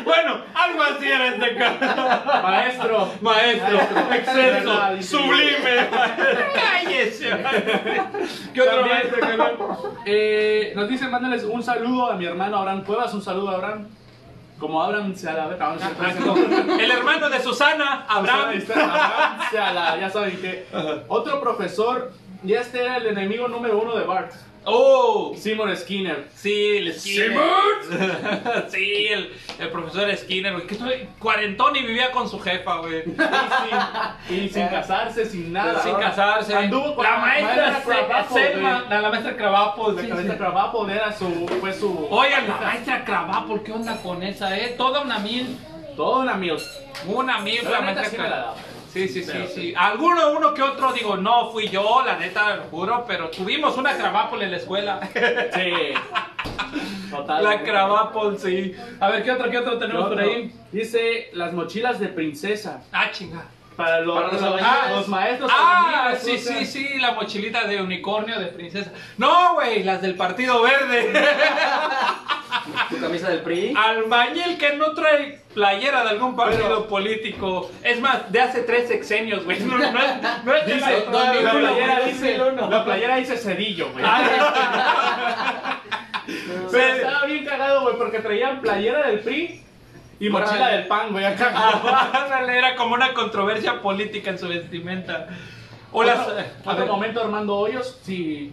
Bueno, 0.04 0.40
algo 0.54 0.82
así 0.82 1.06
era 1.06 1.28
este 1.28 1.54
caso. 1.56 2.42
Maestro. 2.42 3.12
Maestro, 3.20 3.78
excelso, 4.14 4.94
dice. 4.96 5.02
sublime. 5.16 5.88
Cállese. 6.54 7.30
¿Qué 8.54 8.60
otro 8.62 8.80
También, 8.80 9.38
maestro? 9.38 9.92
Eh, 10.04 10.72
nos 10.74 10.88
dicen, 10.88 11.10
mándales 11.10 11.44
un 11.44 11.62
saludo 11.62 12.10
a 12.10 12.16
mi 12.16 12.24
hermano 12.24 12.56
Abraham 12.58 12.82
Cuevas, 12.84 13.14
un 13.14 13.22
saludo 13.22 13.50
a 13.50 13.54
Abraham. 13.54 13.86
Como 14.58 14.82
Abraham 14.82 15.14
se 15.14 15.32
la 15.32 15.46
no 15.46 15.78
sé, 15.78 15.84
Ah, 16.00 16.76
El 16.80 16.90
hermano 16.90 17.28
de 17.28 17.40
Susana, 17.40 18.06
Abraham. 18.08 18.40
Abraham 18.40 18.60
se 19.50 19.56
la- 19.56 19.96
ya 20.00 20.10
saben 20.10 20.36
que. 20.40 20.66
Otro 21.08 21.40
profesor, 21.40 22.12
y 22.44 22.52
este 22.54 22.82
era 22.82 22.96
el 22.96 23.06
enemigo 23.08 23.48
número 23.48 23.78
uno 23.78 23.96
de 23.96 24.04
Bart, 24.04 24.32
Oh, 24.64 25.34
Seymour 25.36 25.76
Skinner. 25.76 26.28
sí, 26.34 26.76
el 26.78 26.94
Skinner. 26.98 27.32
Sí, 28.68 29.06
el, 29.10 29.32
el 29.58 29.68
profesor 29.70 30.14
Skinner, 30.16 30.52
güey. 30.52 30.66
Que 30.66 30.74
estoy 30.74 31.08
cuarentón 31.18 31.74
y 31.76 31.82
vivía 31.82 32.10
con 32.12 32.28
su 32.28 32.38
jefa, 32.38 32.76
güey. 32.78 33.00
Y 33.00 34.28
sin, 34.28 34.36
y 34.44 34.48
sin 34.48 34.68
casarse, 34.68 35.26
sin 35.26 35.52
nada. 35.52 35.82
Sin 35.82 35.94
casarse. 35.94 36.54
Anduvo 36.54 36.94
con 36.94 37.04
la 37.04 37.16
maestra 37.16 37.82
Krabappel, 37.84 38.24
Se- 38.32 38.52
Selma, 38.52 38.84
la, 38.88 39.00
la 39.00 39.10
maestra 39.10 39.36
Krabappel. 39.36 39.96
La 39.96 40.02
sí, 40.02 40.08
cabeza 40.08 40.32
sí. 40.32 40.90
Era 40.92 41.12
su, 41.12 41.46
fue 41.60 41.72
su. 41.72 42.06
Oigan, 42.10 42.48
la 42.48 42.56
maestra 42.56 43.04
Krabappel, 43.04 43.62
¿qué 43.62 43.72
onda 43.72 43.96
con 44.02 44.22
esa, 44.22 44.56
eh? 44.56 44.74
Toda 44.78 45.00
una 45.02 45.18
mil. 45.18 45.58
Todo 45.96 46.20
un 46.20 46.28
amigo. 46.28 46.56
Una 47.06 47.40
mil, 47.40 47.62
La 47.64 47.70
la 47.70 47.80
maestra 47.80 48.04
sí 48.08 48.16
Sí, 48.92 49.08
sí, 49.08 49.24
sí, 49.24 49.32
sí. 49.54 49.74
Alguno, 49.74 50.32
uno 50.32 50.52
que 50.52 50.60
otro, 50.62 50.92
digo, 50.92 51.16
no 51.16 51.50
fui 51.50 51.68
yo, 51.68 52.02
la 52.04 52.18
neta, 52.18 52.56
lo 52.56 52.64
juro, 52.64 53.04
pero 53.06 53.30
tuvimos 53.30 53.78
una 53.78 53.96
Krabappel 53.96 54.42
en 54.42 54.50
la 54.50 54.56
escuela. 54.58 55.00
Sí. 55.54 57.10
Total. 57.10 57.44
la 57.44 57.62
Krabappel, 57.62 58.38
sí. 58.38 58.74
A 59.00 59.08
ver, 59.08 59.22
¿qué 59.22 59.32
otro, 59.32 59.50
qué 59.50 59.58
otro 59.58 59.78
tenemos 59.78 60.08
por 60.08 60.20
ahí? 60.20 60.52
Dice 60.70 61.30
las 61.32 61.52
mochilas 61.52 62.00
de 62.00 62.08
princesa. 62.08 62.82
Ah, 62.92 63.10
chinga. 63.10 63.44
Para 63.82 64.00
los, 64.00 64.14
Para 64.14 64.26
los 64.32 64.40
los- 64.40 64.52
albañiles. 64.52 64.96
los 64.96 65.08
maestros. 65.08 65.50
Ah, 65.52 66.12
sí, 66.20 66.38
sí, 66.38 66.64
sí, 66.66 66.98
la 66.98 67.12
mochilita 67.12 67.64
de 67.66 67.82
unicornio 67.82 68.38
de 68.38 68.46
princesa. 68.46 68.92
No, 69.18 69.54
güey, 69.54 69.82
las 69.82 70.00
del 70.00 70.14
Partido 70.14 70.62
Verde. 70.62 71.12
Tu 72.90 73.00
camisa 73.00 73.28
del 73.28 73.40
PRI. 73.40 73.74
Albañil 73.76 74.56
que 74.56 74.74
no 74.76 74.92
trae 74.92 75.40
playera 75.52 76.04
de 76.04 76.10
algún 76.10 76.36
partido 76.36 76.86
político. 76.86 77.70
Es 77.82 78.00
más, 78.00 78.30
de 78.30 78.40
hace 78.40 78.60
tres 78.62 78.86
sexenios, 78.88 79.44
güey. 79.44 79.58
No, 79.60 79.76
no 79.78 79.84
es, 79.84 79.90
no 80.44 80.54
es 80.54 80.66
de 80.66 80.76
la 80.76 80.88
Dice, 80.90 81.06
la, 81.10 81.50
playera 81.52 82.00
dice, 82.04 82.38
2001. 82.38 82.70
la 82.70 82.84
playera 82.84 83.16
dice 83.16 83.36
cedillo, 83.36 83.90
güey. 83.92 84.04
Ah, 84.06 85.80
Pero 86.70 86.94
estaba 86.94 87.24
bien 87.26 87.44
cagado, 87.44 87.82
güey, 87.82 87.96
porque 87.96 88.20
traían 88.20 88.60
playera 88.60 89.08
del 89.08 89.20
PRI 89.20 89.60
y 90.26 90.30
mochila 90.30 90.68
del 90.68 90.86
PAN, 90.86 91.10
güey, 91.12 91.24
acá. 91.24 91.52
Ándale, 92.24 92.56
Era 92.58 92.76
como 92.76 92.94
una 92.94 93.12
controversia 93.12 93.80
política 93.82 94.30
en 94.30 94.38
su 94.38 94.48
vestimenta. 94.48 95.28
O 95.90 96.02
las. 96.02 96.20
Otro, 96.26 96.38
a 96.40 96.70
otro 96.72 96.84
ver, 96.84 96.86
momento, 96.86 97.20
Armando 97.22 97.56
Hoyos, 97.56 97.98
si, 98.02 98.52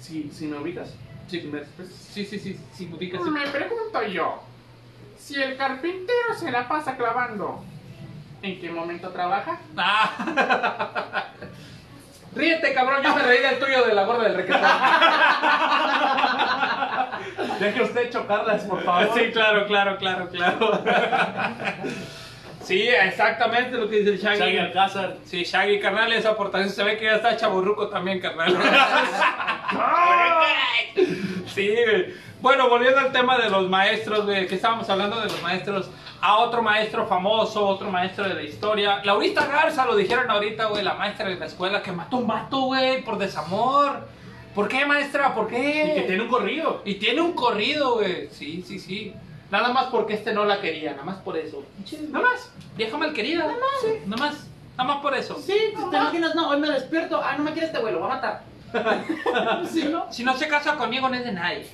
si, 0.00 0.30
si 0.30 0.46
me 0.46 0.58
ubicas. 0.58 0.94
Sí, 1.26 1.40
Si 1.40 1.46
me- 1.48 1.64
sí, 1.64 2.24
sí, 2.24 2.38
sí, 2.38 2.60
sí, 2.72 2.90
ubicas. 2.94 3.20
Me 3.22 3.46
pregunto 3.48 4.02
yo, 4.04 4.42
si 5.18 5.42
el 5.42 5.56
carpintero 5.56 6.34
se 6.38 6.50
la 6.52 6.68
pasa 6.68 6.96
clavando, 6.96 7.64
¿en 8.42 8.60
qué 8.60 8.70
momento 8.70 9.08
trabaja? 9.10 9.58
Ah. 9.76 11.24
Ríete, 12.36 12.74
cabrón, 12.74 13.02
yo 13.02 13.14
me 13.14 13.22
reí 13.22 13.40
del 13.40 13.58
tuyo 13.58 13.82
de 13.84 13.94
la 13.94 14.04
gorda 14.04 14.24
del 14.24 14.34
requetón. 14.34 14.60
Deje 17.60 17.82
usted 17.82 18.10
chocarlas, 18.10 18.64
por 18.64 18.84
favor. 18.84 19.10
Sí, 19.14 19.30
claro, 19.32 19.66
claro, 19.66 19.96
claro, 19.96 20.28
claro. 20.28 20.82
Sí, 22.62 22.86
exactamente 22.88 23.78
lo 23.78 23.88
que 23.88 24.00
dice 24.00 24.10
el 24.10 24.18
Shaggy. 24.18 24.38
Shaggy 24.38 24.58
Alcázar. 24.58 25.16
Sí, 25.24 25.44
Shaggy, 25.44 25.80
carnal, 25.80 26.12
esa 26.12 26.28
aportación 26.30 26.68
se 26.68 26.84
ve 26.84 26.98
que 26.98 27.06
ya 27.06 27.14
está 27.14 27.34
chaburruco 27.36 27.88
también, 27.88 28.20
carnal. 28.20 28.54
sí. 31.54 31.74
Bueno, 32.40 32.68
volviendo 32.68 33.00
al 33.00 33.12
tema 33.12 33.38
de 33.38 33.48
los 33.48 33.70
maestros, 33.70 34.26
que 34.26 34.54
estábamos 34.54 34.90
hablando 34.90 35.16
de 35.20 35.24
los 35.24 35.42
maestros, 35.42 35.90
a 36.20 36.38
otro 36.38 36.62
maestro 36.62 37.06
famoso, 37.06 37.66
otro 37.66 37.90
maestro 37.90 38.28
de 38.28 38.34
la 38.34 38.42
historia. 38.42 39.02
Laurita 39.04 39.46
Garza, 39.46 39.86
lo 39.86 39.96
dijeron 39.96 40.30
ahorita, 40.30 40.66
güey, 40.66 40.82
la 40.82 40.94
maestra 40.94 41.28
de 41.28 41.36
la 41.36 41.46
escuela 41.46 41.82
que 41.82 41.92
mató 41.92 42.18
un 42.18 42.26
vato, 42.26 42.60
güey, 42.62 43.02
por 43.04 43.18
desamor. 43.18 44.06
¿Por 44.54 44.68
qué, 44.68 44.86
maestra? 44.86 45.34
¿Por 45.34 45.48
qué? 45.48 45.92
Y 45.92 46.00
que 46.00 46.06
tiene 46.06 46.22
un 46.22 46.28
corrido. 46.28 46.82
Y 46.84 46.94
tiene 46.94 47.20
un 47.20 47.32
corrido, 47.32 47.96
güey. 47.96 48.28
Sí, 48.30 48.64
sí, 48.66 48.78
sí. 48.78 49.14
Nada 49.50 49.68
más 49.72 49.86
porque 49.86 50.14
este 50.14 50.32
no 50.32 50.44
la 50.44 50.60
quería, 50.60 50.92
nada 50.92 51.04
más 51.04 51.18
por 51.18 51.36
eso. 51.36 51.62
Nada 52.08 52.24
más. 52.24 52.50
Vieja 52.76 52.96
malquerida. 52.96 53.40
Nada 53.40 53.52
más. 53.52 54.06
Nada 54.06 54.26
más. 54.26 54.46
Nada 54.76 54.94
más 54.94 55.02
por 55.02 55.14
eso. 55.14 55.38
Sí, 55.40 55.56
te 55.74 55.96
imaginas, 55.96 56.34
no, 56.34 56.48
hoy 56.48 56.58
me 56.58 56.68
despierto. 56.68 57.20
Ah, 57.22 57.34
no 57.36 57.44
me 57.44 57.52
quiere 57.52 57.66
este 57.68 57.78
güey, 57.78 57.92
lo 57.92 58.00
va 58.00 58.06
a 58.06 58.14
matar. 58.16 58.42
sí, 59.70 59.88
¿no? 59.90 60.10
Si 60.10 60.24
no 60.24 60.36
se 60.36 60.48
casa 60.48 60.76
conmigo, 60.76 61.08
no 61.08 61.14
es 61.14 61.24
de 61.24 61.32
nadie. 61.32 61.66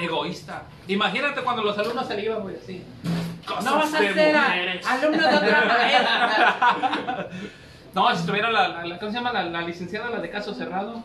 Egoísta. 0.00 0.62
Imagínate 0.88 1.42
cuando 1.42 1.62
los 1.62 1.76
alumnos 1.78 2.06
se 2.06 2.16
le 2.16 2.24
iban, 2.24 2.40
güey, 2.40 2.56
así. 2.56 2.82
Cosas 3.46 3.64
No 3.64 3.76
vas 3.76 3.94
a 3.94 4.00
de 4.00 4.14
ser 4.14 4.36
a- 4.36 4.40
mujeres. 4.42 4.86
alumno 4.86 5.28
de 5.28 5.34
otra 5.36 5.64
maestra. 5.68 7.28
No, 7.94 8.16
si 8.16 8.26
tuviera 8.26 8.50
la, 8.50 8.68
la- 8.68 8.86
la- 8.86 8.98
¿cómo 8.98 9.10
se 9.10 9.18
llama? 9.18 9.32
La, 9.32 9.42
la 9.44 9.60
licenciada, 9.62 10.10
la 10.10 10.20
de 10.20 10.30
caso 10.30 10.54
cerrado. 10.54 11.02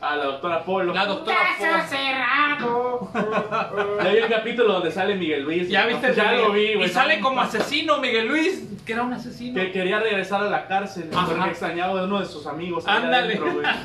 A 0.00 0.16
la 0.16 0.24
doctora 0.24 0.64
Polo. 0.64 0.94
La 0.94 1.04
doctora 1.06 1.36
¡Caso 1.58 1.78
Fo. 1.78 1.88
cerrado! 1.88 3.10
Ya 4.02 4.10
vi 4.10 4.16
el 4.18 4.28
capítulo 4.28 4.72
donde 4.74 4.90
sale 4.90 5.14
Miguel 5.14 5.42
Luis. 5.42 5.68
Ya 5.68 5.84
viste, 5.86 6.14
Ya 6.14 6.32
lo 6.32 6.52
vi, 6.52 6.74
güey. 6.74 6.88
Y 6.88 6.92
sale 6.92 7.20
como 7.20 7.40
asesino 7.40 7.98
Miguel 7.98 8.28
Luis, 8.28 8.62
que 8.86 8.92
era 8.94 9.02
un 9.02 9.12
asesino. 9.12 9.60
Que 9.60 9.72
quería 9.72 10.00
regresar 10.00 10.42
a 10.42 10.48
la 10.50 10.66
cárcel 10.66 11.10
Ajá. 11.14 11.26
porque 11.26 11.50
extrañaba 11.50 12.00
a 12.00 12.04
uno 12.04 12.20
de 12.20 12.26
sus 12.26 12.46
amigos. 12.46 12.86
Ándale. 12.86 13.16
adentro, 13.34 13.52
güey. 13.52 13.66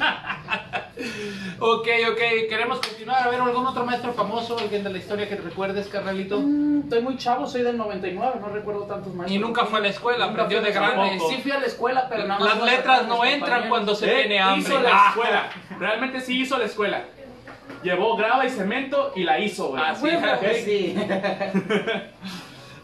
Ok, 1.59 1.87
ok, 2.11 2.19
queremos 2.49 2.79
continuar. 2.79 3.23
A 3.23 3.29
ver, 3.29 3.39
algún 3.41 3.65
otro 3.65 3.85
maestro 3.85 4.13
famoso, 4.13 4.57
alguien 4.57 4.83
de 4.83 4.89
la 4.91 4.97
historia 4.97 5.27
que 5.27 5.35
te 5.35 5.41
recuerdes, 5.41 5.87
carnalito. 5.87 6.39
Mm, 6.41 6.81
Estoy 6.83 7.01
muy 7.01 7.17
chavo, 7.17 7.45
soy 7.47 7.63
del 7.63 7.77
99, 7.77 8.35
no 8.39 8.47
recuerdo 8.49 8.83
tantos 8.83 9.13
maestros. 9.13 9.31
Y 9.31 9.39
nunca 9.39 9.65
fue 9.65 9.79
a 9.79 9.81
la 9.81 9.87
escuela, 9.89 10.27
Nunca 10.27 10.43
aprendió 10.43 10.61
de 10.61 10.71
grande. 10.71 11.19
Sí 11.29 11.39
fui 11.41 11.51
a 11.51 11.59
la 11.59 11.65
escuela, 11.65 12.07
pero 12.09 12.25
nada 12.27 12.39
más 12.39 12.55
Las 12.59 12.63
letras 12.71 13.07
no 13.07 13.25
entran 13.25 13.39
compañeros. 13.39 13.69
cuando 13.69 13.95
se 13.95 14.05
Eh, 14.11 14.15
tiene 14.21 14.39
hambre. 14.39 14.69
Hizo 14.69 14.81
la 14.81 14.89
Ah. 14.93 15.05
escuela. 15.09 15.49
Realmente 15.79 16.04
sí 16.21 16.41
hizo 16.41 16.57
la 16.57 16.65
escuela. 16.65 17.03
Llevó 17.83 18.15
grava 18.15 18.45
y 18.45 18.49
cemento 18.49 19.11
y 19.15 19.23
la 19.23 19.39
hizo, 19.39 19.69
güey. 19.69 19.83
Ah, 19.83 19.95
sí. 19.95 20.95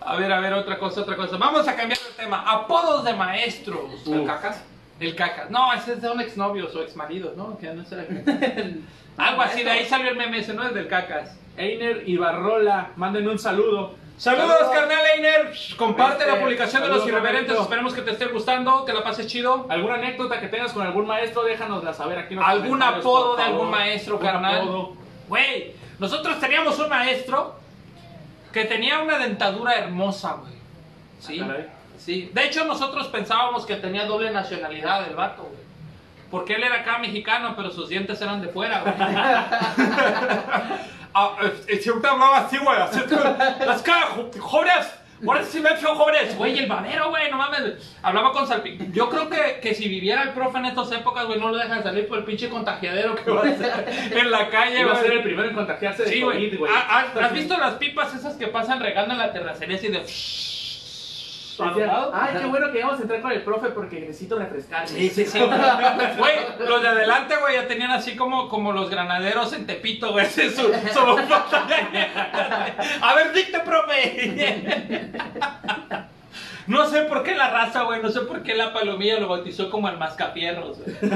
A 0.04 0.16
ver, 0.16 0.32
a 0.32 0.40
ver, 0.40 0.54
otra 0.54 0.80
cosa, 0.80 1.02
otra 1.02 1.16
cosa. 1.16 1.38
Vamos 1.38 1.68
a 1.68 1.76
cambiar 1.76 2.00
de 2.00 2.24
tema. 2.24 2.44
Apodos 2.46 3.06
de 3.06 3.14
maestros. 3.14 4.06
¿El 4.08 4.26
cacas? 4.26 4.64
El 5.00 5.16
caca. 5.16 5.46
No, 5.50 5.72
ese 5.74 5.94
es 5.94 6.02
de 6.02 6.10
un 6.10 6.20
exnovios 6.20 6.76
o 6.76 6.82
exmaridos, 6.82 7.38
¿no? 7.38 7.58
Que 7.60 7.72
no 7.72 7.86
será. 7.86 8.04
Algo 9.18 9.42
así, 9.44 9.64
de 9.64 9.70
ahí 9.70 9.86
salió 9.86 10.10
el 10.10 10.18
meme 10.18 10.40
ese, 10.40 10.56
¿no? 10.56 10.64
Es 10.68 10.74
del 10.74 10.88
cacas. 10.88 11.38
Einer 11.56 12.10
Ibarrola, 12.10 12.92
manden 12.96 13.28
un 13.28 13.38
saludo. 13.38 13.96
Saludos, 14.22 14.70
carnal 14.72 15.00
Einer. 15.18 15.52
Comparte 15.78 16.26
Este, 16.26 16.32
la 16.36 16.40
publicación 16.40 16.84
de 16.84 16.90
los 16.90 17.08
irreverentes. 17.08 17.48
Roberto. 17.48 17.64
Esperemos 17.64 17.94
que 17.96 18.04
te 18.04 18.12
esté 18.12 18.28
gustando, 18.28 18.86
que 18.86 18.94
la 18.94 19.04
pases 19.04 19.26
chido. 19.26 19.66
¿Alguna 19.68 19.96
anécdota 19.96 20.40
que 20.40 20.48
tengas 20.48 20.74
con 20.74 20.86
algún 20.86 21.08
maestro? 21.08 21.44
Déjanosla 21.44 21.92
saber 21.92 22.20
aquí 22.20 22.36
¿Algún 22.40 22.84
apodo 22.84 23.36
de 23.36 23.42
algún 23.42 23.72
maestro, 23.72 24.18
Un 24.18 24.22
carnal? 24.22 24.58
apodo. 24.62 24.94
Güey, 25.28 25.74
nosotros 25.98 26.40
teníamos 26.40 26.78
un 26.78 26.90
maestro 26.90 27.56
que 28.54 28.66
tenía 28.66 29.00
una 29.00 29.18
dentadura 29.18 29.74
hermosa, 29.74 30.34
güey. 30.40 30.54
Sí, 31.20 31.40
Caray. 31.40 31.66
sí. 31.98 32.30
De 32.32 32.46
hecho, 32.46 32.66
nosotros 32.66 33.08
pensábamos 33.08 33.66
que 33.66 33.78
tenía 33.78 34.06
doble 34.06 34.30
nacionalidad 34.30 35.08
el 35.08 35.16
vato, 35.16 35.42
güey. 35.46 35.62
Porque 36.30 36.54
él 36.54 36.64
era 36.64 36.82
acá 36.82 37.00
mexicano, 37.00 37.56
pero 37.56 37.72
sus 37.72 37.90
dientes 37.90 38.22
eran 38.22 38.40
de 38.40 38.50
fuera, 38.50 38.82
güey. 38.82 38.94
ah, 41.14 41.38
siempre 41.80 42.10
hablaba 42.10 42.38
así, 42.40 42.58
güey. 42.58 42.78
Así, 42.78 43.00
las 43.66 43.82
caras, 43.82 44.10
jóvenes. 44.40 44.92
Ahora 45.24 45.44
sí 45.44 45.60
me 45.60 45.70
he 45.70 45.74
hecho 45.76 45.94
jóvenes. 45.94 46.36
Güey, 46.36 46.58
el 46.58 46.68
babero, 46.68 47.10
güey, 47.12 47.30
no 47.30 47.38
mames. 47.38 47.94
Hablaba 48.02 48.32
con 48.32 48.48
Salpicón. 48.48 48.92
Yo 48.92 49.08
creo 49.08 49.30
que, 49.30 49.60
que 49.62 49.76
si 49.76 49.88
viviera 49.88 50.24
el 50.24 50.30
profe 50.30 50.58
en 50.58 50.66
estas 50.66 50.92
épocas, 50.92 51.28
güey, 51.28 51.40
no 51.40 51.50
lo 51.50 51.58
dejan 51.58 51.84
salir 51.84 52.08
por 52.08 52.18
el 52.18 52.24
pinche 52.24 52.50
contagiadero 52.50 53.14
que 53.16 53.30
va 53.30 53.42
a 53.42 53.56
ser 53.56 54.12
en 54.18 54.32
la 54.32 54.50
calle, 54.50 54.80
Iba 54.82 54.94
a 54.94 54.96
ser 54.96 55.12
el 55.12 55.22
primero 55.22 55.48
en 55.50 55.54
contagiarse 55.54 56.04
de 56.04 56.10
Sí, 56.10 56.22
COVID, 56.22 56.36
güey. 56.36 56.56
güey. 56.58 56.72
Ah, 56.76 57.14
ah, 57.16 57.20
¿Has 57.26 57.34
visto 57.34 57.56
las 57.56 57.76
pipas 57.76 58.16
esas 58.16 58.36
que 58.36 58.48
pasan 58.48 58.80
regando 58.80 59.14
en 59.14 59.20
la 59.20 59.32
terracería 59.32 59.78
así 59.78 59.90
de... 59.90 60.04
Decía, 61.70 62.10
Ay, 62.14 62.36
qué 62.40 62.46
bueno 62.46 62.72
que 62.72 62.84
vamos 62.84 63.00
a 63.00 63.02
entrar 63.02 63.22
con 63.22 63.32
el 63.32 63.44
profe 63.44 63.70
porque 63.70 64.00
necesito 64.00 64.38
refrescar. 64.38 64.88
Sí, 64.88 65.10
sí, 65.10 65.26
sí. 65.26 65.40
Güey, 65.40 66.36
los 66.68 66.82
de 66.82 66.88
adelante, 66.88 67.36
güey, 67.38 67.56
ya 67.56 67.68
tenían 67.68 67.92
así 67.92 68.16
como, 68.16 68.50
como 68.50 68.72
los 68.72 68.90
granaderos 68.90 69.54
en 69.54 69.66
Tepito, 69.66 70.12
güey. 70.12 70.26
su, 70.26 70.50
su 70.50 70.62
A 73.02 73.16
ver, 73.16 73.34
dicte, 73.34 73.60
profe. 73.60 75.12
No 76.68 76.88
sé 76.88 77.02
por 77.04 77.24
qué 77.24 77.36
la 77.36 77.50
raza, 77.50 77.84
güey, 77.84 78.02
no 78.02 78.10
sé 78.10 78.22
por 78.22 78.44
qué 78.44 78.56
la 78.56 78.74
palomilla 78.74 79.20
lo 79.20 79.28
bautizó 79.28 79.70
como 79.70 79.90
el 79.90 79.98
mascafierros, 79.98 80.80
güey. 80.80 80.96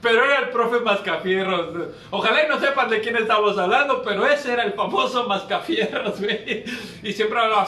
Pero 0.00 0.24
era 0.24 0.38
el 0.40 0.48
profe 0.50 0.80
mascafierros. 0.80 1.88
Ojalá 2.10 2.44
y 2.44 2.48
no 2.48 2.58
sepan 2.58 2.88
de 2.88 3.00
quién 3.00 3.16
estamos 3.16 3.58
hablando, 3.58 4.02
pero 4.02 4.26
ese 4.26 4.52
era 4.52 4.64
el 4.64 4.72
famoso 4.72 5.26
mascafierros, 5.26 6.20
güey. 6.20 6.64
Y 7.02 7.12
siempre 7.12 7.40
hablaba... 7.40 7.66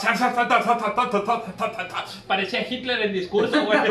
Parecía 2.27 2.67
Hitler 2.69 3.01
en 3.03 3.13
discurso, 3.13 3.65
güey. 3.65 3.79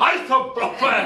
¡Ay, 0.00 0.24
son 0.28 0.54
profe! 0.54 0.86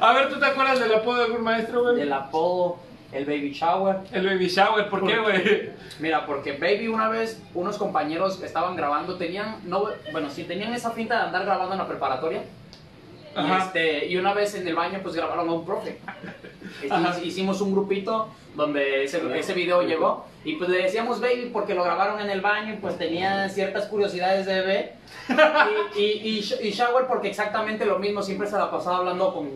A 0.00 0.12
ver, 0.12 0.28
¿tú 0.28 0.38
te 0.38 0.46
acuerdas 0.46 0.80
del 0.80 0.94
apodo 0.94 1.18
de 1.18 1.24
algún 1.24 1.42
maestro, 1.42 1.82
güey? 1.82 2.00
El 2.00 2.12
apodo, 2.12 2.78
el 3.12 3.24
baby 3.26 3.52
shower. 3.52 3.98
El 4.12 4.26
baby 4.26 4.48
shower, 4.48 4.88
¿por 4.88 5.06
qué, 5.06 5.18
güey? 5.18 5.70
Mira, 6.00 6.24
porque 6.26 6.52
Baby 6.52 6.88
una 6.88 7.08
vez, 7.08 7.40
unos 7.54 7.76
compañeros 7.76 8.42
estaban 8.42 8.74
grabando, 8.76 9.16
tenían, 9.16 9.56
no, 9.64 9.84
bueno, 10.12 10.30
sí, 10.30 10.44
tenían 10.44 10.72
esa 10.74 10.90
finta 10.92 11.16
de 11.18 11.22
andar 11.26 11.44
grabando 11.44 11.72
en 11.74 11.78
la 11.78 11.86
preparatoria. 11.88 12.42
Ajá. 13.34 13.64
este, 13.64 14.06
y 14.08 14.16
una 14.18 14.34
vez 14.34 14.54
en 14.56 14.68
el 14.68 14.74
baño, 14.74 14.98
pues 15.02 15.14
grabaron 15.14 15.48
a 15.48 15.52
un 15.52 15.64
profe. 15.64 15.98
Este. 16.82 17.26
Hicimos 17.26 17.60
un 17.60 17.72
grupito 17.72 18.28
donde 18.54 19.04
ese, 19.04 19.20
ese 19.38 19.52
video 19.52 19.82
llegó. 19.82 20.26
Y 20.44 20.56
pues 20.56 20.70
le 20.70 20.78
decíamos 20.82 21.20
Baby 21.20 21.50
porque 21.52 21.74
lo 21.74 21.84
grabaron 21.84 22.18
en 22.20 22.30
el 22.30 22.40
baño 22.40 22.72
y 22.72 22.76
pues 22.76 22.96
tenía 22.98 23.48
ciertas 23.50 23.86
curiosidades 23.86 24.46
de 24.46 24.54
bebé. 24.60 24.92
Y, 25.96 26.00
y, 26.02 26.38
y, 26.38 26.40
sh- 26.40 26.58
y 26.62 26.70
Shower 26.70 27.06
porque 27.06 27.28
exactamente 27.28 27.84
lo 27.84 27.98
mismo, 27.98 28.22
siempre 28.22 28.48
se 28.48 28.56
la 28.56 28.70
pasaba 28.70 28.98
hablando 28.98 29.32
con 29.34 29.50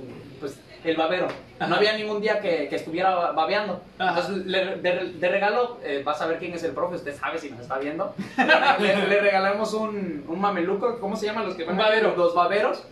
el 0.91 0.97
babero. 0.97 1.29
Ajá. 1.59 1.69
No 1.69 1.77
había 1.77 1.93
ningún 1.97 2.21
día 2.21 2.41
que, 2.41 2.69
que 2.69 2.77
estuviera 2.77 3.33
babeando. 3.33 3.81
Ajá. 3.99 4.21
Entonces, 4.21 4.47
le- 4.47 4.77
de, 4.77 5.13
de 5.15 5.29
regalo, 5.29 5.79
eh, 5.83 6.03
vas 6.05 6.21
a 6.21 6.27
ver 6.27 6.39
quién 6.39 6.53
es 6.55 6.63
el 6.65 6.73
profe, 6.73 6.97
usted 6.97 7.17
sabe 7.17 7.39
si 7.39 7.51
nos 7.51 7.61
está 7.61 7.79
viendo. 7.79 8.15
Le, 8.79 9.07
le 9.07 9.21
regalamos 9.21 9.73
un, 9.75 10.25
un 10.29 10.41
mameluco, 10.41 10.99
¿cómo 11.01 11.17
se 11.17 11.27
llaman 11.27 11.47
los 11.47 11.55
que 11.55 11.63
Un 11.65 11.71
van 11.77 11.81
a- 11.81 11.85
babero. 11.89 12.15
Los 12.17 12.35
baberos. 12.35 12.85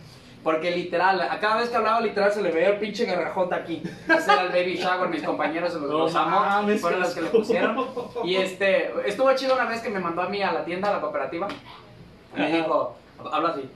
Porque 0.43 0.69
literal, 0.69 1.19
a 1.21 1.39
cada 1.39 1.57
vez 1.57 1.69
que 1.69 1.75
hablaba 1.75 1.99
literal 2.01 2.31
se 2.31 2.39
le 2.43 2.51
veía 2.51 2.69
el 2.69 2.77
pinche 2.77 3.05
garrajota 3.05 3.55
aquí. 3.55 3.81
Ese 4.07 4.31
era 4.31 4.43
el 4.43 4.49
baby 4.49 4.75
shower, 4.75 5.09
mis 5.09 5.23
compañeros 5.23 5.73
se 5.73 5.79
los, 5.79 5.89
No 5.89 5.97
los 5.97 6.15
amo. 6.15 6.39
mames, 6.39 6.81
Fueron 6.81 6.99
los 6.99 7.15
que 7.15 7.21
le 7.23 7.29
pusieron. 7.29 7.87
Y 8.23 8.35
este, 8.35 8.91
estuvo 9.07 9.33
chido 9.33 9.55
una 9.55 9.65
vez 9.65 9.81
que 9.81 9.89
me 9.89 9.99
mandó 9.99 10.21
a 10.21 10.29
mí 10.29 10.43
a 10.43 10.51
la 10.51 10.63
tienda, 10.63 10.89
a 10.89 10.93
la 10.93 11.01
cooperativa. 11.01 11.47
Y 12.37 12.39
me 12.41 12.51
dijo, 12.57 12.95
habla 13.31 13.49
así. 13.49 13.67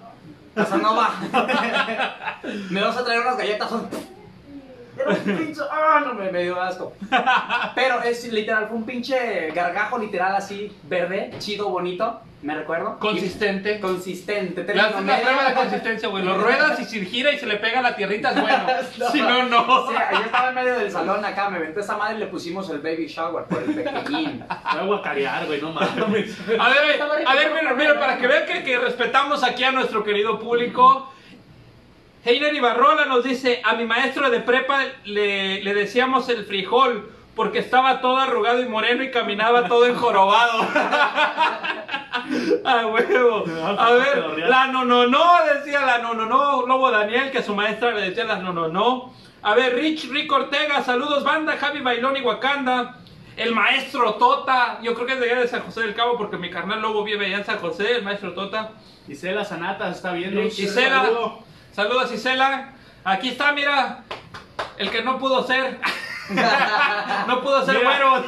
Casanova, 0.60 1.14
me 2.70 2.82
vas 2.82 2.98
a 2.98 3.04
traer 3.06 3.22
unas 3.22 3.38
galletas. 3.38 3.72
Era 5.00 5.10
un 5.12 5.38
pinche, 5.38 5.62
ah, 5.72 6.02
no, 6.06 6.14
me, 6.14 6.32
me 6.32 6.44
dio 6.44 6.60
asco. 6.62 6.94
Pero 7.76 8.02
es 8.04 8.32
literal, 8.32 8.68
fue 8.68 8.78
un 8.78 8.86
pinche 8.86 9.52
gargajo 9.52 9.98
literal 9.98 10.36
así, 10.36 10.72
verde, 10.84 11.32
chido, 11.40 11.70
bonito, 11.70 12.22
me 12.42 12.56
recuerdo. 12.56 12.98
Consistente. 13.00 13.76
Y- 13.76 13.80
consistente, 13.80 14.74
la 14.74 14.92
prueba 14.92 15.50
de 15.50 15.54
consistencia, 15.56 16.08
güey. 16.08 16.24
Lo 16.24 16.38
ruedas 16.38 16.80
y 16.80 16.86
si 16.86 17.06
gira 17.06 17.32
y 17.34 17.38
se 17.38 17.46
le 17.46 17.58
pega 17.58 17.82
la 17.82 17.96
tierrita 17.96 18.32
es 18.32 18.42
bueno. 18.42 18.66
Si 19.12 19.22
no, 19.22 19.44
no. 19.44 19.62
O 19.86 19.92
sea, 19.92 20.12
yo 20.14 20.22
estaba 20.22 20.50
en 20.50 20.56
medio 20.56 20.76
del 20.80 20.90
salón 20.92 21.24
acá, 21.26 21.50
me 21.50 21.58
aventó 21.58 21.82
esa 21.82 21.98
madre 21.98 22.16
y 22.16 22.20
le 22.20 22.28
pusimos 22.28 22.70
el 22.70 22.80
baby 22.80 23.08
shower 23.08 23.44
por 23.46 23.62
el 23.64 23.76
pequeñín. 23.76 24.40
Voy 24.72 24.82
a 24.82 24.84
guacarear, 24.86 25.46
güey, 25.48 25.62
no 25.62 25.74
mames. 25.74 26.38
A 26.58 26.70
ver, 26.70 27.02
a 27.02 27.34
ver, 27.36 27.52
mira, 27.54 27.74
mira, 27.74 28.00
para 28.00 28.18
que 28.18 28.28
vean 28.28 28.46
que, 28.46 28.64
que 28.64 28.78
respetamos 28.78 29.44
aquí 29.44 29.64
a 29.64 29.72
nuestro 29.72 30.04
querido 30.04 30.40
público. 30.40 31.12
Heiner 32.26 32.54
Ibarrola 32.54 33.06
nos 33.06 33.24
dice, 33.24 33.62
a 33.64 33.76
mi 33.76 33.86
maestro 33.86 34.30
de 34.30 34.42
prepa 34.42 34.84
le, 35.06 35.64
le 35.64 35.74
decíamos 35.74 36.28
el 36.30 36.46
frijol 36.46 37.10
porque 37.40 37.60
estaba 37.60 38.02
todo 38.02 38.18
arrugado 38.18 38.62
y 38.62 38.68
moreno 38.68 39.02
y 39.02 39.12
caminaba 39.12 39.70
todo 39.70 39.86
enjorobado. 39.86 40.62
a 42.66 42.88
huevo. 42.92 43.46
A 43.78 43.92
ver, 43.94 44.40
la 44.40 44.68
no 44.68 44.84
no 44.84 45.08
no, 45.08 45.26
decía 45.56 45.86
la 45.86 46.00
no 46.00 46.14
no 46.14 46.26
no, 46.26 46.68
Lobo 46.68 46.92
Daniel, 46.92 47.32
que 47.32 47.38
a 47.38 47.44
su 47.44 47.56
maestra 47.56 47.92
le 47.92 48.10
decía 48.10 48.26
la 48.26 48.40
no 48.40 48.52
no 48.52 48.68
no. 48.68 49.14
A 49.42 49.56
ver, 49.56 49.76
Rich 49.76 50.10
Rick 50.12 50.30
Ortega, 50.30 50.84
saludos 50.84 51.24
banda, 51.24 51.56
Javi 51.56 51.80
Bailón 51.80 52.18
y 52.18 52.22
Wakanda. 52.22 52.98
El 53.38 53.56
maestro 53.56 54.16
Tota, 54.16 54.80
yo 54.82 54.94
creo 54.94 55.08
que 55.08 55.14
es 55.14 55.20
de 55.22 55.32
allá 55.32 55.40
de 55.40 55.48
San 55.48 55.62
José 55.62 55.80
del 55.80 55.96
Cabo 55.96 56.18
porque 56.18 56.36
mi 56.36 56.50
carnal 56.50 56.82
Lobo 56.82 57.06
vive 57.06 57.28
allá 57.28 57.38
en 57.38 57.46
San 57.46 57.60
José, 57.60 57.96
el 57.96 58.04
maestro 58.04 58.34
Tota. 58.34 58.72
Isela 59.08 59.46
Sanata 59.46 59.90
está 59.90 60.12
viendo. 60.12 60.42
Isela, 60.42 61.04
Saludo. 61.04 61.49
Saludos 61.74 62.12
Isela. 62.12 62.74
Aquí 63.04 63.30
está, 63.30 63.52
mira, 63.54 64.04
el 64.78 64.90
que 64.92 65.02
no 65.02 65.18
pudo 65.18 65.46
ser. 65.46 65.80
no 67.28 67.42
pudo 67.42 67.66
ser 67.66 67.84
bueno. 67.84 68.24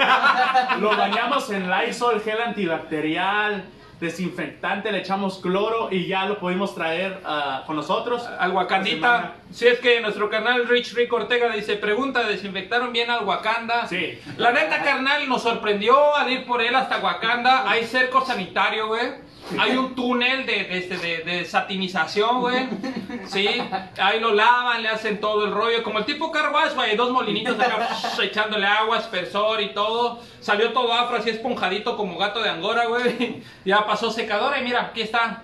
Lo 0.80 0.96
bañamos 0.96 1.50
en 1.52 1.70
Lysol, 1.70 2.22
gel 2.22 2.42
antibacterial, 2.42 3.64
desinfectante, 4.00 4.92
le 4.92 5.00
echamos 5.00 5.38
cloro 5.40 5.90
y 5.92 6.08
ya 6.08 6.26
lo 6.26 6.40
pudimos 6.40 6.74
traer 6.74 7.22
ah, 7.26 7.64
con 7.68 7.76
nosotros. 7.76 8.28
Al 8.40 8.52
Wakandita. 8.52 9.36
Si 9.52 9.68
es 9.68 9.80
que 9.80 10.02
nuestro 10.02 10.30
canal 10.30 10.68
Rich 10.68 10.94
Rick 10.94 11.14
Ortega 11.14 11.54
dice, 11.54 11.76
pregunta, 11.76 12.24
¿desinfectaron 12.24 12.92
bien 12.92 13.12
al 13.12 13.26
Wakanda? 13.26 13.88
Sí. 13.88 14.20
La 14.38 14.52
neta, 14.52 14.82
carnal, 14.84 15.30
nos 15.30 15.44
sorprendió 15.44 16.16
al 16.16 16.32
ir 16.32 16.46
por 16.46 16.62
él 16.62 16.76
hasta 16.76 16.98
Wakanda. 17.00 17.70
Hay 17.70 17.86
cerco 17.86 18.26
sanitario, 18.26 18.88
güey. 18.88 19.31
Hay 19.60 19.76
un 19.78 19.96
túnel 19.96 20.46
de, 20.46 20.64
de, 20.64 20.78
este- 20.78 20.98
de- 20.98 21.18
de 21.24 21.46
satinización, 21.46 22.40
güey. 22.42 22.68
Sí. 23.28 23.48
Ahí 23.98 24.20
lo 24.20 24.34
lavan, 24.34 24.82
le 24.82 24.90
hacen 24.90 25.20
todo 25.20 25.46
el 25.46 25.52
rollo. 25.52 25.84
Como 25.84 26.00
el 26.00 26.06
tipo 26.06 26.32
car 26.32 26.52
wash, 26.54 26.74
güey. 26.74 26.96
Dos 26.96 27.12
molinitos 27.12 27.60
acá 27.60 27.90
echándole 28.24 28.66
agua, 28.68 28.98
aspersor 28.98 29.62
y 29.62 29.74
todo. 29.74 30.20
Salió 30.40 30.72
todo 30.74 30.94
afro, 30.94 31.18
así 31.18 31.30
esponjadito 31.30 31.96
como 31.98 32.18
gato 32.18 32.42
de 32.42 32.50
Angora, 32.50 32.86
güey. 32.88 33.44
Ya 33.66 33.86
pasó 33.86 34.12
secadora 34.12 34.60
y 34.60 34.64
mira, 34.64 34.82
aquí 34.88 35.02
está. 35.02 35.44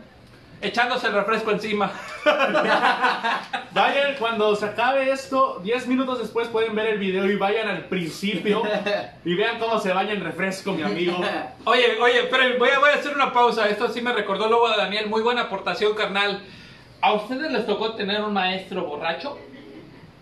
Echándose 0.61 1.07
el 1.07 1.13
refresco 1.13 1.51
encima. 1.51 1.91
Vayan, 3.73 4.15
cuando 4.17 4.55
se 4.55 4.65
acabe 4.65 5.11
esto, 5.11 5.59
10 5.63 5.87
minutos 5.87 6.19
después 6.19 6.47
pueden 6.47 6.73
ver 6.75 6.87
el 6.87 6.97
video 6.99 7.25
y 7.29 7.35
vayan 7.35 7.67
al 7.67 7.85
principio 7.85 8.63
y 9.23 9.35
vean 9.35 9.59
cómo 9.59 9.79
se 9.79 9.93
baña 9.93 10.13
en 10.13 10.23
refresco, 10.23 10.71
mi 10.73 10.81
amigo. 10.81 11.15
Oye, 11.65 11.99
oye, 12.01 12.23
pero 12.31 12.57
voy 12.57 12.69
a, 12.69 12.79
voy 12.79 12.89
a 12.89 12.95
hacer 12.95 13.13
una 13.13 13.31
pausa. 13.31 13.69
Esto 13.69 13.87
sí 13.89 14.01
me 14.01 14.13
recordó 14.13 14.49
Lobo 14.49 14.69
de 14.69 14.77
Daniel. 14.77 15.07
Muy 15.07 15.21
buena 15.21 15.43
aportación, 15.43 15.93
carnal. 15.93 16.41
¿A 17.01 17.13
ustedes 17.13 17.51
les 17.51 17.65
tocó 17.67 17.93
tener 17.93 18.21
un 18.23 18.33
maestro 18.33 18.83
borracho? 18.83 19.37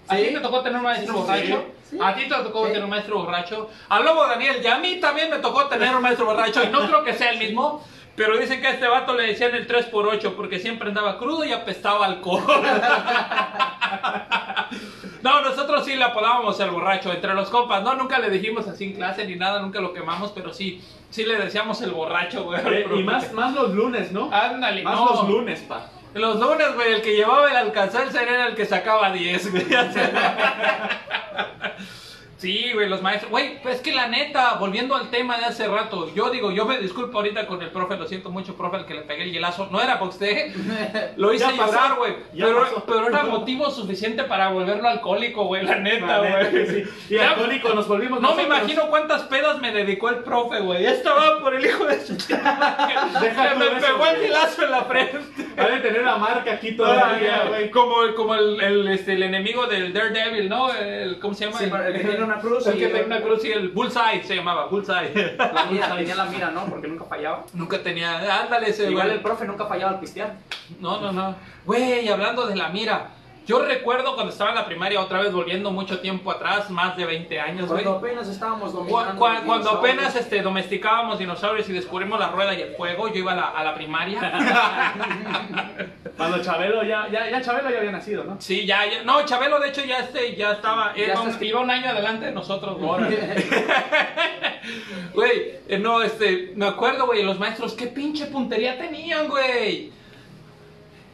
¿A 0.09 0.17
Sí. 0.17 0.23
ti 0.27 0.33
te 0.33 0.39
tocó 0.41 0.59
tener 0.61 0.77
un 0.77 0.83
maestro 0.83 1.13
Sí, 1.13 1.19
borracho? 1.21 1.65
sí. 1.89 1.97
¿A 2.03 2.13
ti 2.13 2.23
te 2.27 2.35
tocó 2.35 2.63
Sí. 2.65 2.67
tener 2.73 2.83
un 2.83 2.89
maestro 2.89 3.19
borracho? 3.19 3.69
A 3.87 3.99
Lobo 4.01 4.27
Daniel 4.27 4.57
y 4.61 4.67
a 4.67 4.77
mí 4.79 4.99
también 4.99 5.29
me 5.29 5.37
tocó 5.37 5.65
tener 5.67 5.95
un 5.95 6.01
maestro 6.01 6.25
borracho. 6.25 6.61
Y 6.61 6.67
no 6.67 6.85
creo 6.85 7.03
que 7.05 7.13
sea 7.13 7.31
el 7.31 7.39
mismo. 7.39 7.81
Pero 8.15 8.37
dicen 8.37 8.61
que 8.61 8.67
a 8.67 8.71
este 8.71 8.87
vato 8.87 9.13
le 9.13 9.23
decían 9.27 9.53
el 9.55 9.67
3x8 9.67 10.35
porque 10.35 10.59
siempre 10.59 10.89
andaba 10.89 11.17
crudo 11.17 11.43
y 11.43 11.51
apestaba 11.51 12.05
alcohol. 12.05 12.43
No, 15.21 15.41
nosotros 15.41 15.83
sí 15.85 15.95
le 15.95 16.03
apodábamos 16.03 16.59
el 16.59 16.69
borracho 16.69 17.11
entre 17.11 17.33
los 17.33 17.49
compas, 17.49 17.81
¿no? 17.81 17.95
Nunca 17.95 18.19
le 18.19 18.29
dijimos 18.29 18.67
así 18.67 18.83
en 18.85 18.93
clase 18.93 19.25
ni 19.25 19.35
nada, 19.35 19.59
nunca 19.59 19.81
lo 19.81 19.91
quemamos, 19.91 20.31
pero 20.31 20.53
sí, 20.53 20.83
sí 21.09 21.23
le 21.25 21.35
decíamos 21.37 21.81
el 21.81 21.89
borracho, 21.89 22.43
güey. 22.43 22.59
Eh, 22.63 22.85
y 22.95 23.01
más, 23.01 23.33
más 23.33 23.55
los 23.55 23.73
lunes, 23.73 24.11
¿no? 24.11 24.29
Ándale, 24.31 24.83
Más 24.83 24.95
no. 24.95 25.05
los 25.07 25.27
lunes, 25.27 25.61
pa. 25.61 25.89
Los 26.13 26.39
lunes, 26.39 26.75
güey, 26.75 26.93
el 26.93 27.01
que 27.01 27.15
llevaba 27.15 27.49
el 27.49 27.57
alcanzar 27.57 28.07
era 28.15 28.49
el 28.49 28.55
que 28.55 28.67
sacaba 28.67 29.11
10, 29.11 29.51
güey. 29.51 29.65
Sí, 32.37 32.71
güey, 32.73 32.89
los 32.89 33.01
maestros. 33.01 33.31
Güey, 33.31 33.61
pues 33.61 33.75
es 33.77 33.81
que 33.81 33.93
la 33.93 34.07
neta, 34.07 34.55
volviendo 34.55 34.93
al 34.95 35.09
tema 35.09 35.37
de 35.37 35.45
hace 35.45 35.67
rato, 35.67 36.13
yo 36.13 36.29
digo, 36.31 36.51
yo 36.51 36.65
me 36.65 36.77
disculpo 36.79 37.17
ahorita 37.19 37.47
con 37.47 37.61
el 37.61 37.69
profe, 37.69 37.95
lo 37.95 38.05
siento 38.07 38.29
mucho, 38.29 38.55
profe, 38.57 38.77
el 38.77 38.85
que 38.85 38.93
le 38.93 39.01
pegué 39.03 39.23
el 39.23 39.31
hielazo. 39.31 39.69
No 39.71 39.81
era 39.81 39.99
porque 39.99 40.15
usted 40.15 40.55
lo 41.17 41.33
hice 41.33 41.45
pasó, 41.45 41.71
llorar, 41.71 41.95
güey. 41.97 42.13
Pero, 42.37 42.61
pasó. 42.63 42.83
pero 42.85 43.07
era 43.07 43.23
motivo 43.23 43.69
suficiente 43.71 44.23
para 44.25 44.49
volverlo 44.49 44.87
alcohólico, 44.89 45.45
güey, 45.45 45.63
la 45.63 45.75
neta, 45.77 46.19
güey. 46.19 46.67
sí. 46.67 46.83
Y 47.09 47.15
Ya- 47.15 47.29
alcohólico 47.29 47.69
nos 47.73 47.87
volvimos 47.87 48.19
No 48.19 48.35
me 48.35 48.43
imagino 48.43 48.87
cuántas 48.89 49.23
pedas 49.23 49.59
me 49.61 49.71
dedicó 49.71 50.09
el 50.09 50.17
profe, 50.17 50.59
güey. 50.59 50.85
Esto 50.85 51.11
va 51.15 51.39
por 51.39 51.55
el 51.55 51.65
hijo 51.65 51.85
de 51.85 52.01
su 52.01 52.17
tú 52.27 52.33
me 52.35 53.67
eso, 53.77 53.85
pegó 53.85 54.05
el 54.07 54.21
hielazo 54.21 54.63
en 54.65 54.71
la 54.71 54.83
frente. 54.83 55.17
Ha 55.57 55.67
de 55.67 55.79
tener 55.79 56.03
la 56.03 56.17
marca 56.17 56.51
aquí 56.51 56.73
todavía, 56.73 57.45
güey. 57.47 57.71
Como, 57.71 57.95
como 58.15 58.35
el, 58.35 58.59
el, 58.61 58.87
este, 58.89 59.13
el 59.13 59.23
enemigo 59.23 59.67
del 59.67 59.93
Daredevil, 59.93 60.49
¿no? 60.49 60.73
El, 60.73 61.17
¿Cómo 61.19 61.33
se 61.33 61.45
llama? 61.45 61.59
Sí, 61.59 61.65
el 61.65 61.93
tiene 62.01 62.24
una 62.25 62.39
cruz 62.39 62.67
y- 62.67 62.71
que 62.71 62.87
tiene 62.87 63.03
una 63.03 63.21
cruz 63.21 63.43
y 63.45 63.51
el 63.51 63.69
Bullseye 63.69 64.23
se 64.23 64.35
llamaba, 64.35 64.67
Bullseye. 64.67 65.35
La 65.37 65.65
mira, 65.71 65.95
tenía 65.95 66.15
la 66.15 66.25
mira, 66.25 66.51
¿no? 66.51 66.65
Porque 66.65 66.87
nunca 66.87 67.05
fallaba. 67.05 67.43
Nunca 67.53 67.81
tenía. 67.81 68.41
Ándale 68.43 68.69
ese, 68.69 68.89
Igual 68.89 69.07
güey. 69.07 69.17
el 69.17 69.23
profe 69.23 69.45
nunca 69.45 69.65
fallaba 69.65 69.91
al 69.93 69.99
pistear. 69.99 70.33
No, 70.79 70.99
no, 70.99 71.11
no. 71.11 71.35
Güey, 71.65 72.07
hablando 72.09 72.45
de 72.47 72.55
la 72.55 72.69
mira. 72.69 73.09
Yo 73.45 73.63
recuerdo 73.63 74.15
cuando 74.15 74.31
estaba 74.31 74.49
en 74.49 74.55
la 74.55 74.65
primaria, 74.65 74.99
otra 74.99 75.19
vez 75.21 75.31
volviendo 75.31 75.69
mucho 75.71 75.99
tiempo 75.99 76.31
atrás, 76.31 76.69
más 76.71 76.97
de 76.97 77.05
20 77.05 77.39
años, 77.39 77.67
güey. 77.69 77.83
Cuando 77.83 77.99
apenas 77.99 78.27
estábamos 78.27 78.71
Cu- 78.71 78.77
dominando. 78.79 79.19
cu- 79.19 79.27
los 79.27 79.41
cuando 79.41 79.43
dinosaurios. 79.69 79.79
apenas 79.95 80.15
este, 80.15 80.41
domesticábamos 80.41 81.19
dinosaurios 81.19 81.69
y 81.69 81.73
descubrimos 81.73 82.19
la 82.19 82.29
rueda 82.29 82.53
y 82.55 82.61
el 82.63 82.75
fuego, 82.75 83.07
yo 83.09 83.15
iba 83.15 83.33
a 83.33 83.35
la, 83.35 83.43
a 83.49 83.63
la 83.63 83.75
primaria. 83.75 84.19
Cuando 86.17 86.41
Chabelo 86.41 86.81
ya, 86.83 87.07
ya, 87.11 87.29
ya 87.29 87.41
Chabelo 87.41 87.69
ya 87.69 87.77
había 87.79 87.91
nacido, 87.91 88.23
¿no? 88.23 88.37
Sí, 88.39 88.65
ya, 88.65 88.85
ya. 88.85 89.03
No, 89.03 89.23
Chabelo, 89.25 89.59
de 89.59 89.67
hecho, 89.69 89.83
ya, 89.83 89.99
este, 89.99 90.33
ya 90.35 90.53
estaba. 90.53 90.95
Ya 90.95 91.03
iba, 91.07 91.21
un, 91.21 91.29
está- 91.29 91.43
iba 91.45 91.59
un 91.59 91.69
año 91.69 91.89
adelante 91.89 92.25
de 92.27 92.31
nosotros, 92.31 92.77
güey. 92.79 93.03
Güey, 95.13 95.59
eh, 95.67 95.77
no, 95.77 96.01
este, 96.01 96.53
me 96.55 96.65
acuerdo, 96.65 97.05
güey, 97.05 97.21
los 97.23 97.37
maestros, 97.37 97.73
qué 97.73 97.85
pinche 97.87 98.25
puntería 98.25 98.77
tenían, 98.77 99.27
güey. 99.27 99.91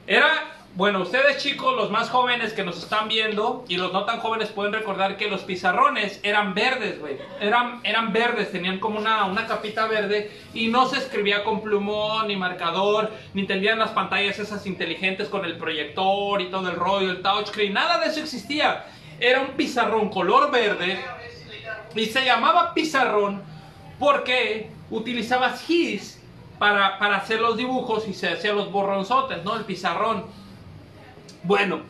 Era, 0.07 0.27
bueno, 0.74 1.01
ustedes 1.01 1.43
chicos, 1.43 1.76
los 1.76 1.91
más 1.91 2.09
jóvenes 2.09 2.53
que 2.53 2.63
nos 2.63 2.82
están 2.82 3.09
viendo 3.09 3.65
y 3.67 3.76
los 3.76 3.91
no 3.91 4.05
tan 4.05 4.19
jóvenes 4.19 4.49
pueden 4.49 4.72
recordar 4.72 5.17
que 5.17 5.30
los 5.30 5.41
pizarrones 5.41 6.22
eran 6.24 6.53
verdes, 6.53 6.97
güey. 6.97 7.17
Eran, 7.41 7.82
eran 7.84 8.13
verdes, 8.13 8.51
tenían 8.51 8.80
como 8.80 8.97
una, 8.97 9.26
una 9.26 9.47
capita 9.47 9.86
verde 9.88 10.32
y 10.53 10.69
no 10.69 10.88
se 10.88 10.97
escribía 10.97 11.43
con 11.43 11.61
plumón 11.61 12.30
ni 12.30 12.38
marcador, 12.38 13.11
ni 13.34 13.45
tenían 13.45 13.80
las 13.80 13.89
pantallas 13.91 14.39
esas 14.39 14.65
inteligentes 14.65 15.28
con 15.28 15.43
el 15.43 15.57
proyector 15.57 16.39
y 16.41 16.49
todo 16.49 16.69
el 16.69 16.78
rollo, 16.78 17.11
el 17.11 17.22
touchscreen, 17.22 17.74
nada 17.74 17.99
de 17.99 18.07
eso 18.07 18.22
existía. 18.22 18.86
Era 19.19 19.41
un 19.41 19.49
pizarrón 19.57 20.09
color 20.09 20.51
verde 20.51 20.97
y 21.95 22.05
se 22.05 22.24
llamaba 22.24 22.74
pizarrón 22.74 23.41
porque 23.99 24.72
utilizabas 24.89 25.63
gis 25.63 26.22
para, 26.57 26.97
para 26.97 27.17
hacer 27.17 27.41
los 27.41 27.57
dibujos 27.57 28.07
y 28.07 28.13
se 28.13 28.30
hacían 28.30 28.55
los 28.55 28.72
borronzotes, 28.72 29.43
¿no? 29.43 29.57
El 29.57 29.65
pizarrón. 29.65 30.39
Bueno, 31.43 31.81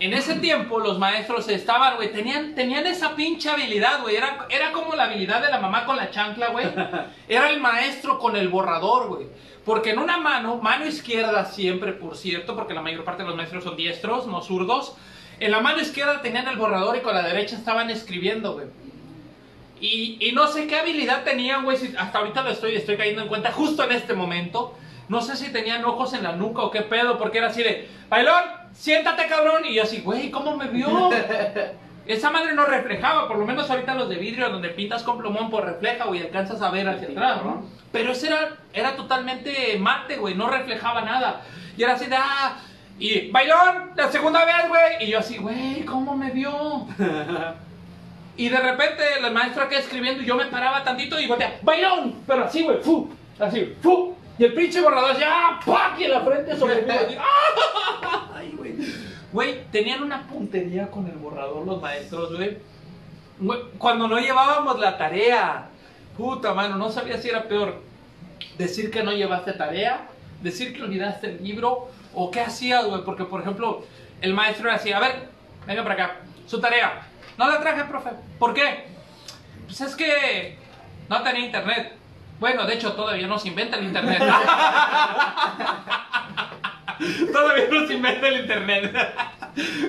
en 0.00 0.12
ese 0.14 0.34
tiempo 0.36 0.78
los 0.80 0.98
maestros 0.98 1.48
estaban, 1.48 1.96
güey, 1.96 2.12
tenían, 2.12 2.54
tenían 2.54 2.86
esa 2.86 3.14
pinche 3.14 3.48
habilidad, 3.50 4.00
güey. 4.02 4.16
Era, 4.16 4.46
era 4.50 4.72
como 4.72 4.94
la 4.94 5.04
habilidad 5.04 5.42
de 5.42 5.50
la 5.50 5.58
mamá 5.60 5.84
con 5.84 5.96
la 5.96 6.10
chancla, 6.10 6.48
güey. 6.48 6.66
Era 7.28 7.50
el 7.50 7.60
maestro 7.60 8.18
con 8.18 8.36
el 8.36 8.48
borrador, 8.48 9.08
güey. 9.08 9.26
Porque 9.64 9.90
en 9.90 9.98
una 10.00 10.18
mano, 10.18 10.56
mano 10.56 10.86
izquierda 10.86 11.44
siempre, 11.44 11.92
por 11.92 12.16
cierto, 12.16 12.56
porque 12.56 12.74
la 12.74 12.82
mayor 12.82 13.04
parte 13.04 13.22
de 13.22 13.28
los 13.28 13.36
maestros 13.36 13.62
son 13.62 13.76
diestros, 13.76 14.26
no 14.26 14.40
zurdos. 14.42 14.94
En 15.38 15.52
la 15.52 15.60
mano 15.60 15.80
izquierda 15.80 16.20
tenían 16.20 16.48
el 16.48 16.56
borrador 16.56 16.96
y 16.96 17.00
con 17.00 17.14
la 17.14 17.22
derecha 17.22 17.54
estaban 17.56 17.88
escribiendo, 17.90 18.54
güey. 18.54 18.66
Y, 19.80 20.18
y 20.20 20.32
no 20.32 20.46
sé 20.46 20.66
qué 20.66 20.76
habilidad 20.76 21.24
tenían, 21.24 21.64
güey. 21.64 21.76
si- 21.76 21.94
hasta 21.96 22.18
ahorita 22.18 22.42
lo 22.42 22.50
estoy, 22.50 22.74
estoy 22.76 22.96
cayendo 22.96 23.22
en 23.22 23.28
cuenta 23.28 23.50
justo 23.52 23.82
en 23.84 23.92
este 23.92 24.14
momento. 24.14 24.76
No 25.08 25.20
sé 25.20 25.36
si 25.36 25.52
tenían 25.52 25.84
ojos 25.84 26.14
en 26.14 26.22
la 26.22 26.32
nuca 26.32 26.62
o 26.62 26.70
qué 26.70 26.82
pedo, 26.82 27.18
porque 27.18 27.38
era 27.38 27.48
así 27.48 27.62
de, 27.62 27.88
bailón, 28.08 28.42
siéntate 28.72 29.26
cabrón. 29.26 29.64
Y 29.64 29.74
yo 29.74 29.82
así, 29.82 30.00
güey, 30.00 30.30
¿cómo 30.30 30.56
me 30.56 30.68
vio? 30.68 31.10
Esa 32.06 32.30
madre 32.30 32.54
no 32.54 32.64
reflejaba, 32.64 33.28
por 33.28 33.36
lo 33.36 33.46
menos 33.46 33.70
ahorita 33.70 33.94
los 33.94 34.08
de 34.08 34.16
vidrio 34.16 34.50
donde 34.50 34.70
pintas 34.70 35.04
con 35.04 35.18
plumón, 35.18 35.50
pues 35.50 35.64
refleja, 35.64 36.06
güey, 36.06 36.20
alcanzas 36.20 36.60
a 36.60 36.70
ver 36.70 36.88
hacia 36.88 37.08
atrás, 37.08 37.44
¿no? 37.44 37.64
Pero 37.92 38.10
ese 38.10 38.26
era, 38.26 38.56
era 38.72 38.96
totalmente 38.96 39.76
mate, 39.78 40.16
güey, 40.16 40.34
no 40.34 40.48
reflejaba 40.48 41.02
nada. 41.02 41.42
Y 41.76 41.82
era 41.84 41.94
así 41.94 42.06
de, 42.06 42.16
ah, 42.16 42.58
y 42.98 43.30
bailón, 43.30 43.92
la 43.94 44.10
segunda 44.10 44.44
vez, 44.44 44.68
güey. 44.68 45.04
Y 45.04 45.10
yo 45.12 45.20
así, 45.20 45.38
güey, 45.38 45.84
¿cómo 45.84 46.16
me 46.16 46.30
vio? 46.30 46.86
Y 48.34 48.48
de 48.48 48.58
repente 48.58 49.02
el 49.20 49.30
maestro 49.30 49.64
acá 49.64 49.78
escribiendo 49.78 50.22
y 50.22 50.26
yo 50.26 50.34
me 50.34 50.46
paraba 50.46 50.82
tantito 50.82 51.20
y 51.20 51.26
voltea, 51.26 51.58
bailón, 51.62 52.22
pero 52.26 52.44
así, 52.44 52.62
güey, 52.62 52.78
fu, 52.78 53.10
así, 53.38 53.74
fu. 53.82 54.16
Y 54.42 54.44
el 54.44 54.54
pinche 54.54 54.80
borrador 54.80 55.16
ya, 55.20 55.60
¡pac! 55.64 56.00
Y 56.00 56.02
en 56.02 56.10
la 56.10 56.22
frente 56.22 56.56
sobre 56.56 56.82
mí. 56.82 56.88
Ay, 58.34 58.52
güey. 58.58 58.74
Güey, 59.32 59.64
tenían 59.70 60.02
una 60.02 60.26
puntería 60.26 60.90
con 60.90 61.06
el 61.06 61.14
borrador 61.14 61.64
los 61.64 61.80
maestros, 61.80 62.36
güey. 62.36 62.58
Cuando 63.78 64.08
no 64.08 64.18
llevábamos 64.18 64.80
la 64.80 64.98
tarea, 64.98 65.68
puta 66.16 66.54
mano, 66.54 66.74
no 66.76 66.90
sabía 66.90 67.18
si 67.18 67.28
era 67.28 67.44
peor 67.44 67.82
decir 68.58 68.90
que 68.90 69.04
no 69.04 69.12
llevaste 69.12 69.52
tarea, 69.52 70.08
decir 70.42 70.74
que 70.74 70.82
olvidaste 70.82 71.28
el 71.28 71.44
libro, 71.44 71.90
o 72.12 72.32
qué 72.32 72.40
hacías, 72.40 72.84
güey. 72.84 73.04
Porque, 73.04 73.22
por 73.22 73.42
ejemplo, 73.42 73.84
el 74.22 74.34
maestro 74.34 74.72
así, 74.72 74.90
a 74.90 74.98
ver, 74.98 75.28
venga 75.68 75.84
para 75.84 75.94
acá, 75.94 76.16
su 76.48 76.60
tarea. 76.60 77.06
No 77.38 77.48
la 77.48 77.60
traje, 77.60 77.84
profe. 77.84 78.10
¿Por 78.40 78.54
qué? 78.54 78.86
Pues 79.66 79.80
es 79.82 79.94
que 79.94 80.58
no 81.08 81.22
tenía 81.22 81.46
internet. 81.46 82.01
Bueno, 82.42 82.66
de 82.66 82.74
hecho, 82.74 82.92
todavía 82.94 83.28
no 83.28 83.38
se 83.38 83.46
inventa 83.46 83.76
el 83.76 83.84
internet. 83.84 84.18
todavía 87.32 87.68
no 87.70 87.86
se 87.86 87.94
inventa 87.94 88.26
el 88.26 88.40
internet. 88.40 88.92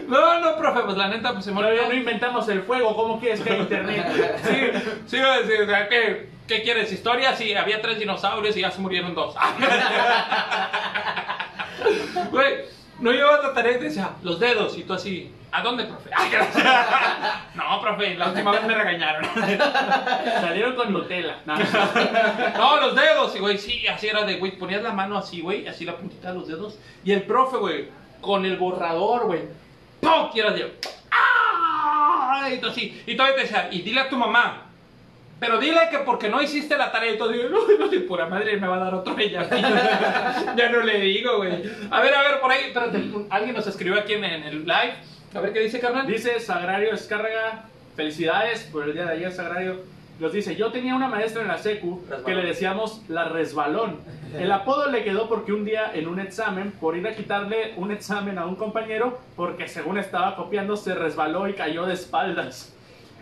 no, 0.07 0.39
no, 0.39 0.55
profe, 0.55 0.81
pues 0.81 0.95
la 0.95 1.07
neta, 1.07 1.33
pues 1.33 1.45
se 1.45 1.51
Todavía 1.51 1.87
no 1.87 1.95
inventamos 1.95 2.47
el 2.49 2.61
fuego, 2.61 2.95
¿cómo 2.95 3.19
quieres 3.19 3.41
que 3.41 3.53
haya 3.53 3.63
internet? 3.63 4.05
Sí, 4.43 4.69
sí, 5.07 5.17
decir, 5.17 5.63
o 5.63 5.65
sea, 5.65 5.89
¿qué, 5.89 6.29
¿qué 6.47 6.61
quieres? 6.61 6.91
¿Historia? 6.91 7.35
Sí, 7.35 7.55
había 7.55 7.81
tres 7.81 7.97
dinosaurios 7.97 8.55
y 8.55 8.61
ya 8.61 8.69
se 8.69 8.81
murieron 8.81 9.15
dos. 9.15 9.33
Güey, 12.29 12.65
no 12.99 13.11
llevas 13.11 13.41
la 13.41 13.55
tarea 13.55 13.77
y 13.77 13.79
te 13.79 13.85
decía, 13.85 14.11
los 14.21 14.39
dedos, 14.39 14.77
y 14.77 14.83
tú 14.83 14.93
así, 14.93 15.33
¿a 15.53 15.61
dónde, 15.61 15.85
profe? 15.85 16.09
No, 17.55 17.79
profe, 17.79 18.15
la 18.15 18.29
última 18.29 18.51
vez 18.51 18.63
me 18.63 18.73
regañaron. 18.73 19.23
Salieron 20.41 20.75
con 20.75 20.91
Nutella. 20.91 21.37
No, 21.45 22.81
los 22.81 22.95
dedos, 22.95 23.35
y 23.35 23.39
güey, 23.39 23.57
sí, 23.57 23.87
así 23.87 24.07
era 24.07 24.23
de, 24.23 24.37
güey, 24.37 24.57
ponías 24.57 24.81
la 24.81 24.91
mano 24.91 25.17
así, 25.17 25.41
güey, 25.41 25.67
así 25.67 25.85
la 25.85 25.95
puntita 25.95 26.29
de 26.29 26.39
los 26.39 26.47
dedos, 26.47 26.79
y 27.05 27.11
el 27.11 27.23
profe, 27.23 27.57
güey, 27.57 27.89
con 28.19 28.45
el 28.45 28.57
borrador, 28.57 29.27
güey, 29.27 29.41
¡pum! 30.01 30.29
Y 30.33 30.39
era 30.39 30.51
de, 30.51 30.73
¡ah! 31.11 32.49
Y 32.49 32.65
así, 32.65 33.03
y 33.05 33.15
todavía 33.15 33.35
te 33.35 33.41
decía, 33.43 33.67
y 33.71 33.81
dile 33.83 34.01
a 34.01 34.09
tu 34.09 34.17
mamá, 34.17 34.63
pero 35.39 35.59
dile 35.59 35.81
que 35.91 35.99
porque 35.99 36.29
no 36.29 36.41
hiciste 36.41 36.75
la 36.77 36.91
tarea 36.91 37.13
y 37.13 37.17
todo, 37.17 37.29
digo, 37.29 37.49
no, 37.49 37.59
no, 37.59 38.07
pura 38.07 38.25
madre 38.25 38.57
me 38.57 38.67
va 38.67 38.77
a 38.77 38.79
dar 38.79 38.95
otro 38.95 39.15
ella. 39.19 39.47
ya 40.55 40.69
no 40.69 40.81
le 40.81 41.01
digo, 41.01 41.37
güey. 41.37 41.51
A 41.91 42.01
ver, 42.01 42.15
a 42.15 42.21
ver, 42.21 42.39
por 42.39 42.49
ahí, 42.49 42.65
espérate, 42.67 43.03
alguien 43.29 43.55
nos 43.55 43.67
escribió 43.67 43.99
aquí 43.99 44.13
en, 44.13 44.23
en 44.23 44.43
el 44.43 44.65
live. 44.65 45.12
A 45.33 45.39
ver 45.39 45.51
qué 45.53 45.61
dice, 45.61 45.79
carnal. 45.79 46.05
Dice 46.05 46.39
Sagrario 46.39 46.91
Descárraga, 46.91 47.65
felicidades 47.95 48.63
por 48.71 48.83
el 48.83 48.93
día 48.93 49.05
de 49.05 49.13
ayer, 49.13 49.31
Sagrario. 49.31 49.81
Nos 50.19 50.31
dice, 50.31 50.55
yo 50.55 50.71
tenía 50.71 50.95
una 50.95 51.07
maestra 51.07 51.41
en 51.41 51.47
la 51.47 51.57
secu 51.57 52.01
Resbalón. 52.01 52.25
que 52.25 52.35
le 52.35 52.47
decíamos 52.47 53.01
la 53.09 53.25
resbalón. 53.29 53.99
El 54.37 54.51
apodo 54.51 54.91
le 54.91 55.03
quedó 55.03 55.27
porque 55.27 55.51
un 55.51 55.65
día 55.65 55.91
en 55.93 56.07
un 56.07 56.19
examen, 56.19 56.71
por 56.71 56.95
ir 56.95 57.07
a 57.07 57.15
quitarle 57.15 57.73
un 57.77 57.91
examen 57.91 58.37
a 58.37 58.45
un 58.45 58.55
compañero, 58.55 59.19
porque 59.35 59.67
según 59.67 59.97
estaba 59.97 60.35
copiando, 60.35 60.77
se 60.77 60.93
resbaló 60.93 61.47
y 61.47 61.53
cayó 61.53 61.85
de 61.87 61.95
espaldas. 61.95 62.75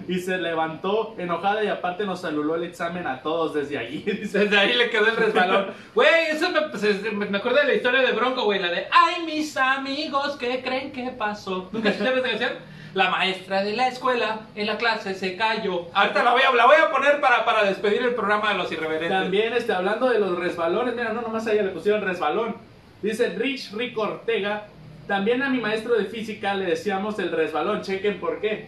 Y 0.08 0.20
se 0.20 0.38
levantó 0.38 1.16
enojada 1.18 1.64
y 1.64 1.68
aparte 1.68 2.06
nos 2.06 2.24
anuló 2.26 2.56
el 2.56 2.64
examen 2.64 3.08
a 3.08 3.22
todos 3.22 3.54
desde 3.54 3.78
allí. 3.78 4.04
Desde 4.06 4.58
ahí 4.58 4.74
le 4.74 4.90
quedó 4.90 5.08
el 5.08 5.16
resbalón. 5.16 5.68
Güey, 5.96 6.26
eso 6.32 6.50
me, 6.52 6.62
pues, 6.64 6.84
es- 6.84 7.12
me 7.14 7.38
acuerdo 7.38 7.60
de 7.60 7.66
la 7.68 7.74
historia 7.76 8.02
de 8.02 8.12
Bronco, 8.14 8.44
güey. 8.44 8.60
La 8.60 8.70
de, 8.72 8.88
ay, 8.92 9.24
mis 9.26 9.56
amigos, 9.58 10.36
¿qué 10.38 10.62
creen 10.64 10.92
que 10.92 11.10
pasó? 11.12 11.70
¿Nunca 11.72 11.90
escuchaste 11.90 12.20
esa 12.20 12.30
canción? 12.30 12.52
La 12.94 13.10
maestra 13.10 13.64
de 13.64 13.74
la 13.74 13.88
escuela 13.88 14.42
en 14.54 14.68
la 14.68 14.78
clase 14.78 15.14
se 15.16 15.38
cayó. 15.38 15.88
Ahorita 15.94 16.24
la 16.24 16.34
voy 16.34 16.42
a, 16.42 16.52
la 16.54 16.66
voy 16.66 16.76
a 16.76 16.92
poner 16.92 17.22
para, 17.22 17.46
para 17.46 17.64
despedir 17.64 18.02
el 18.02 18.14
programa 18.16 18.50
de 18.52 18.56
los 18.58 18.70
irreverentes. 18.72 19.10
También 19.10 19.54
este, 19.54 19.72
hablando 19.72 20.10
de 20.10 20.20
los 20.20 20.38
resbalones, 20.38 20.94
mira, 20.94 21.14
no 21.14 21.22
nomás 21.22 21.48
a 21.48 21.54
ella 21.54 21.64
le 21.64 21.70
pusieron 21.70 22.02
resbalón. 22.02 22.58
Dice 23.02 23.30
Rich 23.30 23.72
Rico 23.74 24.02
Ortega, 24.02 24.68
también 25.08 25.42
a 25.42 25.48
mi 25.50 25.60
maestro 25.60 25.96
de 25.96 26.04
física 26.06 26.54
le 26.54 26.66
decíamos 26.66 27.18
el 27.20 27.32
resbalón, 27.32 27.82
chequen 27.82 28.20
por 28.20 28.42
qué. 28.42 28.68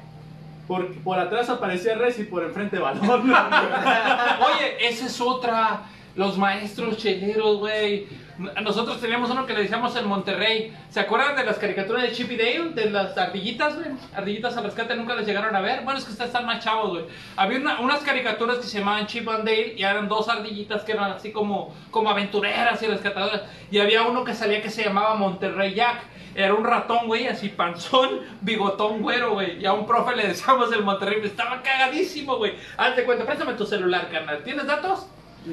Porque 0.73 0.99
por 1.03 1.19
atrás 1.19 1.51
aparecía 1.51 1.93
res 1.93 2.17
y 2.17 2.23
por 2.23 2.43
enfrente 2.43 2.79
balón. 2.79 3.31
Oye, 3.31 4.87
esa 4.87 5.05
es 5.05 5.21
otra. 5.21 5.83
Los 6.15 6.35
maestros 6.35 6.97
cheleros, 6.97 7.59
güey. 7.59 8.07
Nosotros 8.37 8.99
teníamos 8.99 9.29
uno 9.29 9.45
que 9.45 9.53
le 9.53 9.61
decíamos 9.61 9.95
en 9.95 10.07
Monterrey. 10.07 10.75
¿Se 10.89 10.99
acuerdan 10.99 11.35
de 11.35 11.43
las 11.43 11.57
caricaturas 11.59 12.01
de 12.03 12.11
Chip 12.11 12.31
y 12.31 12.37
Dale? 12.37 12.69
De 12.73 12.89
las 12.89 13.17
ardillitas, 13.17 13.75
güey. 13.75 13.87
Ardillitas 14.15 14.57
al 14.57 14.63
rescate 14.63 14.95
nunca 14.95 15.15
les 15.15 15.25
llegaron 15.27 15.55
a 15.55 15.61
ver. 15.61 15.81
Bueno, 15.83 15.99
es 15.99 16.05
que 16.05 16.11
ustedes 16.11 16.29
están 16.29 16.45
más 16.45 16.63
chavos, 16.63 16.89
güey. 16.91 17.05
Había 17.35 17.59
una- 17.59 17.79
unas 17.79 17.99
caricaturas 18.01 18.57
que 18.57 18.63
se 18.63 18.79
llamaban 18.79 19.05
Chip 19.07 19.27
and 19.29 19.45
Dale 19.45 19.73
y 19.77 19.83
eran 19.83 20.07
dos 20.07 20.27
ardillitas 20.29 20.83
que 20.83 20.93
eran 20.93 21.11
así 21.11 21.31
como, 21.31 21.73
como 21.91 22.09
aventureras 22.09 22.81
y 22.81 22.87
rescatadoras. 22.87 23.41
Y 23.69 23.79
había 23.79 24.03
uno 24.03 24.23
que 24.23 24.33
salía 24.33 24.61
que 24.61 24.69
se 24.69 24.83
llamaba 24.83 25.15
Monterrey 25.15 25.73
Jack. 25.73 26.01
Era 26.35 26.55
un 26.55 26.63
ratón, 26.63 27.05
güey, 27.05 27.27
así 27.27 27.49
panzón, 27.49 28.21
bigotón, 28.41 29.01
güero, 29.03 29.33
güey. 29.33 29.61
Y 29.61 29.65
a 29.67 29.73
un 29.73 29.85
profe 29.85 30.15
le 30.15 30.27
decíamos 30.29 30.71
el 30.73 30.83
Monterrey, 30.83 31.21
estaba 31.23 31.61
cagadísimo, 31.61 32.37
güey. 32.37 32.55
Hazte 32.77 33.03
cuenta, 33.03 33.25
préstame 33.25 33.53
tu 33.53 33.65
celular, 33.67 34.09
carnal. 34.11 34.41
¿Tienes 34.43 34.65
datos? 34.65 35.07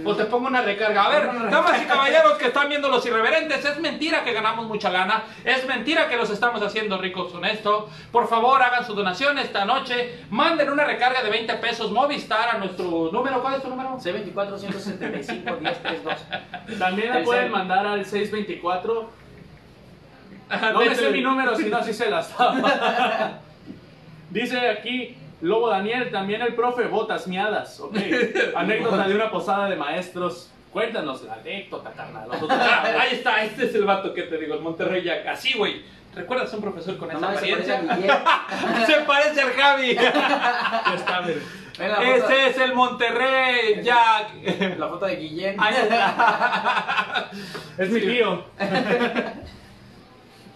O 0.04 0.14
te 0.14 0.24
pongo 0.24 0.46
una 0.46 0.62
recarga. 0.62 1.04
A 1.04 1.08
ver, 1.08 1.50
damas 1.50 1.82
y 1.82 1.86
caballeros 1.86 2.34
que 2.34 2.46
están 2.46 2.68
viendo 2.68 2.88
los 2.88 3.04
irreverentes, 3.06 3.64
es 3.64 3.80
mentira 3.80 4.22
que 4.22 4.32
ganamos 4.32 4.66
mucha 4.66 4.90
lana. 4.90 5.24
Es 5.44 5.66
mentira 5.66 6.08
que 6.08 6.16
los 6.16 6.30
estamos 6.30 6.62
haciendo 6.62 6.96
ricos 6.98 7.32
con 7.32 7.44
esto. 7.44 7.88
Por 8.12 8.28
favor, 8.28 8.62
hagan 8.62 8.86
su 8.86 8.94
donación 8.94 9.38
esta 9.38 9.64
noche. 9.64 10.24
Manden 10.30 10.70
una 10.70 10.84
recarga 10.84 11.22
de 11.22 11.30
20 11.30 11.54
pesos 11.54 11.90
Movistar 11.90 12.54
a 12.54 12.58
nuestro 12.58 13.10
número. 13.12 13.42
¿Cuál 13.42 13.54
es 13.54 13.62
tu 13.62 13.68
número? 13.68 13.98
C24 13.98 14.58
175 14.58 15.56
1032. 15.60 16.78
También 16.78 17.10
la 17.10 17.22
pueden 17.24 17.50
mandar 17.50 17.86
al 17.86 18.04
624. 18.04 19.10
Ajá, 20.48 20.72
No 20.72 20.80
me 20.80 20.94
sé 20.94 21.10
mi 21.10 21.20
número, 21.20 21.56
si 21.56 21.64
no, 21.64 21.78
así 21.78 21.92
se 21.92 22.08
las 22.08 22.36
daba. 22.36 23.40
Dice 24.30 24.68
aquí 24.68 25.16
Lobo 25.40 25.68
Daniel, 25.70 26.10
también 26.10 26.42
el 26.42 26.54
profe 26.54 26.86
Botas 26.86 27.26
Miadas. 27.26 27.80
Ok. 27.80 27.96
Anécdota 28.56 29.08
de 29.08 29.14
una 29.14 29.30
posada 29.30 29.68
de 29.68 29.76
maestros. 29.76 30.50
Cuéntanos 30.72 31.22
la 31.22 31.34
anécdota, 31.34 31.90
carnal. 31.92 32.28
Ah, 32.50 32.84
ahí 33.00 33.14
está, 33.16 33.42
este 33.42 33.64
es 33.66 33.74
el 33.74 33.84
vato 33.84 34.14
que 34.14 34.22
te 34.22 34.38
digo, 34.38 34.54
el 34.54 34.60
Monterrey 34.60 35.02
Jack. 35.02 35.26
Así, 35.26 35.54
güey. 35.56 35.82
¿Recuerdas 36.14 36.52
a 36.52 36.56
un 36.56 36.62
profesor 36.62 36.96
con 36.96 37.08
No 37.08 37.18
esa 37.18 37.26
mames, 37.26 37.40
se 37.40 37.46
parece 37.52 37.72
a 37.72 37.76
apariencia? 37.78 37.96
Guillermo. 37.96 38.86
Se 38.86 38.94
parece 39.02 39.40
al 39.42 39.50
Javi. 39.52 39.94
Ya 39.94 40.94
está, 40.96 41.22
Ese 42.02 42.46
es 42.48 42.58
el 42.58 42.74
Monterrey 42.74 43.80
Jack. 43.82 44.76
la 44.78 44.88
foto 44.88 45.06
de 45.06 45.16
Guillermo. 45.16 45.62
Ahí 45.62 45.74
está. 45.82 47.30
Es 47.78 47.90
mi 47.90 48.00
tío. 48.00 48.44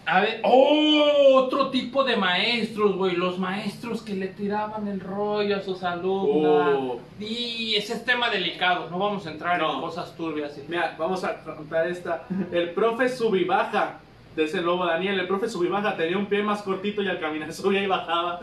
A 0.07 0.21
ver, 0.21 0.41
¡oh! 0.45 1.35
Otro 1.45 1.71
tipo 1.71 2.05
de 2.05 2.17
maestros, 2.17 2.97
güey. 2.97 3.15
Los 3.17 3.39
maestros 3.39 4.03
que 4.03 4.15
le 4.15 4.29
tiraban 4.29 4.87
el 4.89 5.01
rollo 5.01 5.57
a 5.57 5.61
sus 5.61 5.83
alumnas. 5.83 6.75
Oh. 6.79 7.01
Y 7.19 7.75
ese 7.77 7.95
es 7.95 8.05
tema 8.05 8.29
delicado. 8.31 8.89
No 8.91 8.99
vamos 8.99 9.27
a 9.27 9.31
entrar 9.31 9.61
en 9.61 9.81
cosas 9.81 10.15
turbias. 10.17 10.59
Mira, 10.69 10.95
vamos 10.99 11.25
a 11.25 11.43
contar 11.43 11.89
esta. 11.89 12.25
El 12.53 12.71
profe 12.71 13.09
subibaja 13.09 14.01
de 14.37 14.45
ese 14.45 14.61
lobo 14.61 14.85
Daniel. 14.85 15.19
El 15.21 15.27
profe 15.27 15.49
subibaja 15.49 15.97
tenía 15.97 16.19
un 16.19 16.27
pie 16.27 16.43
más 16.43 16.63
cortito 16.63 17.01
y 17.03 17.09
al 17.09 17.21
caminar 17.21 17.53
subía 17.55 17.83
y 17.83 17.87
bajaba. 17.87 18.41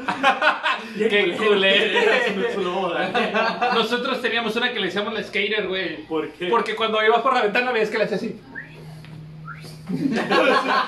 ¡Qué 0.98 1.36
culero! 1.38 2.00
Era 2.00 2.16
su- 2.54 2.56
su 2.60 2.62
lobo 2.64 2.90
Daniel. 2.90 3.32
Nosotros 3.76 4.22
teníamos 4.22 4.56
una 4.56 4.72
que 4.74 4.80
le 4.80 4.86
decíamos 4.88 5.14
la 5.14 5.22
skater, 5.24 5.68
güey. 5.68 5.98
¿Por 6.08 6.30
qué? 6.32 6.48
Porque 6.48 6.76
cuando 6.76 7.04
iba 7.06 7.22
por 7.22 7.34
la 7.34 7.44
ventana 7.44 7.72
veías 7.72 7.90
que 7.90 7.98
le 7.98 8.06
hacía 8.06 8.18
así. 8.18 8.40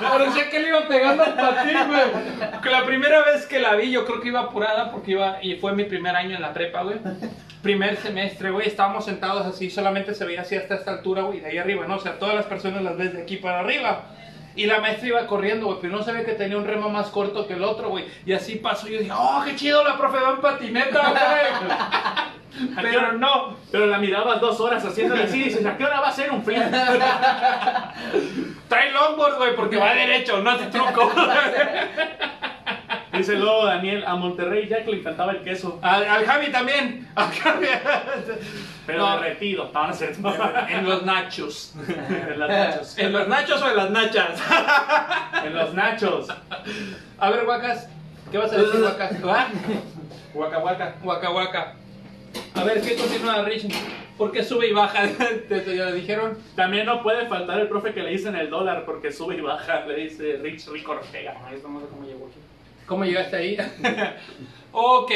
Parecía 0.02 0.50
que 0.50 0.60
le 0.60 0.68
iba 0.70 0.88
pegando 0.88 1.24
al 1.24 1.36
patín, 1.36 1.78
güey. 1.88 2.72
La 2.72 2.86
primera 2.86 3.24
vez 3.24 3.46
que 3.46 3.60
la 3.60 3.76
vi, 3.76 3.92
yo 3.92 4.06
creo 4.06 4.22
que 4.22 4.30
iba 4.30 4.42
apurada 4.42 4.92
porque 4.92 5.12
iba, 5.12 5.40
y 5.42 5.56
fue 5.56 5.74
mi 5.74 5.84
primer 5.86 6.16
año 6.16 6.36
en 6.36 6.42
la 6.42 6.54
prepa, 6.54 6.84
güey. 6.84 6.98
Primer 7.62 7.98
semestre, 7.98 8.52
güey, 8.52 8.68
estábamos 8.68 9.06
sentados 9.06 9.46
así, 9.46 9.70
solamente 9.70 10.14
se 10.14 10.26
veía 10.26 10.42
así 10.42 10.56
hasta 10.56 10.76
esta 10.76 10.92
altura, 10.92 11.24
güey, 11.24 11.40
de 11.40 11.48
ahí 11.48 11.58
arriba, 11.58 11.88
¿no? 11.88 11.96
O 11.96 12.00
sea, 12.00 12.20
todas 12.20 12.36
las 12.36 12.46
personas 12.46 12.82
las 12.82 12.98
ves 12.98 13.14
de 13.14 13.22
aquí 13.22 13.38
para 13.38 13.60
arriba. 13.60 14.06
Y 14.56 14.66
la 14.66 14.80
maestra 14.80 15.08
iba 15.08 15.28
corriendo, 15.28 15.68
güey, 15.68 15.78
pero 15.82 15.98
no 15.98 16.04
sabía 16.04 16.26
que 16.26 16.34
tenía 16.34 16.58
un 16.58 16.66
remo 16.66 16.90
más 16.90 17.08
corto 17.08 17.48
que 17.48 17.54
el 17.54 17.64
otro, 17.64 17.90
güey. 17.90 18.06
Y 18.26 18.34
así 18.34 18.56
pasó, 18.56 18.88
y 18.88 18.94
yo 18.94 19.00
dije, 19.00 19.12
oh, 19.12 19.42
qué 19.46 19.56
chido, 19.56 19.84
la 19.84 19.98
profe 19.98 20.20
va 20.20 20.32
en 20.32 20.42
patineta, 20.42 21.10
güey. 21.10 21.24
Pero 22.76 23.14
no, 23.14 23.56
Pero 23.72 23.88
la 23.88 23.98
mirabas 23.98 24.40
dos 24.40 24.60
horas 24.60 24.86
haciéndole 24.86 25.24
así 25.24 25.42
y 25.42 25.46
dices, 25.46 25.66
¿a 25.66 25.76
qué 25.76 25.86
hora 25.86 26.02
va 26.02 26.10
a 26.10 26.12
ser 26.12 26.32
un 26.32 26.44
flip? 26.44 26.60
Trae 28.68 28.92
longboard, 28.92 29.38
güey, 29.38 29.56
porque 29.56 29.78
va 29.78 29.96
derecho, 29.96 30.40
no 30.42 30.52
hace 30.52 30.68
truco. 30.68 31.12
Dice 33.14 33.36
luego 33.36 33.66
Daniel, 33.66 34.04
a 34.08 34.16
Monterrey 34.16 34.68
Jack 34.68 34.88
le 34.88 34.98
encantaba 34.98 35.34
el 35.34 35.44
queso, 35.44 35.80
Al, 35.82 36.04
al 36.04 36.26
Javi 36.26 36.52
también. 36.52 37.08
Al 37.16 37.32
Javi. 37.32 37.68
pero 38.88 39.00
No. 39.00 39.18
derretido. 39.20 39.70
No, 39.74 39.88
no 39.88 39.94
es. 39.94 40.02
En 40.70 40.86
los 40.86 41.04
nachos. 41.04 41.74
en 41.88 42.40
los 42.40 42.50
nachos. 42.50 42.98
¿En 42.98 43.14
los 43.14 43.28
nachos 43.28 43.62
o 43.62 43.70
en 43.70 43.78
las 43.78 43.90
nachas? 43.92 44.42
En 45.46 45.54
los 45.56 45.74
nachos. 45.74 46.28
A 47.20 47.30
ver, 47.30 47.46
Guacas. 47.46 47.88
¿Qué 48.32 48.38
vas 48.40 48.52
a 48.52 48.58
decir, 48.58 48.80
Guacas? 48.82 49.26
¿Va? 49.26 49.48
Guaca, 50.34 50.58
guaca, 50.58 50.96
guaca, 51.04 51.30
guaca. 51.30 51.74
A 52.56 52.64
ver, 52.64 52.82
¿qué 52.82 52.96
continúa, 52.96 53.44
Rich? 53.44 53.68
¿Por 54.18 54.32
qué 54.32 54.44
sube 54.44 54.68
y 54.70 54.74
baja? 54.74 55.08
¿Te, 55.50 55.76
ya 55.76 55.86
le 55.86 55.94
dijeron? 55.94 56.38
También 56.56 56.86
no 56.88 57.04
puede 57.04 57.28
faltar 57.28 57.60
el 57.60 57.68
profe 57.68 57.94
que 57.94 58.02
le 58.02 58.10
dicen 58.12 58.36
el 58.36 58.50
dólar 58.50 58.86
porque 58.86 59.12
sube 59.12 59.36
y 59.38 59.42
baja, 59.42 59.86
le 59.86 59.96
dice 59.96 60.40
Rich 60.42 60.68
Rico 60.70 60.92
Ortega. 60.94 61.36
No 61.44 61.50
sé 61.52 61.62
cómo 61.62 61.80
llegó 62.06 62.28
aquí. 62.28 62.40
¿Cómo 62.86 63.06
llegaste 63.06 63.36
ahí? 63.36 63.58
ok. 64.72 65.12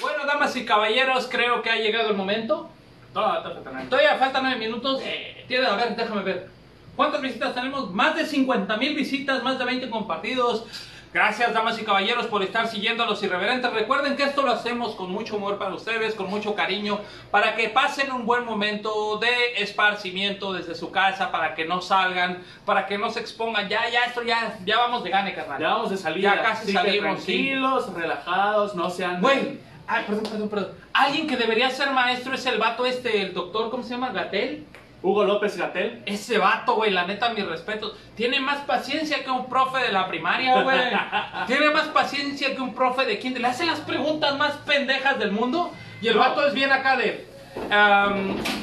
Bueno, 0.00 0.26
damas 0.26 0.54
y 0.56 0.64
caballeros, 0.64 1.28
creo 1.30 1.62
que 1.62 1.70
ha 1.70 1.76
llegado 1.76 2.10
el 2.10 2.16
momento. 2.16 2.70
No. 3.14 3.42
Todavía 3.88 4.16
faltan 4.16 4.44
nueve 4.44 4.58
minutos. 4.58 5.02
Tiene, 5.48 5.66
a 5.66 5.74
ver, 5.74 5.96
déjame 5.96 6.22
ver. 6.22 6.48
¿Cuántas 6.94 7.20
visitas 7.20 7.54
tenemos? 7.54 7.92
Más 7.92 8.16
de 8.16 8.26
50 8.26 8.76
mil 8.76 8.94
visitas, 8.94 9.42
más 9.42 9.58
de 9.58 9.64
20 9.64 9.90
compartidos. 9.90 10.64
Gracias, 11.12 11.54
damas 11.54 11.80
y 11.80 11.84
caballeros, 11.84 12.26
por 12.26 12.42
estar 12.42 12.68
siguiendo 12.68 13.02
a 13.02 13.06
los 13.06 13.22
irreverentes. 13.22 13.72
Recuerden 13.72 14.14
que 14.14 14.24
esto 14.24 14.42
lo 14.42 14.52
hacemos 14.52 14.94
con 14.94 15.10
mucho 15.10 15.36
amor 15.36 15.56
para 15.56 15.74
ustedes, 15.74 16.14
con 16.14 16.28
mucho 16.28 16.54
cariño, 16.54 17.00
para 17.30 17.56
que 17.56 17.70
pasen 17.70 18.12
un 18.12 18.26
buen 18.26 18.44
momento 18.44 19.16
de 19.16 19.62
esparcimiento 19.62 20.52
desde 20.52 20.74
su 20.74 20.90
casa, 20.90 21.32
para 21.32 21.54
que 21.54 21.64
no 21.64 21.80
salgan, 21.80 22.42
para 22.66 22.86
que 22.86 22.98
no 22.98 23.08
se 23.08 23.20
expongan. 23.20 23.70
Ya, 23.70 23.88
ya, 23.88 24.04
esto 24.04 24.22
ya, 24.22 24.58
ya 24.66 24.76
vamos 24.76 25.02
de 25.02 25.08
gane, 25.08 25.34
carnal. 25.34 25.58
Ya 25.58 25.68
vamos 25.68 25.90
de 25.90 25.96
salida. 25.96 26.34
Ya 26.34 26.42
casi 26.42 26.66
que 26.66 26.72
salimos, 26.74 27.20
sí. 27.20 27.32
Tranquilos, 27.32 27.94
relajados, 27.94 28.74
no 28.74 28.90
sean. 28.90 29.22
Güey, 29.22 29.60
ay, 29.86 30.04
perdón, 30.06 30.24
perdón, 30.24 30.48
perdón. 30.50 30.72
Alguien 30.92 31.26
que 31.26 31.38
debería 31.38 31.70
ser 31.70 31.90
maestro 31.90 32.34
es 32.34 32.44
el 32.44 32.58
vato 32.58 32.84
este, 32.84 33.22
el 33.22 33.32
doctor, 33.32 33.70
¿cómo 33.70 33.82
se 33.82 33.90
llama? 33.90 34.10
Gatel. 34.10 34.66
Hugo 35.02 35.24
López 35.24 35.56
Gatel. 35.56 36.02
Ese 36.06 36.38
vato, 36.38 36.74
güey, 36.74 36.90
la 36.90 37.06
neta, 37.06 37.30
mis 37.30 37.46
respetos. 37.46 37.96
Tiene 38.16 38.40
más 38.40 38.58
paciencia 38.62 39.22
que 39.22 39.30
un 39.30 39.48
profe 39.48 39.78
de 39.80 39.92
la 39.92 40.08
primaria, 40.08 40.62
güey. 40.62 40.78
Tiene 41.46 41.70
más 41.70 41.88
paciencia 41.88 42.54
que 42.54 42.60
un 42.60 42.74
profe 42.74 43.04
de 43.04 43.18
kinder. 43.18 43.40
Le 43.42 43.48
hace 43.48 43.64
las 43.64 43.80
preguntas 43.80 44.36
más 44.36 44.52
pendejas 44.58 45.18
del 45.18 45.30
mundo. 45.32 45.72
Y 46.00 46.08
el 46.08 46.14
No. 46.14 46.20
vato 46.20 46.46
es 46.46 46.52
bien 46.54 46.72
acá 46.72 46.96
de. 46.96 47.26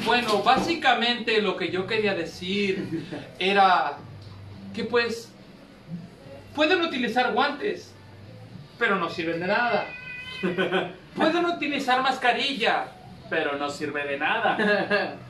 bueno, 0.04 0.42
básicamente 0.42 1.40
lo 1.42 1.56
que 1.56 1.70
yo 1.70 1.86
quería 1.86 2.14
decir 2.14 3.06
era 3.38 3.94
que, 4.74 4.84
pues, 4.84 5.32
pueden 6.54 6.82
utilizar 6.82 7.32
guantes, 7.32 7.94
pero 8.78 8.96
no 8.96 9.08
sirven 9.08 9.40
de 9.40 9.46
nada. 9.46 9.86
Pueden 11.16 11.46
utilizar 11.46 12.02
mascarilla, 12.02 12.88
Pero 13.30 13.56
no 13.56 13.70
sirve 13.70 14.04
de 14.06 14.18
nada. 14.18 14.56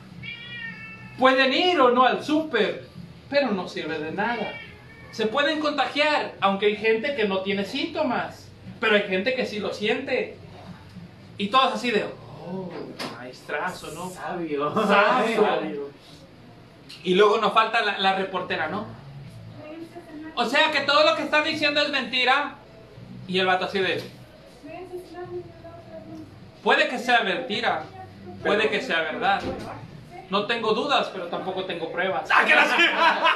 Pueden 1.17 1.53
ir 1.53 1.79
o 1.79 1.91
no 1.91 2.03
al 2.03 2.23
súper, 2.23 2.85
pero 3.29 3.51
no 3.51 3.67
sirve 3.67 3.99
de 3.99 4.11
nada. 4.11 4.53
Se 5.11 5.25
pueden 5.25 5.59
contagiar, 5.59 6.35
aunque 6.41 6.67
hay 6.67 6.75
gente 6.75 7.15
que 7.15 7.27
no 7.27 7.39
tiene 7.41 7.65
síntomas, 7.65 8.49
pero 8.79 8.95
hay 8.95 9.03
gente 9.03 9.33
que 9.33 9.45
sí 9.45 9.59
lo 9.59 9.73
siente. 9.73 10.37
Y 11.37 11.47
todos 11.47 11.73
así 11.73 11.91
de, 11.91 12.05
oh, 12.05 12.69
maestrazo, 13.17 13.91
¿no? 13.91 14.09
Sabio. 14.09 14.73
Sabio. 14.73 15.89
Y 17.03 17.15
luego 17.15 17.39
nos 17.39 17.53
falta 17.53 17.81
la, 17.81 17.97
la 17.97 18.15
reportera, 18.15 18.67
¿no? 18.67 18.85
O 20.35 20.45
sea 20.45 20.71
que 20.71 20.81
todo 20.81 21.03
lo 21.03 21.15
que 21.15 21.23
están 21.23 21.43
diciendo 21.43 21.81
es 21.81 21.89
mentira. 21.89 22.55
Y 23.27 23.39
el 23.39 23.45
vato 23.45 23.65
así 23.65 23.79
de, 23.79 24.01
puede 26.63 26.87
que 26.87 26.97
sea 26.97 27.21
mentira, 27.23 27.83
puede 28.43 28.69
que 28.69 28.81
sea 28.81 29.01
verdad. 29.01 29.41
No 30.29 30.45
tengo 30.45 30.73
dudas, 30.73 31.09
pero 31.13 31.27
tampoco 31.27 31.63
tengo 31.65 31.91
pruebas. 31.91 32.29
¡Ah, 32.33 32.43
que 32.45 32.53
la 32.55 32.65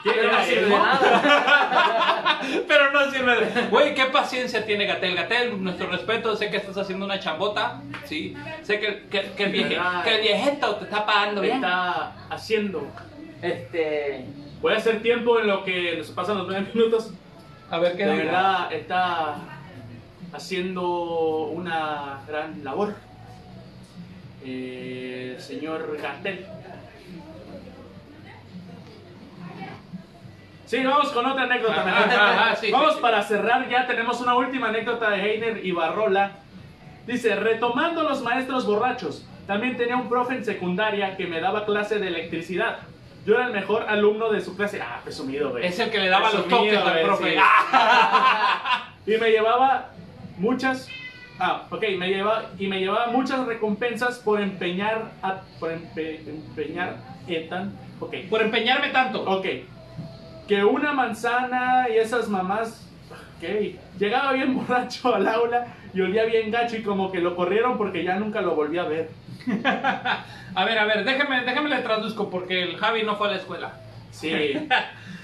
Pero 0.04 0.32
no 0.32 0.42
sirve 0.44 0.62
de 0.62 0.70
nada. 0.70 2.40
Pero 2.66 2.90
no 2.92 3.10
sirve 3.10 3.44
de... 3.44 3.66
Güey, 3.66 3.94
qué 3.94 4.06
paciencia 4.06 4.64
tiene 4.64 4.86
Gatel. 4.86 5.14
Gatel, 5.14 5.62
nuestro 5.62 5.88
respeto, 5.88 6.34
sé 6.36 6.50
que 6.50 6.56
estás 6.56 6.78
haciendo 6.78 7.04
una 7.04 7.20
chambota, 7.20 7.82
sí. 8.04 8.34
Sé 8.62 8.80
que, 8.80 9.06
que, 9.10 9.32
que 9.32 9.44
el, 9.44 9.52
vieje, 9.52 9.78
que 10.04 10.14
el 10.14 10.20
viejito 10.22 10.76
te 10.76 10.84
está 10.84 11.04
pagando 11.04 11.42
bien. 11.42 11.56
Está 11.56 12.14
haciendo. 12.30 12.86
Este. 13.42 14.24
Voy 14.62 14.72
a 14.72 14.76
hacer 14.78 15.02
tiempo 15.02 15.38
en 15.38 15.46
lo 15.48 15.64
que 15.64 15.96
nos 15.98 16.10
pasan 16.10 16.38
los 16.38 16.46
nueve 16.46 16.66
minutos. 16.72 17.12
A 17.70 17.78
ver 17.78 17.96
qué 17.96 18.04
De 18.06 18.12
digo. 18.12 18.24
verdad 18.24 18.72
está 18.72 19.36
haciendo 20.32 21.46
una 21.46 22.20
gran 22.26 22.64
labor. 22.64 22.94
Eh, 24.44 25.36
señor 25.38 25.98
Gatel. 26.00 26.46
Sí, 30.66 30.84
vamos 30.84 31.08
con 31.10 31.26
otra 31.26 31.44
anécdota. 31.44 31.80
Ajá, 31.80 32.06
mejor. 32.06 32.20
ajá, 32.20 32.56
sí, 32.56 32.70
vamos 32.70 32.90
sí, 32.90 32.96
sí. 32.96 33.02
para 33.02 33.22
cerrar, 33.22 33.68
ya 33.68 33.86
tenemos 33.88 34.20
una 34.20 34.34
última 34.36 34.68
anécdota 34.68 35.10
de 35.10 35.20
Heiner 35.20 35.64
y 35.64 35.72
Barrola. 35.72 36.32
Dice, 37.06 37.34
retomando 37.34 38.04
los 38.04 38.22
maestros 38.22 38.66
borrachos, 38.66 39.26
también 39.48 39.76
tenía 39.76 39.96
un 39.96 40.08
profe 40.08 40.34
en 40.36 40.44
secundaria 40.44 41.16
que 41.16 41.26
me 41.26 41.40
daba 41.40 41.66
clase 41.66 41.98
de 41.98 42.06
electricidad. 42.06 42.78
Yo 43.26 43.34
era 43.34 43.46
el 43.46 43.52
mejor 43.52 43.84
alumno 43.88 44.30
de 44.30 44.40
su 44.40 44.56
clase. 44.56 44.80
Ah, 44.80 45.00
presumido, 45.02 45.50
güey. 45.50 45.66
Es 45.66 45.78
el 45.80 45.90
que 45.90 45.98
le 45.98 46.08
daba 46.08 46.30
los 46.30 46.46
toques 46.46 46.76
al 46.78 47.02
profe. 47.02 47.32
sí. 47.32 47.38
Ah, 47.40 48.94
Y 49.06 49.16
me 49.16 49.30
llevaba 49.30 49.88
muchas. 50.36 50.86
Ah, 51.40 51.66
ok, 51.70 51.82
me 51.98 52.08
llevaba 52.08 52.44
y 52.58 52.66
me 52.66 52.80
llevaba 52.80 53.06
muchas 53.08 53.46
recompensas 53.46 54.18
por 54.18 54.40
empeñar 54.40 55.10
a, 55.22 55.40
por 55.58 55.72
empe- 55.72 56.20
empeñar 56.28 56.96
etan. 57.26 57.72
Ok, 57.98 58.14
Por 58.28 58.42
empeñarme 58.42 58.90
tanto. 58.90 59.22
ok. 59.22 59.46
Que 60.46 60.64
una 60.64 60.92
manzana 60.92 61.86
y 61.88 61.96
esas 61.96 62.28
mamás. 62.28 62.86
Ok, 63.38 63.48
llegaba 63.98 64.32
bien 64.34 64.54
borracho 64.66 65.14
al 65.14 65.26
aula 65.26 65.66
y 65.94 66.00
olía 66.02 66.24
bien 66.24 66.50
gacho 66.50 66.76
y 66.76 66.82
como 66.82 67.10
que 67.10 67.20
lo 67.20 67.34
corrieron 67.34 67.78
porque 67.78 68.04
ya 68.04 68.16
nunca 68.16 68.42
lo 68.42 68.54
volví 68.54 68.76
a 68.78 68.84
ver. 68.84 69.08
A 70.54 70.64
ver, 70.64 70.78
a 70.80 70.84
ver, 70.84 71.04
déjeme, 71.04 71.42
déjeme 71.44 71.68
le 71.70 71.78
traduzco 71.78 72.28
porque 72.28 72.62
el 72.64 72.76
Javi 72.76 73.04
no 73.04 73.14
fue 73.16 73.28
a 73.28 73.30
la 73.30 73.36
escuela. 73.36 73.72
Sí, 74.10 74.52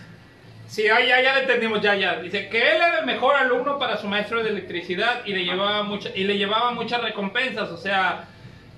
Sí, 0.68 0.88
ah, 0.88 1.00
ya, 1.00 1.22
ya 1.22 1.34
le 1.34 1.40
entendimos, 1.42 1.80
ya, 1.80 1.94
ya. 1.94 2.20
Dice 2.20 2.48
que 2.48 2.58
él 2.58 2.76
era 2.76 2.98
el 3.00 3.06
mejor 3.06 3.36
alumno 3.36 3.78
para 3.78 3.96
su 3.96 4.08
maestro 4.08 4.42
de 4.42 4.50
electricidad 4.50 5.24
y 5.24 5.32
le 5.32 5.44
llevaba 5.44 5.82
mucha, 5.84 6.10
y 6.14 6.24
le 6.24 6.36
llevaba 6.36 6.72
muchas 6.72 7.02
recompensas, 7.02 7.70
o 7.70 7.76
sea, 7.76 8.28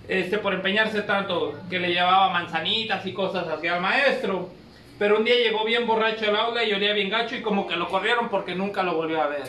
este 0.07 0.39
por 0.39 0.55
empeñarse 0.55 1.03
tanto, 1.03 1.55
que 1.71 1.79
le 1.79 1.93
llevaba 1.93 2.31
manzanitas 2.31 3.05
y 3.07 3.13
cosas 3.13 3.49
hacia 3.49 3.77
el 3.77 3.81
maestro. 3.81 4.51
Pero 4.99 5.19
un 5.19 5.25
día 5.25 5.37
llegó 5.37 5.65
bien 5.65 5.87
borracho 5.87 6.29
al 6.29 6.37
aula 6.37 6.65
y 6.65 6.73
olía 6.73 6.93
bien 6.93 7.09
gacho 7.09 7.37
y 7.37 7.43
como 7.43 7.67
que 7.67 7.77
lo 7.77 7.89
corrieron 7.89 8.29
porque 8.29 8.55
nunca 8.55 8.83
lo 8.83 8.95
volvió 8.95 9.23
a 9.23 9.29
ver. 9.29 9.45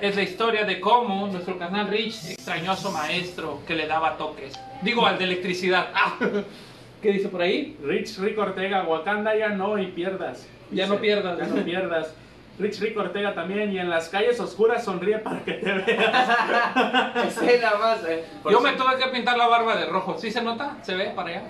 Es 0.00 0.16
la 0.16 0.22
historia 0.22 0.64
de 0.64 0.80
cómo 0.80 1.28
nuestro 1.28 1.56
canal 1.56 1.86
Rich 1.86 2.30
extrañó 2.30 2.72
a 2.72 2.76
su 2.76 2.90
maestro 2.90 3.60
que 3.66 3.76
le 3.76 3.86
daba 3.86 4.16
toques. 4.16 4.58
Digo, 4.82 5.06
al 5.06 5.18
de 5.18 5.24
electricidad. 5.24 5.90
Ah, 5.94 6.16
¿Qué 7.02 7.12
dice 7.12 7.28
por 7.28 7.42
ahí? 7.42 7.76
Rich 7.84 8.18
Rick 8.18 8.38
Ortega, 8.38 8.82
Wakanda 8.82 9.36
ya 9.36 9.50
no 9.50 9.78
y 9.78 9.86
pierdas. 9.86 10.48
Ya 10.72 10.86
no 10.86 10.96
pierdas. 10.98 11.38
Ya 11.38 11.46
no 11.46 11.62
pierdas. 11.64 12.14
Rich 12.58 12.80
Rick 12.80 12.98
Ortega 12.98 13.34
también 13.34 13.72
y 13.72 13.78
en 13.78 13.88
las 13.88 14.08
calles 14.10 14.38
oscuras 14.38 14.84
sonríe 14.84 15.18
para 15.18 15.40
que 15.40 15.54
te 15.54 15.72
veas. 15.72 16.28
Más. 17.80 18.04
eh. 18.04 18.24
Por 18.42 18.52
Yo 18.52 18.60
me 18.60 18.72
tuve 18.72 18.96
que 18.98 19.06
pintar 19.08 19.36
la 19.38 19.46
barba 19.46 19.74
de 19.76 19.86
rojo. 19.86 20.18
¿Sí 20.18 20.30
se 20.30 20.42
nota? 20.42 20.76
¿Se 20.82 20.94
ve 20.94 21.12
para 21.16 21.30
allá? 21.30 21.42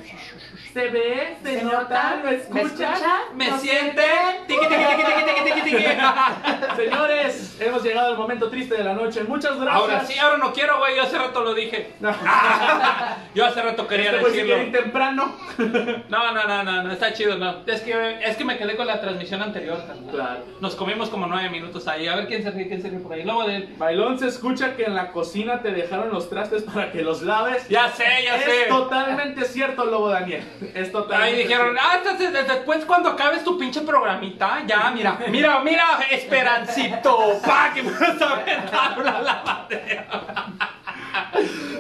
¿Se 0.72 0.88
ve? 0.88 1.36
¿Se, 1.42 1.58
¿Se 1.58 1.64
nota? 1.64 2.16
¿Lo 2.22 2.30
¿Me 2.30 2.36
escucha? 2.36 2.62
escucha? 2.94 3.18
¿Me 3.34 3.48
¿No 3.48 3.58
siente? 3.58 4.02
Tiqui, 4.46 4.66
tiqui, 4.66 5.60
tiqui. 5.70 5.84
Señores, 6.76 7.56
hemos 7.60 7.82
llegado 7.82 8.08
al 8.12 8.16
momento 8.18 8.48
triste 8.48 8.76
de 8.76 8.84
la 8.84 8.94
noche. 8.94 9.22
Muchas 9.24 9.56
gracias. 9.60 9.74
Ahora 9.82 10.04
sí, 10.06 10.18
ahora 10.18 10.38
no 10.38 10.52
quiero, 10.52 10.78
güey. 10.78 10.96
Yo 10.96 11.02
hace 11.02 11.18
rato 11.18 11.40
lo 11.42 11.54
dije. 11.54 11.92
Yo 13.34 13.44
hace 13.44 13.62
rato 13.62 13.86
quería 13.86 14.12
Este 14.12 14.24
decirlo. 14.30 14.62
ir 14.62 14.72
temprano. 14.72 15.36
No, 16.08 16.32
no, 16.32 16.44
no, 16.48 16.62
no, 16.62 16.82
no, 16.84 16.92
está 16.92 17.12
chido, 17.12 17.36
no. 17.36 17.56
Es 17.66 17.82
que, 17.82 18.18
es 18.24 18.36
que 18.36 18.44
me 18.44 18.56
quedé 18.56 18.74
con 18.76 18.86
la 18.86 19.00
transmisión 19.00 19.42
anterior, 19.42 19.78
carnal. 19.86 20.10
Claro. 20.10 20.44
Nos 20.60 20.74
comimos 20.74 21.08
como 21.10 21.26
nueve 21.26 21.50
minutos 21.50 21.86
ahí. 21.88 22.08
A 22.08 22.16
ver 22.16 22.26
quién 22.26 22.42
se 22.42 22.50
ríe, 22.50 22.68
quién 22.68 22.80
se 22.80 22.88
ríe 22.88 22.98
por 23.00 23.12
ahí. 23.12 23.24
Luego 23.24 23.44
de... 23.44 23.68
Bailón 23.76 24.18
se 24.18 24.28
escucha 24.28 24.74
que 24.76 24.84
en 24.84 24.94
la 24.94 25.12
cocina 25.12 25.60
te 25.60 25.70
dejaron 25.70 26.10
los 26.10 26.30
trastes 26.30 26.62
para 26.62 26.90
que 26.90 27.02
los 27.02 27.22
laves. 27.22 27.68
Ya 27.68 27.88
sé, 27.90 28.04
ya 28.24 28.36
es 28.36 28.44
sé. 28.44 28.64
totalmente 28.68 29.44
cierto, 29.44 29.84
Lobo 29.84 30.08
Daniel. 30.08 30.42
Es 30.74 30.92
totalmente 30.92 31.32
Ahí 31.32 31.42
dijeron, 31.42 31.76
ah, 31.80 31.96
entonces 31.98 32.32
después 32.32 32.84
cuando 32.84 33.10
acabes 33.10 33.44
tu 33.44 33.58
pinche 33.58 33.80
programita, 33.82 34.62
ya, 34.66 34.90
mira, 34.94 35.18
mira, 35.28 35.60
mira, 35.60 35.84
Esperancito, 36.10 37.40
pa, 37.44 37.72
que 37.74 37.82
me 37.82 37.90
vas 37.92 38.20
a 38.20 38.32
aventar 38.32 38.98
una 39.00 39.20
lavadera. 39.20 40.06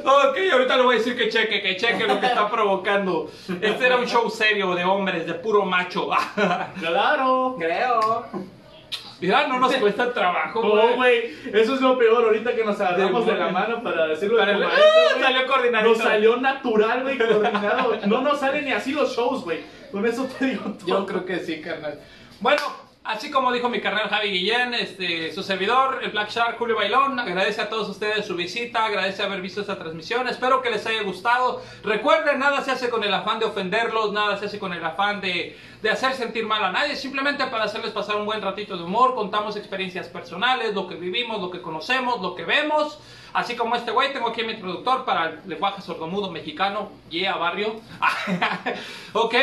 Ok, 0.04 0.36
ahorita 0.52 0.76
le 0.76 0.82
voy 0.82 0.96
a 0.96 0.98
decir 0.98 1.16
que 1.16 1.28
cheque, 1.28 1.62
que 1.62 1.76
cheque 1.76 2.06
lo 2.06 2.18
que 2.20 2.26
está 2.26 2.50
provocando. 2.50 3.30
Este 3.60 3.86
era 3.86 3.96
un 3.96 4.06
show 4.06 4.28
serio 4.28 4.74
de 4.74 4.84
hombres, 4.84 5.26
de 5.26 5.34
puro 5.34 5.64
macho. 5.64 6.10
Claro. 6.80 7.56
Creo. 7.58 8.26
Mira, 9.22 9.46
no 9.46 9.58
nos 9.60 9.72
cuesta 9.76 10.12
trabajo, 10.12 10.62
No, 10.62 10.96
güey. 10.96 11.32
eso 11.52 11.74
es 11.74 11.80
lo 11.80 11.96
peor 11.96 12.24
ahorita 12.24 12.54
que 12.54 12.64
nos 12.64 12.78
agarramos 12.80 13.24
de 13.24 13.32
la 13.34 13.48
mano 13.48 13.82
para 13.82 14.08
decirlo 14.08 14.36
Para 14.38 14.52
como 14.54 14.64
el- 14.64 14.68
maestro, 14.70 14.92
¡Ah! 15.16 15.20
salió 15.20 15.46
coordinadito. 15.46 15.88
Nos 15.90 15.98
salió 15.98 16.36
natural, 16.38 17.02
güey, 17.02 17.18
coordinado. 17.18 17.96
No 18.06 18.20
nos 18.20 18.40
salen 18.40 18.64
ni 18.64 18.72
así 18.72 18.92
los 18.92 19.14
shows, 19.16 19.44
güey. 19.44 19.60
Con 19.90 20.04
eso 20.06 20.24
te 20.38 20.46
digo 20.46 20.64
todo. 20.72 20.86
Yo 20.86 21.06
creo 21.06 21.24
que 21.24 21.38
sí, 21.38 21.60
carnal. 21.60 21.98
Bueno, 22.40 22.62
así 23.04 23.30
como 23.30 23.52
dijo 23.52 23.68
mi 23.68 23.80
carnal 23.80 24.08
Javi 24.08 24.30
Guillén, 24.30 24.74
este, 24.74 25.32
su 25.32 25.42
servidor, 25.42 26.00
el 26.02 26.10
Black 26.10 26.30
Shark 26.30 26.58
Julio 26.58 26.76
Bailón, 26.76 27.18
agradece 27.18 27.60
a 27.60 27.68
todos 27.68 27.88
ustedes 27.88 28.26
su 28.26 28.36
visita, 28.36 28.84
agradece 28.84 29.22
haber 29.22 29.40
visto 29.40 29.60
esta 29.60 29.78
transmisión, 29.78 30.28
espero 30.28 30.62
que 30.62 30.70
les 30.70 30.86
haya 30.86 31.02
gustado. 31.02 31.62
Recuerden, 31.82 32.38
nada 32.38 32.62
se 32.62 32.70
hace 32.70 32.90
con 32.90 33.02
el 33.04 33.12
afán 33.12 33.38
de 33.38 33.46
ofenderlos, 33.46 34.12
nada 34.12 34.36
se 34.36 34.46
hace 34.46 34.58
con 34.58 34.72
el 34.72 34.84
afán 34.84 35.20
de, 35.20 35.58
de 35.82 35.90
hacer 35.90 36.14
sentir 36.14 36.46
mal 36.46 36.64
a 36.64 36.72
nadie, 36.72 36.96
simplemente 36.96 37.44
para 37.46 37.64
hacerles 37.64 37.92
pasar 37.92 38.16
un 38.16 38.26
buen 38.26 38.40
ratito 38.40 38.76
de 38.76 38.84
humor, 38.84 39.14
contamos 39.14 39.56
experiencias 39.56 40.08
personales, 40.08 40.74
lo 40.74 40.86
que 40.86 40.94
vivimos, 40.94 41.40
lo 41.40 41.50
que 41.50 41.60
conocemos, 41.60 42.20
lo 42.20 42.34
que 42.34 42.44
vemos. 42.44 42.98
Así 43.32 43.56
como 43.56 43.74
este 43.74 43.90
güey, 43.90 44.12
tengo 44.12 44.28
aquí 44.28 44.42
a 44.42 44.44
mi 44.44 44.56
traductor 44.56 45.04
para 45.06 45.30
el 45.30 45.40
lenguaje 45.46 45.80
sordomudo 45.80 46.30
mexicano, 46.30 46.90
yeah, 47.08 47.34
barrio. 47.36 47.80
ok, 49.14 49.34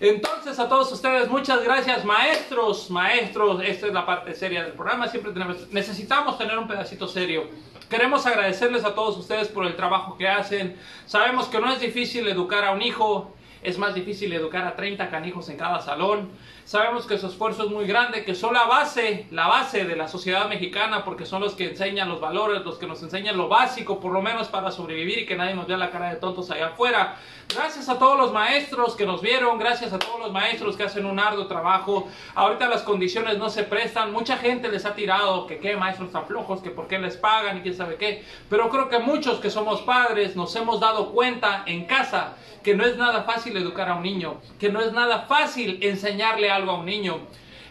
entonces 0.00 0.58
a 0.58 0.68
todos 0.68 0.92
ustedes, 0.92 1.28
muchas 1.30 1.64
gracias, 1.64 2.04
maestros, 2.04 2.90
maestros. 2.90 3.62
Esta 3.64 3.86
es 3.86 3.94
la 3.94 4.04
parte 4.04 4.34
seria 4.34 4.64
del 4.64 4.72
programa. 4.72 5.08
Siempre 5.08 5.32
tenemos, 5.32 5.68
necesitamos 5.70 6.36
tener 6.36 6.58
un 6.58 6.68
pedacito 6.68 7.08
serio. 7.08 7.48
Queremos 7.88 8.26
agradecerles 8.26 8.84
a 8.84 8.94
todos 8.94 9.16
ustedes 9.16 9.48
por 9.48 9.64
el 9.64 9.74
trabajo 9.74 10.18
que 10.18 10.28
hacen. 10.28 10.76
Sabemos 11.06 11.46
que 11.46 11.58
no 11.58 11.72
es 11.72 11.80
difícil 11.80 12.28
educar 12.28 12.64
a 12.64 12.72
un 12.72 12.82
hijo, 12.82 13.34
es 13.62 13.78
más 13.78 13.94
difícil 13.94 14.30
educar 14.34 14.66
a 14.66 14.76
30 14.76 15.08
canijos 15.08 15.48
en 15.48 15.56
cada 15.56 15.80
salón. 15.80 16.28
Sabemos 16.68 17.06
que 17.06 17.16
su 17.16 17.28
esfuerzo 17.28 17.64
es 17.64 17.70
muy 17.70 17.86
grande, 17.86 18.26
que 18.26 18.34
son 18.34 18.52
la 18.52 18.64
base, 18.64 19.24
la 19.30 19.46
base 19.46 19.86
de 19.86 19.96
la 19.96 20.06
sociedad 20.06 20.50
mexicana, 20.50 21.02
porque 21.02 21.24
son 21.24 21.40
los 21.40 21.54
que 21.54 21.70
enseñan 21.70 22.10
los 22.10 22.20
valores, 22.20 22.62
los 22.62 22.76
que 22.76 22.86
nos 22.86 23.02
enseñan 23.02 23.38
lo 23.38 23.48
básico, 23.48 24.00
por 24.00 24.12
lo 24.12 24.20
menos 24.20 24.48
para 24.48 24.70
sobrevivir 24.70 25.20
y 25.20 25.24
que 25.24 25.34
nadie 25.34 25.54
nos 25.54 25.66
vea 25.66 25.78
la 25.78 25.90
cara 25.90 26.10
de 26.10 26.16
tontos 26.16 26.50
allá 26.50 26.66
afuera. 26.66 27.16
Gracias 27.54 27.88
a 27.88 27.98
todos 27.98 28.18
los 28.18 28.34
maestros 28.34 28.96
que 28.96 29.06
nos 29.06 29.22
vieron, 29.22 29.58
gracias 29.58 29.94
a 29.94 29.98
todos 29.98 30.20
los 30.20 30.30
maestros 30.30 30.76
que 30.76 30.82
hacen 30.82 31.06
un 31.06 31.18
arduo 31.18 31.46
trabajo. 31.46 32.06
Ahorita 32.34 32.68
las 32.68 32.82
condiciones 32.82 33.38
no 33.38 33.48
se 33.48 33.62
prestan, 33.62 34.12
mucha 34.12 34.36
gente 34.36 34.68
les 34.68 34.84
ha 34.84 34.94
tirado 34.94 35.46
que 35.46 35.60
qué 35.60 35.74
maestros 35.74 36.12
tan 36.12 36.26
flojos, 36.26 36.60
que 36.60 36.68
por 36.68 36.86
qué 36.86 36.98
les 36.98 37.16
pagan 37.16 37.56
y 37.56 37.60
quién 37.62 37.74
sabe 37.74 37.96
qué. 37.96 38.22
Pero 38.50 38.68
creo 38.68 38.90
que 38.90 38.98
muchos 38.98 39.40
que 39.40 39.48
somos 39.48 39.80
padres 39.80 40.36
nos 40.36 40.54
hemos 40.54 40.80
dado 40.80 41.12
cuenta 41.12 41.62
en 41.64 41.86
casa 41.86 42.34
que 42.62 42.74
no 42.74 42.84
es 42.84 42.98
nada 42.98 43.22
fácil 43.22 43.56
educar 43.56 43.88
a 43.88 43.94
un 43.94 44.02
niño, 44.02 44.42
que 44.58 44.68
no 44.68 44.82
es 44.82 44.92
nada 44.92 45.22
fácil 45.22 45.78
enseñarle 45.80 46.50
algo 46.58 46.72
a 46.72 46.78
un 46.78 46.86
niño. 46.86 47.20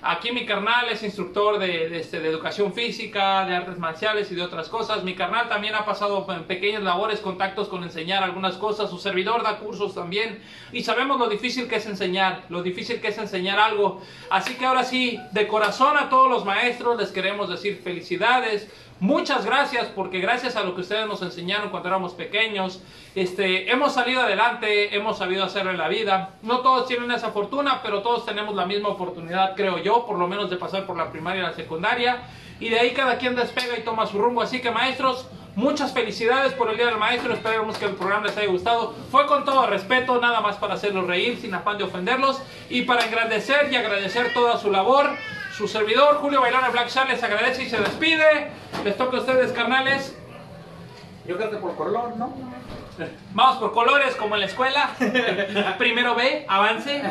Aquí 0.02 0.32
mi 0.32 0.46
carnal 0.46 0.90
es 0.90 1.02
instructor 1.02 1.58
de, 1.58 1.90
de, 1.90 2.00
este, 2.00 2.20
de 2.20 2.30
educación 2.30 2.72
física, 2.72 3.46
de 3.46 3.56
artes 3.56 3.80
marciales 3.80 4.32
y 4.32 4.36
de 4.36 4.44
otras 4.44 4.70
cosas. 4.70 5.04
Mi 5.04 5.16
carnal 5.16 5.50
también 5.50 5.74
ha 5.74 5.86
pasado 5.86 6.26
en 6.30 6.44
pequeñas 6.44 6.84
labores, 6.84 7.20
contactos 7.20 7.68
con 7.68 7.84
enseñar 7.84 8.24
algunas 8.24 8.58
cosas. 8.58 8.92
Su 8.92 9.00
servidor 9.00 9.42
da 9.42 9.58
cursos 9.58 9.96
también. 9.96 10.40
Y 10.72 10.84
sabemos 10.84 11.20
lo 11.20 11.28
difícil 11.28 11.68
que 11.68 11.78
es 11.78 11.86
enseñar, 11.88 12.44
lo 12.50 12.62
difícil 12.62 13.02
que 13.02 13.08
es 13.08 13.18
enseñar 13.18 13.60
algo. 13.60 14.02
Así 14.30 14.54
que 14.54 14.66
ahora 14.66 14.84
sí, 14.84 15.20
de 15.32 15.48
corazón 15.48 15.98
a 15.98 16.10
todos 16.10 16.30
los 16.30 16.46
maestros 16.46 16.98
les 17.00 17.12
queremos 17.12 17.50
decir 17.50 17.82
felicidades. 17.84 18.70
Muchas 19.00 19.46
gracias 19.46 19.88
porque 19.88 20.20
gracias 20.20 20.56
a 20.56 20.64
lo 20.64 20.74
que 20.74 20.82
ustedes 20.82 21.06
nos 21.06 21.22
enseñaron 21.22 21.70
cuando 21.70 21.90
éramos 21.90 22.14
pequeños, 22.14 22.82
este, 23.14 23.72
hemos 23.72 23.94
salido 23.94 24.22
adelante, 24.22 24.96
hemos 24.96 25.20
sabido 25.20 25.44
hacerlo 25.44 25.70
en 25.70 25.78
la 25.78 25.88
vida. 25.88 26.32
No 26.42 26.62
todos 26.62 26.88
tienen 26.88 27.12
esa 27.12 27.30
fortuna, 27.30 27.82
pero 27.84 28.02
todos 28.02 28.26
tenemos 28.26 28.56
la 28.56 28.66
misma 28.66 28.90
oportunidad, 28.90 29.56
creo 29.56 29.78
yo, 29.78 30.08
por 30.08 30.18
lo 30.18 30.28
menos 30.28 30.50
de 30.50 30.58
pasar 30.58 30.88
por 30.88 30.98
la 30.98 31.12
primaria 31.12 31.42
y 31.42 31.44
la 31.44 31.54
secundaria. 31.54 32.24
Y 32.60 32.70
de 32.70 32.80
ahí 32.80 32.94
cada 32.94 33.20
quien 33.20 33.36
despega 33.36 33.78
y 33.78 33.84
toma 33.84 34.08
su 34.08 34.18
rumbo. 34.18 34.42
Así 34.42 34.62
que 34.62 34.72
maestros, 34.72 35.28
muchas 35.56 35.94
felicidades 35.94 36.54
por 36.54 36.72
el 36.72 36.78
Día 36.78 36.88
del 36.88 36.98
Maestro. 36.98 37.32
Esperemos 37.36 37.78
que 37.78 37.86
el 37.86 37.94
programa 37.94 38.26
les 38.26 38.38
haya 38.38 38.48
gustado. 38.48 38.96
Fue 39.12 39.28
con 39.28 39.46
todo 39.46 39.68
respeto, 39.68 40.20
nada 40.20 40.42
más 40.42 40.56
para 40.56 40.74
hacerlos 40.74 41.06
reír, 41.06 41.38
sin 41.40 41.54
afán 41.54 41.78
de 41.78 41.84
ofenderlos. 41.84 42.42
Y 42.68 42.82
para 42.82 43.06
engrandecer 43.06 43.72
y 43.72 43.76
agradecer 43.76 44.34
toda 44.34 44.58
su 44.58 44.72
labor. 44.72 45.12
Su 45.56 45.68
servidor, 45.68 46.18
Julio 46.18 46.42
Bailón 46.42 46.64
de 46.64 46.70
Black 46.70 46.90
Shark, 46.90 47.10
les 47.10 47.22
agradece 47.24 47.64
y 47.64 47.70
se 47.70 47.80
despide. 47.80 48.52
Les 48.84 48.96
toca 48.98 49.18
a 49.18 49.20
ustedes, 49.20 49.52
carnales. 49.52 50.16
Yo 51.28 51.36
creo 51.36 51.50
que 51.50 51.58
por 51.58 51.76
color, 51.76 52.16
¿no? 52.18 52.34
Vamos 53.34 53.58
por 53.58 53.74
colores, 53.74 54.16
como 54.16 54.36
en 54.36 54.42
la 54.42 54.48
escuela. 54.48 54.92
Primero 55.78 56.16
B, 56.16 56.46
avance. 56.48 57.04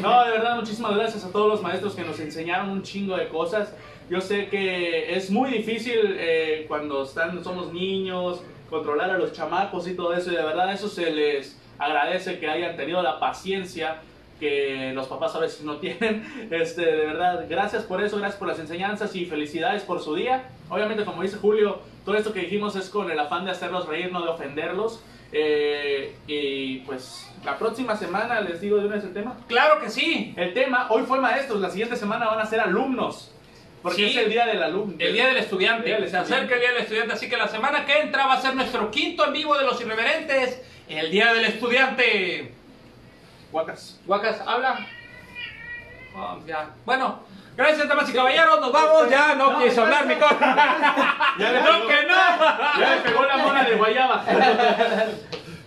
No, 0.00 0.24
de 0.24 0.30
verdad, 0.30 0.56
muchísimas 0.56 0.94
gracias 0.94 1.24
a 1.24 1.32
todos 1.32 1.48
los 1.48 1.62
maestros 1.62 1.94
que 1.94 2.02
nos 2.02 2.20
enseñaron 2.20 2.70
un 2.70 2.82
chingo 2.82 3.16
de 3.16 3.28
cosas. 3.28 3.74
Yo 4.08 4.20
sé 4.20 4.48
que 4.48 5.16
es 5.16 5.30
muy 5.30 5.50
difícil 5.50 6.16
eh, 6.18 6.66
cuando 6.68 7.02
están, 7.02 7.42
somos 7.42 7.72
niños, 7.72 8.40
controlar 8.70 9.10
a 9.10 9.18
los 9.18 9.32
chamacos 9.32 9.88
y 9.88 9.96
todo 9.96 10.14
eso. 10.14 10.30
Y 10.30 10.36
de 10.36 10.42
verdad 10.42 10.72
eso 10.72 10.88
se 10.88 11.10
les 11.10 11.58
agradece 11.78 12.38
que 12.38 12.48
hayan 12.48 12.76
tenido 12.76 13.02
la 13.02 13.18
paciencia 13.18 14.00
que 14.40 14.92
los 14.94 15.06
papás 15.08 15.34
a 15.34 15.38
veces 15.40 15.62
no 15.62 15.76
tienen. 15.76 16.24
Este, 16.50 16.82
de 16.84 17.06
verdad, 17.06 17.46
gracias 17.48 17.84
por 17.84 18.02
eso, 18.02 18.16
gracias 18.18 18.38
por 18.38 18.48
las 18.48 18.58
enseñanzas 18.58 19.14
y 19.16 19.24
felicidades 19.26 19.82
por 19.82 20.00
su 20.02 20.14
día. 20.14 20.44
Obviamente, 20.68 21.04
como 21.04 21.22
dice 21.22 21.36
Julio, 21.36 21.80
todo 22.04 22.16
esto 22.16 22.32
que 22.32 22.40
dijimos 22.40 22.76
es 22.76 22.88
con 22.90 23.10
el 23.10 23.18
afán 23.18 23.44
de 23.44 23.50
hacerlos 23.52 23.86
reír, 23.88 24.12
no 24.12 24.22
de 24.22 24.28
ofenderlos. 24.28 25.02
Eh, 25.32 26.14
y 26.28 26.78
pues 26.78 27.28
la 27.44 27.58
próxima 27.58 27.96
semana 27.96 28.40
les 28.40 28.60
digo 28.60 28.78
de 28.78 28.86
una 28.86 28.96
vez 28.96 29.04
el 29.04 29.12
tema. 29.12 29.36
Claro 29.48 29.80
que 29.80 29.90
sí. 29.90 30.32
El 30.36 30.54
tema, 30.54 30.86
hoy 30.90 31.02
fue 31.02 31.18
maestros, 31.20 31.60
la 31.60 31.70
siguiente 31.70 31.96
semana 31.96 32.26
van 32.26 32.38
a 32.40 32.46
ser 32.46 32.60
alumnos. 32.60 33.32
Porque 33.82 34.08
Sí. 34.08 34.18
es 34.18 34.24
el 34.24 34.30
día 34.30 34.46
del 34.46 34.62
alumno. 34.62 34.94
El 34.98 35.12
día 35.12 35.26
del 35.28 35.36
estudiante. 35.36 35.82
El 35.82 35.96
día 35.96 36.00
del 36.00 36.10
Se 36.10 36.16
acerca 36.16 36.54
el 36.54 36.60
día 36.60 36.72
del 36.72 36.82
estudiante, 36.82 37.12
así 37.14 37.28
que 37.28 37.36
la 37.36 37.48
semana 37.48 37.84
que 37.84 37.98
entra 38.00 38.26
va 38.26 38.34
a 38.34 38.40
ser 38.40 38.54
nuestro 38.54 38.90
quinto 38.90 39.26
en 39.26 39.32
vivo 39.32 39.56
de 39.56 39.64
los 39.64 39.80
irreverentes. 39.80 40.62
El 40.88 41.10
día 41.10 41.32
del 41.34 41.44
estudiante. 41.44 42.52
Guacas. 43.52 44.00
Guacas, 44.06 44.40
habla. 44.46 44.86
Oh, 46.16 46.38
ya. 46.46 46.70
Bueno, 46.84 47.20
gracias 47.56 47.88
damas 47.88 48.08
y 48.08 48.12
caballeros, 48.12 48.60
nos 48.60 48.72
vamos. 48.72 49.10
Ya 49.10 49.34
no, 49.34 49.52
No, 49.58 49.82
hablar 49.82 50.06
mi 50.06 50.14
co- 50.16 50.26
Ya 51.38 51.52
le 51.52 51.60
No, 51.60 51.66
pegó- 51.66 51.86
que 51.88 52.06
no. 52.06 52.80
Ya 52.80 52.94
le 52.96 53.00
pegó 53.02 53.24
la 53.24 53.36
mona 53.38 53.64
de 53.64 53.74
guayaba. 53.76 54.24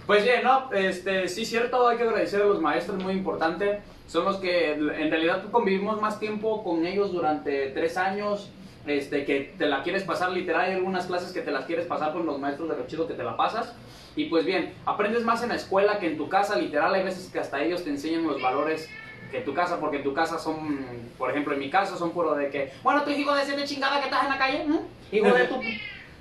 Pues 0.10 0.24
bien, 0.24 0.44
¿no? 0.44 0.72
Este, 0.74 1.28
sí, 1.28 1.46
cierto, 1.46 1.88
hay 1.88 1.98
que 1.98 2.02
agradecer 2.02 2.42
a 2.42 2.46
los 2.46 2.60
maestros, 2.60 2.98
muy 3.04 3.14
importante. 3.14 3.84
Son 4.08 4.26
los 4.26 4.38
que 4.38 4.72
en 4.72 5.12
realidad 5.12 5.44
convivimos 5.52 6.02
más 6.02 6.20
tiempo 6.20 6.64
con 6.64 6.84
ellos 6.84 7.12
durante 7.12 7.68
tres 7.68 7.96
años. 7.96 8.50
Este, 8.88 9.24
que 9.24 9.54
te 9.56 9.68
la 9.68 9.84
quieres 9.84 10.02
pasar 10.02 10.32
literal, 10.32 10.62
hay 10.66 10.74
algunas 10.74 11.06
clases 11.06 11.32
que 11.32 11.42
te 11.42 11.52
las 11.52 11.66
quieres 11.66 11.86
pasar 11.86 12.12
con 12.14 12.26
los 12.26 12.40
maestros 12.40 12.70
de 12.70 12.78
lo 12.78 12.88
chido 12.88 13.08
que 13.08 13.14
te 13.14 13.24
la 13.24 13.38
pasas. 13.38 13.72
Y 14.20 14.26
pues 14.26 14.44
bien, 14.44 14.74
aprendes 14.86 15.24
más 15.24 15.42
en 15.44 15.48
la 15.48 15.56
escuela 15.56 15.98
que 15.98 16.08
en 16.08 16.18
tu 16.18 16.28
casa, 16.28 16.58
literal, 16.58 16.94
hay 16.94 17.04
veces 17.04 17.30
que 17.32 17.40
hasta 17.40 17.64
ellos 17.64 17.86
te 17.86 17.90
enseñan 17.90 18.28
los 18.28 18.42
valores 18.42 18.90
que 19.32 19.38
en 19.38 19.46
tu 19.46 19.54
casa, 19.54 19.80
porque 19.80 19.96
en 19.96 20.04
tu 20.04 20.14
casa 20.14 20.38
son, 20.38 20.86
por 21.18 21.30
ejemplo, 21.30 21.54
en 21.54 21.60
mi 21.62 21.70
caso 21.70 21.98
son 21.98 22.12
puro 22.12 22.36
de 22.36 22.50
que, 22.50 22.74
bueno, 22.84 23.04
tu 23.04 23.12
hijo 23.12 23.34
de 23.34 23.46
siete 23.46 23.64
chingada 23.64 24.02
que 24.02 24.08
estás 24.08 24.24
en 24.26 24.30
la 24.32 24.38
calle, 24.38 24.58
¿eh? 24.58 25.16
hijo 25.16 25.34
de 25.34 25.44
tu... 25.48 25.62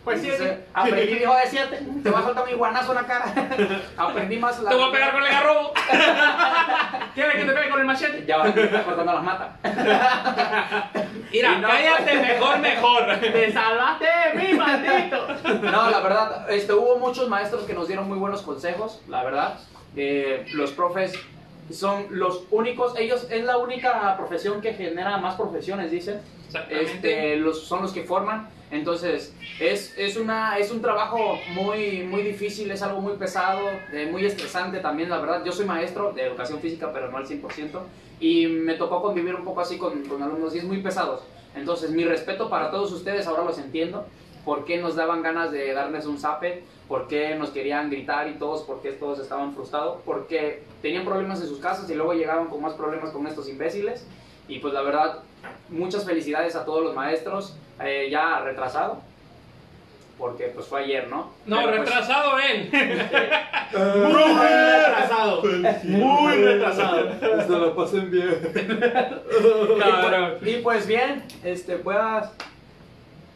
Pues 0.04 0.22
sí, 0.22 0.30
Entonces, 0.30 0.58
aprendí, 0.72 1.12
hijo 1.22 1.34
de 1.34 1.46
siete, 1.48 1.80
te 2.02 2.10
va 2.10 2.20
a 2.20 2.22
soltar 2.22 2.46
mi 2.46 2.54
guanazo 2.54 2.92
en 2.92 2.94
la 2.96 3.06
cara. 3.06 3.26
aprendí 3.96 4.38
más 4.38 4.58
la... 4.62 4.70
Te 4.70 4.76
voy 4.76 4.88
a 4.88 4.92
pegar 4.92 5.12
con 5.12 5.22
el 5.22 5.28
garrobo. 5.30 5.72
¿Quieres 7.14 7.34
que 7.36 7.44
te 7.44 7.52
pegue 7.52 7.68
con 7.70 7.80
el 7.80 7.86
machete? 7.86 8.24
Ya 8.26 8.38
va, 8.38 8.44
me 8.44 8.62
está 8.62 8.84
cortando 8.84 9.12
las 9.12 9.22
matas. 9.22 9.48
Mira, 11.32 11.58
no- 11.58 11.68
cállate 11.68 12.14
mejor, 12.20 12.58
mejor. 12.58 13.20
¡Te 13.20 13.52
salvaste 13.52 14.06
de 14.06 14.34
mí, 14.42 14.54
maldito! 14.54 15.26
No, 15.70 15.90
la 15.90 16.00
verdad, 16.00 16.50
este, 16.50 16.72
hubo 16.72 16.96
muchos 16.98 17.28
maestros 17.28 17.64
que 17.64 17.74
nos 17.74 17.86
dieron 17.86 18.08
muy 18.08 18.18
buenos 18.18 18.40
consejos, 18.42 19.02
la 19.08 19.22
verdad. 19.24 19.58
Eh, 19.94 20.46
los 20.54 20.70
profes 20.72 21.12
son 21.70 22.06
los 22.10 22.44
únicos, 22.50 22.94
ellos 22.98 23.26
es 23.30 23.44
la 23.44 23.58
única 23.58 24.16
profesión 24.16 24.62
que 24.62 24.72
genera 24.72 25.18
más 25.18 25.34
profesiones, 25.34 25.90
dicen. 25.90 26.20
Exactamente. 26.46 26.92
Este, 26.94 27.36
los, 27.36 27.66
son 27.66 27.82
los 27.82 27.92
que 27.92 28.04
forman. 28.04 28.48
Entonces, 28.70 29.34
es, 29.60 29.96
es, 29.96 30.16
una, 30.16 30.58
es 30.58 30.70
un 30.70 30.82
trabajo 30.82 31.38
muy, 31.54 32.02
muy 32.02 32.22
difícil, 32.22 32.70
es 32.70 32.82
algo 32.82 33.00
muy 33.00 33.14
pesado, 33.16 33.70
eh, 33.92 34.08
muy 34.10 34.24
estresante 34.26 34.80
también, 34.80 35.08
la 35.08 35.18
verdad. 35.18 35.42
Yo 35.44 35.52
soy 35.52 35.64
maestro 35.64 36.12
de 36.12 36.26
educación 36.26 36.60
física, 36.60 36.92
pero 36.92 37.10
no 37.10 37.16
al 37.16 37.26
100%. 37.26 37.80
Y 38.20 38.46
me 38.46 38.74
tocó 38.74 39.00
convivir 39.00 39.34
un 39.34 39.44
poco 39.44 39.60
así 39.60 39.78
con, 39.78 40.04
con 40.04 40.22
alumnos 40.22 40.54
y 40.54 40.58
es 40.58 40.64
muy 40.64 40.82
pesados. 40.82 41.22
Entonces, 41.54 41.90
mi 41.90 42.04
respeto 42.04 42.50
para 42.50 42.70
todos 42.70 42.92
ustedes, 42.92 43.26
ahora 43.26 43.44
los 43.44 43.58
entiendo. 43.58 44.06
¿Por 44.44 44.64
qué 44.64 44.78
nos 44.78 44.96
daban 44.96 45.22
ganas 45.22 45.50
de 45.50 45.72
darles 45.72 46.06
un 46.06 46.18
zape? 46.18 46.62
¿Por 46.88 47.06
qué 47.06 47.34
nos 47.34 47.50
querían 47.50 47.90
gritar 47.90 48.28
y 48.28 48.38
todos? 48.38 48.62
¿Por 48.62 48.80
qué 48.80 48.92
todos 48.92 49.18
estaban 49.18 49.54
frustrados? 49.54 49.98
Porque 50.04 50.62
tenían 50.80 51.04
problemas 51.04 51.40
en 51.40 51.48
sus 51.48 51.58
casas 51.58 51.88
y 51.90 51.94
luego 51.94 52.14
llegaban 52.14 52.46
con 52.48 52.62
más 52.62 52.74
problemas 52.74 53.10
con 53.10 53.26
estos 53.26 53.48
imbéciles. 53.48 54.06
Y 54.48 54.60
pues 54.60 54.72
la 54.72 54.82
verdad, 54.82 55.22
muchas 55.68 56.04
felicidades 56.04 56.56
a 56.56 56.64
todos 56.64 56.82
los 56.84 56.94
maestros, 56.94 57.56
eh, 57.80 58.08
ya 58.10 58.40
retrasado, 58.40 59.00
porque 60.18 60.46
pues 60.46 60.66
fue 60.66 60.82
ayer, 60.82 61.08
¿no? 61.08 61.30
No, 61.46 61.58
Pero, 61.58 61.76
pues, 61.76 61.78
retrasado 61.80 62.38
él. 62.38 62.70
Muy 63.72 64.22
retrasado. 64.22 65.42
Muy 65.84 66.32
retrasado. 66.32 67.08
Esto 67.40 67.58
lo 67.58 67.76
pasen 67.76 68.10
bien. 68.10 68.40
Cabrón. 69.78 70.38
Y 70.42 70.56
pues 70.56 70.86
bien, 70.86 71.22
este, 71.44 71.76
puedas... 71.76 72.32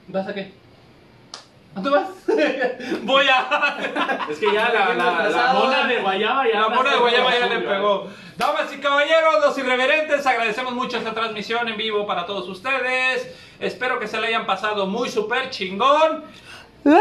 ¿Vas 0.08 0.28
a 0.28 0.34
qué? 0.34 0.61
¿A 1.74 1.80
dónde 1.80 1.90
vas? 1.90 2.08
Voy 3.02 3.26
a. 3.28 4.26
Es 4.30 4.38
que 4.38 4.52
ya 4.52 4.68
la, 4.68 4.94
la, 4.94 5.28
la 5.28 5.52
mona 5.54 5.86
de 5.86 6.00
guayaba 6.00 6.46
ya. 6.46 6.60
La 6.60 6.68
mona 6.68 6.90
de 6.90 6.98
Guayaba 6.98 7.38
ya 7.38 7.46
le 7.46 7.58
pegó. 7.60 8.08
Damas 8.36 8.72
y 8.72 8.78
caballeros, 8.78 9.40
los 9.40 9.56
irreverentes, 9.58 10.26
agradecemos 10.26 10.72
mucho 10.72 10.98
esta 10.98 11.14
transmisión 11.14 11.68
en 11.68 11.76
vivo 11.76 12.06
para 12.06 12.26
todos 12.26 12.48
ustedes. 12.48 13.28
Espero 13.60 13.98
que 13.98 14.08
se 14.08 14.20
le 14.20 14.28
hayan 14.28 14.46
pasado 14.46 14.86
muy 14.86 15.08
super 15.08 15.50
chingón. 15.50 16.24
Black 16.84 16.98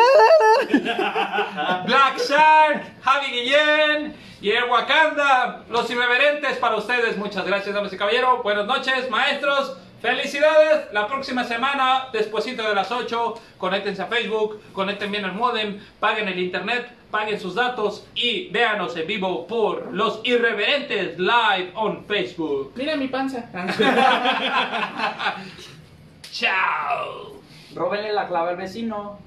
Shark, 2.19 2.83
Javi 3.01 3.31
Guillén 3.31 4.15
y 4.41 4.51
el 4.51 4.65
Wakanda, 4.65 5.63
los 5.69 5.89
irreverentes 5.89 6.57
para 6.57 6.75
ustedes. 6.75 7.17
Muchas 7.17 7.45
gracias, 7.45 7.73
damas 7.73 7.91
y 7.91 7.97
caballeros. 7.97 8.43
Buenas 8.43 8.67
noches, 8.67 9.09
maestros. 9.09 9.77
Felicidades. 10.01 10.91
La 10.93 11.07
próxima 11.07 11.43
semana, 11.43 12.07
despuesito 12.11 12.67
de 12.67 12.73
las 12.73 12.91
8, 12.91 13.35
conéctense 13.59 14.01
a 14.01 14.07
Facebook, 14.07 14.59
conecten 14.73 15.11
bien 15.11 15.25
el 15.25 15.33
modem, 15.33 15.79
paguen 15.99 16.27
el 16.27 16.39
internet, 16.39 16.91
paguen 17.11 17.39
sus 17.39 17.53
datos 17.53 18.07
y 18.15 18.49
véanos 18.49 18.97
en 18.97 19.05
vivo 19.05 19.45
por 19.45 19.93
los 19.93 20.21
irreverentes 20.23 21.19
live 21.19 21.71
on 21.75 22.03
Facebook. 22.05 22.73
Mira 22.75 22.95
mi 22.95 23.09
panza. 23.09 23.47
Chao. 26.31 27.39
Róbenle 27.75 28.11
la 28.11 28.27
clave 28.27 28.49
al 28.49 28.57
vecino. 28.57 29.19